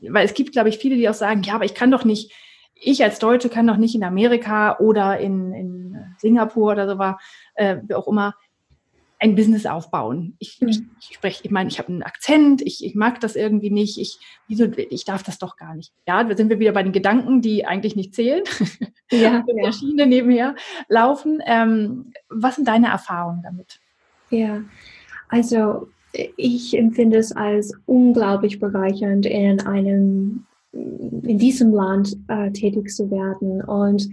weil 0.00 0.26
es 0.26 0.34
gibt, 0.34 0.52
glaube 0.52 0.68
ich, 0.68 0.78
viele, 0.78 0.96
die 0.96 1.08
auch 1.08 1.14
sagen, 1.14 1.42
ja, 1.42 1.54
aber 1.54 1.64
ich 1.64 1.74
kann 1.74 1.90
doch 1.90 2.04
nicht, 2.04 2.32
ich 2.74 3.02
als 3.02 3.18
Deutsche 3.18 3.48
kann 3.48 3.66
doch 3.66 3.76
nicht 3.76 3.94
in 3.94 4.04
Amerika 4.04 4.78
oder 4.78 5.18
in, 5.18 5.52
in 5.52 5.96
Singapur 6.18 6.72
oder 6.72 6.88
so 6.88 6.98
war, 6.98 7.20
äh, 7.54 7.76
wie 7.86 7.94
auch 7.94 8.08
immer, 8.08 8.34
ein 9.22 9.36
Business 9.36 9.66
aufbauen. 9.66 10.34
Ich, 10.40 10.60
mhm. 10.60 10.68
ich, 10.68 10.80
ich 11.00 11.14
spreche, 11.14 11.44
ich 11.44 11.50
meine, 11.52 11.68
ich 11.70 11.78
habe 11.78 11.88
einen 11.88 12.02
Akzent, 12.02 12.60
ich, 12.60 12.84
ich 12.84 12.96
mag 12.96 13.20
das 13.20 13.36
irgendwie 13.36 13.70
nicht, 13.70 13.98
ich, 13.98 14.18
wieso, 14.48 14.64
ich 14.64 15.04
darf 15.04 15.22
das 15.22 15.38
doch 15.38 15.56
gar 15.56 15.76
nicht. 15.76 15.92
Ja, 16.08 16.24
da 16.24 16.36
sind 16.36 16.48
wir 16.48 16.58
wieder 16.58 16.72
bei 16.72 16.82
den 16.82 16.92
Gedanken, 16.92 17.40
die 17.40 17.64
eigentlich 17.64 17.94
nicht 17.94 18.16
zählen, 18.16 18.42
ja, 19.12 19.18
ja. 19.20 19.44
der 19.46 19.72
Schiene 19.72 20.06
nebenher 20.06 20.56
laufen. 20.88 21.40
Ähm, 21.46 22.12
was 22.28 22.56
sind 22.56 22.66
deine 22.66 22.88
Erfahrungen 22.88 23.42
damit? 23.44 23.78
Ja, 24.30 24.62
also 25.28 25.88
ich 26.36 26.76
empfinde 26.76 27.18
es 27.18 27.32
als 27.32 27.72
unglaublich 27.86 28.58
bereichernd, 28.58 29.26
in 29.26 29.60
einem, 29.60 30.44
in 30.72 31.38
diesem 31.38 31.72
Land 31.72 32.16
äh, 32.28 32.50
tätig 32.50 32.90
zu 32.90 33.10
werden. 33.10 33.62
Und 33.62 34.08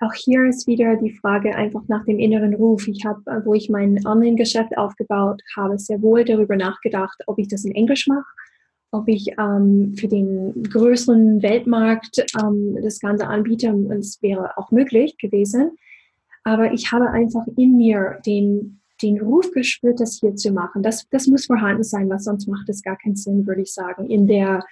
auch 0.00 0.12
hier 0.12 0.44
ist 0.44 0.66
wieder 0.66 0.96
die 0.96 1.12
Frage 1.12 1.54
einfach 1.54 1.82
nach 1.88 2.04
dem 2.04 2.18
inneren 2.18 2.54
Ruf. 2.54 2.86
Ich 2.88 3.04
habe, 3.04 3.42
wo 3.44 3.54
ich 3.54 3.70
mein 3.70 4.04
Online-Geschäft 4.04 4.76
aufgebaut 4.76 5.40
habe, 5.56 5.78
sehr 5.78 6.02
wohl 6.02 6.24
darüber 6.24 6.56
nachgedacht, 6.56 7.22
ob 7.26 7.38
ich 7.38 7.48
das 7.48 7.64
in 7.64 7.74
Englisch 7.74 8.06
mache, 8.06 8.26
ob 8.90 9.08
ich 9.08 9.32
ähm, 9.38 9.94
für 9.96 10.08
den 10.08 10.64
größeren 10.64 11.42
Weltmarkt 11.42 12.24
ähm, 12.42 12.76
das 12.82 13.00
Ganze 13.00 13.26
anbiete. 13.26 13.72
Und 13.72 13.90
es 13.92 14.20
wäre 14.22 14.58
auch 14.58 14.70
möglich 14.70 15.16
gewesen. 15.18 15.72
Aber 16.44 16.72
ich 16.72 16.92
habe 16.92 17.10
einfach 17.10 17.46
in 17.56 17.76
mir 17.76 18.20
den 18.26 18.80
den 19.02 19.20
Ruf 19.20 19.50
gespürt, 19.52 20.00
das 20.00 20.18
hier 20.20 20.34
zu 20.34 20.52
machen. 20.52 20.82
Das, 20.82 21.06
das 21.10 21.26
muss 21.26 21.46
vorhanden 21.46 21.84
sein, 21.84 22.08
was 22.08 22.24
sonst 22.24 22.48
macht 22.48 22.68
es 22.68 22.82
gar 22.82 22.96
keinen 22.96 23.16
Sinn, 23.16 23.46
würde 23.46 23.62
ich 23.62 23.72
sagen, 23.72 24.06
in 24.06 24.26
der 24.26 24.64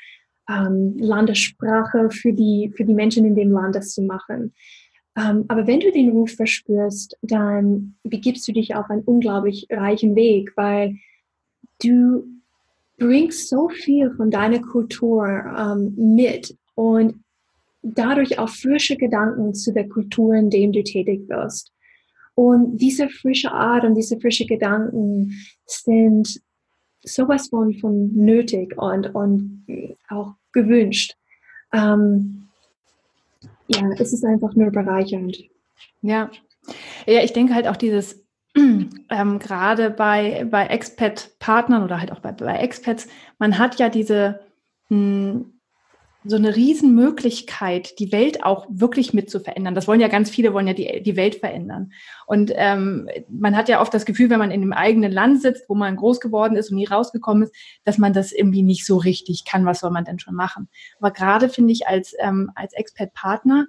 ähm, 0.49 0.97
Landessprache 0.99 2.11
für 2.11 2.33
die, 2.33 2.73
für 2.77 2.85
die 2.85 2.95
Menschen 2.95 3.25
in 3.25 3.35
dem 3.35 3.51
Land 3.51 3.75
das 3.75 3.93
zu 3.93 4.03
machen. 4.03 4.53
Ähm, 5.17 5.45
aber 5.49 5.67
wenn 5.67 5.81
du 5.81 5.93
den 5.93 6.11
Ruf 6.11 6.33
verspürst, 6.33 7.17
dann 7.23 7.97
begibst 8.03 8.47
du 8.49 8.53
dich 8.53 8.75
auf 8.75 8.91
einen 8.91 9.03
unglaublich 9.03 9.67
reichen 9.71 10.17
Weg, 10.17 10.53
weil 10.57 10.97
du 11.83 12.25
bringst 12.99 13.49
so 13.49 13.69
viel 13.69 14.11
von 14.15 14.31
deiner 14.31 14.61
Kultur 14.61 15.27
ähm, 15.27 15.95
mit 15.97 16.57
und 16.75 17.23
dadurch 17.83 18.39
auch 18.39 18.49
frische 18.49 18.97
Gedanken 18.97 19.55
zu 19.55 19.73
der 19.73 19.89
Kultur, 19.89 20.35
in 20.35 20.51
dem 20.51 20.73
du 20.73 20.83
tätig 20.83 21.29
wirst. 21.29 21.74
Und 22.35 22.79
diese 22.79 23.09
frische 23.09 23.53
Art 23.53 23.85
und 23.85 23.95
diese 23.95 24.19
frische 24.19 24.47
Gedanken 24.47 25.33
sind 25.67 26.41
sowas 27.03 27.49
von, 27.49 27.75
von 27.75 28.13
nötig 28.15 28.77
und, 28.77 29.15
und 29.15 29.67
auch 30.09 30.35
gewünscht. 30.53 31.15
Ähm, 31.73 32.49
ja, 33.69 33.91
es 33.99 34.13
ist 34.13 34.25
einfach 34.25 34.55
nur 34.55 34.71
bereichernd. 34.71 35.39
Ja. 36.03 36.31
Ja, 37.07 37.23
ich 37.23 37.33
denke 37.33 37.55
halt 37.55 37.69
auch 37.69 37.77
dieses, 37.77 38.25
ähm, 38.57 39.39
gerade 39.39 39.91
bei, 39.91 40.47
bei 40.51 40.67
Expat-Partnern 40.67 41.83
oder 41.83 42.01
halt 42.01 42.11
auch 42.11 42.21
bei, 42.21 42.33
bei 42.33 42.57
Expats, 42.57 43.07
man 43.39 43.59
hat 43.59 43.79
ja 43.79 43.89
diese 43.89 44.41
mh, 44.89 45.33
hm, 45.33 45.61
so 46.27 46.37
eine 46.37 46.57
Riesenmöglichkeit, 46.57 47.99
die 47.99 48.11
Welt 48.11 48.45
auch 48.45 48.67
wirklich 48.71 49.13
mit 49.13 49.29
zu 49.29 49.41
verändern. 49.41 49.75
Das 49.75 49.87
wollen 49.87 50.01
ja 50.01 50.09
ganz 50.09 50.31
viele, 50.31 50.55
wollen 50.55 50.67
ja 50.67 50.73
die, 50.73 51.03
die 51.03 51.17
Welt 51.17 51.37
verändern. 51.37 51.93
Und 52.27 52.51
ähm, 52.55 53.09
man 53.29 53.55
hat 53.55 53.69
ja 53.69 53.83
oft 53.83 53.93
das 53.93 54.07
Gefühl, 54.07 54.31
wenn 54.31 54.39
man 54.39 54.51
in 54.51 54.63
dem 54.63 54.73
eigenen 54.73 55.13
Land 55.13 55.43
sitzt, 55.43 55.69
wo 55.69 55.75
man 55.75 55.97
groß 55.97 56.21
geworden 56.21 56.57
ist 56.57 56.71
und 56.71 56.77
nie 56.77 56.87
rausgekommen 56.87 57.43
ist, 57.43 57.55
dass 57.85 57.99
man 57.99 58.15
das 58.15 58.33
irgendwie 58.33 58.63
nicht 58.63 58.87
so 58.87 58.97
richtig 58.97 59.45
kann. 59.45 59.67
Was 59.67 59.81
soll 59.81 59.91
man 59.91 60.07
denn 60.07 60.19
schon 60.19 60.35
machen? 60.35 60.69
Aber 60.99 61.11
gerade 61.11 61.51
finde 61.51 61.73
ich 61.73 61.87
als, 61.87 62.15
ähm, 62.19 62.51
als 62.55 62.73
Expert-Partner, 62.73 63.67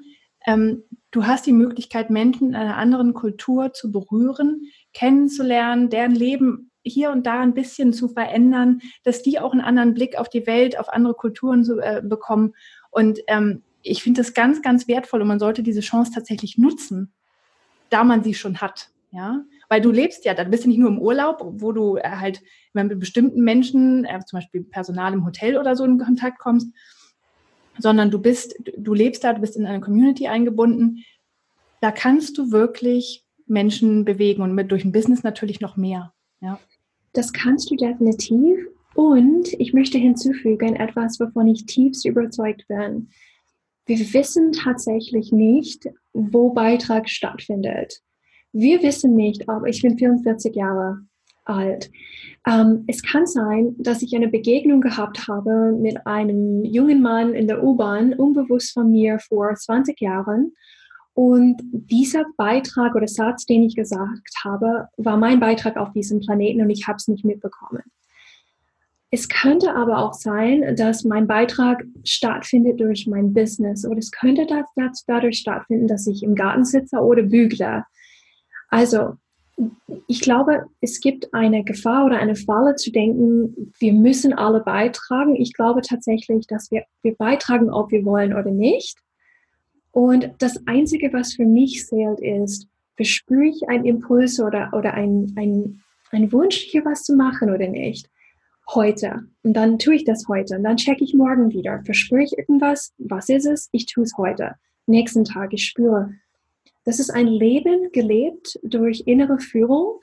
ähm, 0.48 0.84
du 1.12 1.26
hast 1.26 1.46
die 1.46 1.54
Möglichkeit, 1.54 2.10
Menschen 2.10 2.50
in 2.50 2.56
einer 2.56 2.78
anderen 2.78 3.14
Kultur 3.14 3.74
zu 3.74 3.92
berühren, 3.92 4.62
kennenzulernen, 4.94 5.90
deren 5.90 6.16
Leben 6.16 6.72
hier 6.86 7.12
und 7.12 7.26
da 7.26 7.40
ein 7.42 7.54
bisschen 7.54 7.94
zu 7.94 8.08
verändern, 8.08 8.82
dass 9.04 9.24
die 9.24 9.40
auch 9.40 9.52
einen 9.52 9.62
anderen 9.62 9.94
Blick 9.94 10.18
auf 10.18 10.30
die 10.30 10.46
Welt, 10.48 10.80
auf 10.80 10.90
andere 10.90 11.16
Kulturen 11.16 11.64
zu, 11.64 11.80
äh, 11.80 12.02
bekommen. 12.04 12.54
Und 12.92 13.20
ähm, 13.28 13.64
ich 13.82 14.04
finde 14.04 14.22
das 14.22 14.34
ganz, 14.34 14.62
ganz 14.62 14.88
wertvoll 14.88 15.22
und 15.22 15.28
man 15.28 15.40
sollte 15.40 15.64
diese 15.64 15.82
Chance 15.82 16.12
tatsächlich 16.14 16.58
nutzen, 16.58 17.14
da 17.90 18.04
man 18.04 18.24
sie 18.24 18.34
schon 18.34 18.62
hat. 18.62 18.90
Ja, 19.12 19.46
weil 19.70 19.80
du 19.80 19.92
lebst 19.92 20.26
ja, 20.26 20.34
dann 20.34 20.52
bist 20.52 20.66
du 20.66 20.68
nicht 20.68 20.78
nur 20.78 20.90
im 20.90 21.00
Urlaub, 21.00 21.42
wo 21.42 21.72
du 21.72 21.96
äh, 21.96 22.04
halt 22.04 22.42
mit 22.74 23.00
bestimmten 23.00 23.42
Menschen, 23.44 24.04
äh, 24.04 24.20
zum 24.26 24.38
Beispiel 24.38 24.64
Personal 24.64 25.14
im 25.14 25.26
Hotel 25.26 25.58
oder 25.58 25.78
so 25.78 25.86
in 25.86 25.98
Kontakt 25.98 26.38
kommst, 26.38 26.68
sondern 27.78 28.12
du 28.12 28.20
bist, 28.20 28.56
du 28.78 28.94
lebst 28.94 29.24
da, 29.24 29.32
du 29.32 29.40
bist 29.40 29.56
in 29.56 29.66
eine 29.66 29.80
Community 29.80 30.28
eingebunden. 30.28 31.06
Da 31.80 31.92
kannst 31.92 32.38
du 32.38 32.52
wirklich 32.52 33.26
Menschen 33.46 34.06
bewegen 34.06 34.42
und 34.42 34.54
mit 34.54 34.72
durch 34.72 34.84
ein 34.84 34.92
Business 34.92 35.24
natürlich 35.24 35.62
noch 35.62 35.78
mehr. 35.78 36.14
Ja. 36.42 36.60
Das 37.16 37.32
kannst 37.34 37.72
du 37.72 37.76
definitiv. 37.76 38.60
Und 38.94 39.54
ich 39.54 39.74
möchte 39.74 39.98
hinzufügen, 39.98 40.76
etwas, 40.76 41.20
wovon 41.20 41.48
ich 41.48 41.66
tiefst 41.66 42.06
überzeugt 42.06 42.68
bin. 42.68 43.10
Wir 43.86 44.00
wissen 44.14 44.52
tatsächlich 44.52 45.32
nicht, 45.32 45.88
wo 46.14 46.52
Beitrag 46.52 47.10
stattfindet. 47.10 48.02
Wir 48.52 48.82
wissen 48.84 49.16
nicht, 49.16 49.50
ob 49.50 49.66
ich 49.66 49.82
bin 49.82 49.98
44 49.98 50.56
Jahre 50.56 51.06
alt. 51.46 51.92
Ähm, 52.48 52.84
es 52.88 53.02
kann 53.02 53.28
sein, 53.28 53.76
dass 53.78 54.02
ich 54.02 54.16
eine 54.16 54.28
Begegnung 54.28 54.82
gehabt 54.82 55.28
habe 55.28 55.72
mit 55.74 56.06
einem 56.08 56.64
jungen 56.66 57.02
Mann 57.02 57.34
in 57.34 57.48
der 57.48 57.64
U-Bahn, 57.64 58.14
unbewusst 58.14 58.74
von 58.74 58.92
mir 58.92 59.20
vor 59.20 59.54
20 59.54 60.00
Jahren. 60.02 60.54
Und 61.16 61.62
dieser 61.72 62.26
Beitrag 62.36 62.94
oder 62.94 63.08
Satz, 63.08 63.46
den 63.46 63.64
ich 63.64 63.76
gesagt 63.76 64.30
habe, 64.44 64.90
war 64.98 65.16
mein 65.16 65.40
Beitrag 65.40 65.78
auf 65.78 65.94
diesem 65.94 66.20
Planeten 66.20 66.62
und 66.62 66.70
ich 66.70 66.88
habe 66.88 66.98
es 66.98 67.08
nicht 67.08 67.24
mitbekommen. 67.24 67.84
Es 69.12 69.30
könnte 69.30 69.74
aber 69.74 70.00
auch 70.00 70.14
sein, 70.14 70.76
dass 70.76 71.06
mein 71.06 71.26
Beitrag 71.26 71.86
stattfindet 72.04 72.82
durch 72.82 73.08
mein 73.08 73.34
Business 73.34 73.86
oder 73.86 74.00
es 74.00 74.12
könnte 74.12 74.46
das, 74.46 74.66
das 74.76 75.06
dadurch 75.08 75.38
stattfinden, 75.38 75.88
dass 75.88 76.06
ich 76.06 76.22
im 76.22 76.36
Garten 76.36 76.66
sitze 76.66 76.98
oder 76.98 77.24
bügle. 77.24 77.86
Also 78.68 79.14
ich 80.08 80.20
glaube, 80.20 80.66
es 80.82 81.00
gibt 81.00 81.34
eine 81.34 81.64
Gefahr 81.64 82.06
oder 82.06 82.20
eine 82.20 82.36
Falle 82.36 82.76
zu 82.76 82.92
denken, 82.92 83.72
wir 83.80 83.94
müssen 83.94 84.34
alle 84.34 84.60
beitragen. 84.60 85.38
Ich 85.38 85.54
glaube 85.54 85.80
tatsächlich, 85.80 86.46
dass 86.48 86.72
wir, 86.72 86.84
wir 87.04 87.16
beitragen, 87.16 87.70
ob 87.72 87.92
wir 87.92 88.04
wollen 88.04 88.34
oder 88.34 88.52
nicht. 88.52 88.98
Und 89.96 90.30
das 90.40 90.60
Einzige, 90.68 91.14
was 91.14 91.36
für 91.36 91.46
mich 91.46 91.86
zählt, 91.88 92.20
ist, 92.20 92.68
verspüre 92.98 93.46
ich 93.46 93.70
einen 93.70 93.86
Impuls 93.86 94.42
oder, 94.42 94.72
oder 94.74 94.94
einen 94.94 95.82
ein 96.12 96.32
Wunsch, 96.34 96.58
hier 96.58 96.84
was 96.84 97.04
zu 97.04 97.16
machen 97.16 97.50
oder 97.50 97.70
nicht? 97.70 98.10
Heute. 98.74 99.24
Und 99.44 99.54
dann 99.54 99.80
tue 99.80 99.96
ich 99.96 100.04
das 100.04 100.28
heute. 100.28 100.58
Und 100.58 100.64
dann 100.64 100.76
checke 100.76 101.06
ich 101.06 101.14
morgen 101.14 101.50
wieder. 101.52 101.82
Verspüre 101.86 102.24
ich 102.24 102.38
irgendwas? 102.38 102.94
Was 102.98 103.30
ist 103.30 103.46
es? 103.46 103.70
Ich 103.72 103.86
tue 103.86 104.04
es 104.04 104.18
heute. 104.18 104.56
Nächsten 104.86 105.24
Tag, 105.24 105.54
ich 105.54 105.66
spüre. 105.66 106.14
Das 106.84 107.00
ist 107.00 107.10
ein 107.10 107.28
Leben 107.28 107.90
gelebt 107.94 108.60
durch 108.64 109.04
innere 109.06 109.40
Führung, 109.40 110.02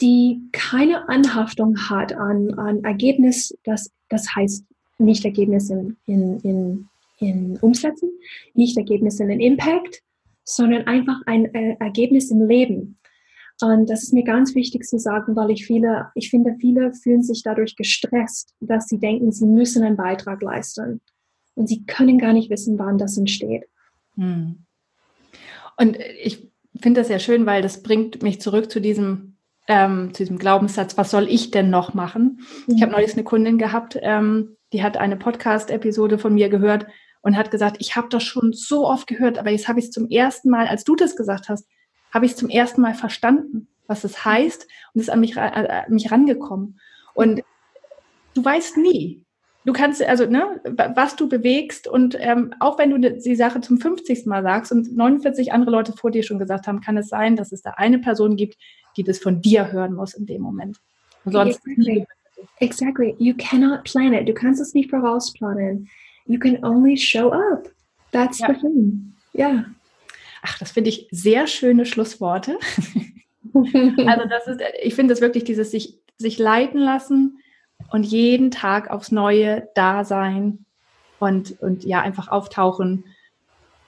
die 0.00 0.48
keine 0.52 1.08
Anhaftung 1.08 1.76
hat 1.88 2.12
an, 2.14 2.54
an 2.54 2.84
Ergebnis, 2.84 3.56
das, 3.64 3.90
das 4.08 4.32
heißt 4.34 4.64
nicht 4.98 5.24
Ergebnis 5.24 5.70
in, 5.70 5.96
in, 6.06 6.38
in 6.40 6.88
in 7.28 7.58
Umsätzen, 7.58 8.10
nicht 8.54 8.76
Ergebnisse 8.76 9.24
in 9.24 9.40
Impact, 9.40 10.02
sondern 10.44 10.86
einfach 10.86 11.20
ein 11.26 11.52
äh, 11.54 11.76
Ergebnis 11.80 12.30
im 12.30 12.46
Leben. 12.46 12.98
Und 13.60 13.88
das 13.88 14.02
ist 14.02 14.12
mir 14.12 14.24
ganz 14.24 14.54
wichtig 14.54 14.84
zu 14.84 14.98
sagen, 14.98 15.36
weil 15.36 15.50
ich 15.50 15.64
viele, 15.64 16.08
ich 16.14 16.30
finde, 16.30 16.56
viele 16.60 16.92
fühlen 16.92 17.22
sich 17.22 17.42
dadurch 17.42 17.76
gestresst, 17.76 18.54
dass 18.60 18.88
sie 18.88 18.98
denken, 18.98 19.30
sie 19.32 19.46
müssen 19.46 19.84
einen 19.84 19.96
Beitrag 19.96 20.42
leisten. 20.42 21.00
Und 21.54 21.68
sie 21.68 21.84
können 21.86 22.18
gar 22.18 22.32
nicht 22.32 22.50
wissen, 22.50 22.78
wann 22.78 22.98
das 22.98 23.16
entsteht. 23.16 23.64
Hm. 24.16 24.64
Und 25.76 25.98
ich 26.22 26.50
finde 26.80 27.00
das 27.00 27.08
sehr 27.08 27.20
schön, 27.20 27.46
weil 27.46 27.62
das 27.62 27.82
bringt 27.82 28.22
mich 28.22 28.40
zurück 28.40 28.70
zu 28.70 28.80
diesem, 28.80 29.36
ähm, 29.68 30.12
zu 30.12 30.24
diesem 30.24 30.38
Glaubenssatz, 30.38 30.98
was 30.98 31.12
soll 31.12 31.28
ich 31.28 31.52
denn 31.52 31.70
noch 31.70 31.94
machen? 31.94 32.40
Mhm. 32.66 32.74
Ich 32.74 32.82
habe 32.82 32.92
neulich 32.92 33.12
eine 33.12 33.24
Kundin 33.24 33.58
gehabt, 33.58 33.98
ähm, 34.02 34.56
die 34.72 34.82
hat 34.82 34.96
eine 34.96 35.16
Podcast-Episode 35.16 36.18
von 36.18 36.34
mir 36.34 36.48
gehört 36.48 36.86
und 37.24 37.38
hat 37.38 37.50
gesagt, 37.50 37.78
ich 37.80 37.96
habe 37.96 38.08
das 38.10 38.22
schon 38.22 38.52
so 38.52 38.86
oft 38.86 39.06
gehört, 39.06 39.38
aber 39.38 39.50
jetzt 39.50 39.66
habe 39.66 39.78
ich 39.78 39.86
es 39.86 39.90
zum 39.90 40.08
ersten 40.10 40.50
Mal, 40.50 40.66
als 40.66 40.84
du 40.84 40.94
das 40.94 41.16
gesagt 41.16 41.48
hast, 41.48 41.66
habe 42.12 42.26
ich 42.26 42.32
es 42.32 42.36
zum 42.36 42.50
ersten 42.50 42.82
Mal 42.82 42.94
verstanden, 42.94 43.66
was 43.86 44.04
es 44.04 44.26
heißt 44.26 44.68
und 44.92 45.00
ist 45.00 45.08
an 45.08 45.20
mich, 45.20 45.36
an 45.38 45.84
mich 45.88 46.12
rangekommen. 46.12 46.78
Und 47.14 47.42
du 48.34 48.44
weißt 48.44 48.76
nie. 48.76 49.22
Du 49.64 49.72
kannst, 49.72 50.02
also, 50.02 50.26
ne, 50.26 50.60
was 50.94 51.16
du 51.16 51.26
bewegst 51.26 51.88
und 51.88 52.14
ähm, 52.20 52.52
auch 52.60 52.78
wenn 52.78 52.90
du 52.90 53.10
die 53.10 53.36
Sache 53.36 53.62
zum 53.62 53.80
50. 53.80 54.26
Mal 54.26 54.42
sagst 54.42 54.70
und 54.70 54.94
49 54.94 55.50
andere 55.50 55.70
Leute 55.70 55.94
vor 55.94 56.10
dir 56.10 56.22
schon 56.22 56.38
gesagt 56.38 56.66
haben, 56.66 56.82
kann 56.82 56.98
es 56.98 57.08
sein, 57.08 57.36
dass 57.36 57.52
es 57.52 57.62
da 57.62 57.70
eine 57.70 58.00
Person 58.00 58.36
gibt, 58.36 58.58
die 58.98 59.02
das 59.02 59.18
von 59.18 59.40
dir 59.40 59.72
hören 59.72 59.94
muss 59.94 60.12
in 60.12 60.26
dem 60.26 60.42
Moment. 60.42 60.78
sonst 61.24 61.66
exactly. 61.66 62.06
exactly. 62.60 63.14
You 63.18 63.32
cannot 63.38 63.84
plan 63.84 64.12
it. 64.12 64.28
Du 64.28 64.34
kannst 64.34 64.60
es 64.60 64.74
nicht 64.74 64.90
vorausplanen 64.90 65.88
you 66.26 66.38
can 66.38 66.64
only 66.64 66.96
show 66.96 67.32
up. 67.32 67.68
That's 68.12 68.38
ja. 68.38 68.48
the 68.48 68.60
thing. 68.60 69.14
Ja. 69.32 69.64
Ach, 70.42 70.58
das 70.58 70.72
finde 70.72 70.90
ich 70.90 71.08
sehr 71.10 71.46
schöne 71.46 71.86
Schlussworte. 71.86 72.58
also 73.54 74.28
das 74.28 74.46
ist, 74.46 74.60
ich 74.82 74.94
finde 74.94 75.14
es 75.14 75.20
wirklich 75.20 75.44
dieses 75.44 75.70
sich, 75.70 75.98
sich 76.18 76.38
leiten 76.38 76.80
lassen 76.80 77.38
und 77.90 78.04
jeden 78.04 78.50
Tag 78.50 78.90
aufs 78.90 79.10
Neue 79.10 79.68
da 79.74 80.04
sein 80.04 80.64
und, 81.18 81.60
und 81.60 81.84
ja, 81.84 82.00
einfach 82.02 82.28
auftauchen. 82.28 83.04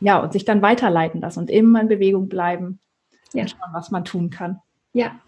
Ja, 0.01 0.19
und 0.19 0.33
sich 0.33 0.45
dann 0.45 0.61
weiterleiten 0.61 1.21
lassen 1.21 1.41
und 1.41 1.51
immer 1.51 1.81
in 1.81 1.89
Bewegung 1.89 2.29
bleiben. 2.29 2.81
Ja. 3.33 3.43
Und 3.43 3.51
schauen, 3.51 3.73
was 3.73 3.91
man 3.91 4.05
tun 4.05 4.31
kann. 4.31 4.61
Ja. 4.93 5.19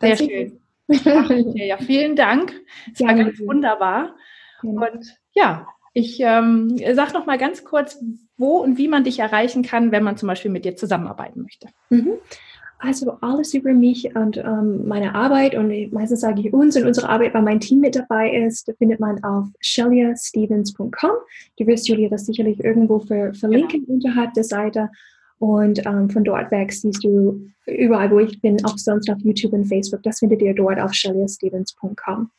Sehr 0.00 0.16
schön. 0.16 0.60
Ach, 0.90 1.30
ja, 1.54 1.78
vielen 1.78 2.16
Dank. 2.16 2.52
Es 2.92 3.00
war 3.00 3.14
ganz 3.14 3.38
wunderbar. 3.40 4.14
Und 4.62 5.16
ja, 5.32 5.66
ich 5.94 6.18
ähm, 6.20 6.76
sag 6.94 7.14
noch 7.14 7.24
mal 7.24 7.38
ganz 7.38 7.64
kurz, 7.64 7.98
wo 8.36 8.58
und 8.58 8.76
wie 8.76 8.88
man 8.88 9.04
dich 9.04 9.20
erreichen 9.20 9.62
kann, 9.62 9.92
wenn 9.92 10.02
man 10.02 10.16
zum 10.16 10.26
Beispiel 10.26 10.50
mit 10.50 10.64
dir 10.64 10.76
zusammenarbeiten 10.76 11.42
möchte. 11.42 11.68
Mhm. 11.88 12.14
Also 12.80 13.12
alles 13.20 13.54
über 13.54 13.72
mich 13.72 14.14
und 14.14 14.36
ähm, 14.36 14.86
meine 14.86 15.14
Arbeit 15.14 15.54
und 15.54 15.92
meistens 15.92 16.20
sage 16.20 16.40
ich 16.40 16.52
uns 16.52 16.76
und 16.76 16.84
unsere 16.84 17.08
Arbeit, 17.08 17.32
weil 17.32 17.42
mein 17.42 17.60
Team 17.60 17.80
mit 17.80 17.96
dabei 17.96 18.30
ist, 18.30 18.70
findet 18.76 19.00
man 19.00 19.22
auf 19.22 19.46
sheliastevens.com. 19.60 21.10
Du 21.58 21.66
wirst 21.66 21.88
Julia 21.88 22.10
das 22.10 22.26
sicherlich 22.26 22.62
irgendwo 22.62 22.98
ver 22.98 23.32
verlinken 23.32 23.86
genau. 23.86 23.94
unterhalb 23.94 24.34
der 24.34 24.44
Seite. 24.44 24.90
Und 25.38 25.86
ähm, 25.86 26.10
von 26.10 26.24
dort 26.24 26.50
weg 26.50 26.72
siehst 26.72 27.04
du 27.04 27.46
überall, 27.66 28.10
wo 28.10 28.18
ich 28.18 28.40
bin, 28.40 28.62
auch 28.64 28.76
sonst 28.76 29.08
auf 29.08 29.18
YouTube 29.20 29.52
und 29.52 29.64
Facebook. 29.64 30.02
Das 30.02 30.18
findet 30.18 30.42
ihr 30.42 30.54
dort 30.54 30.80
auf 30.80 30.92
sheliastevens.com. 30.92 32.30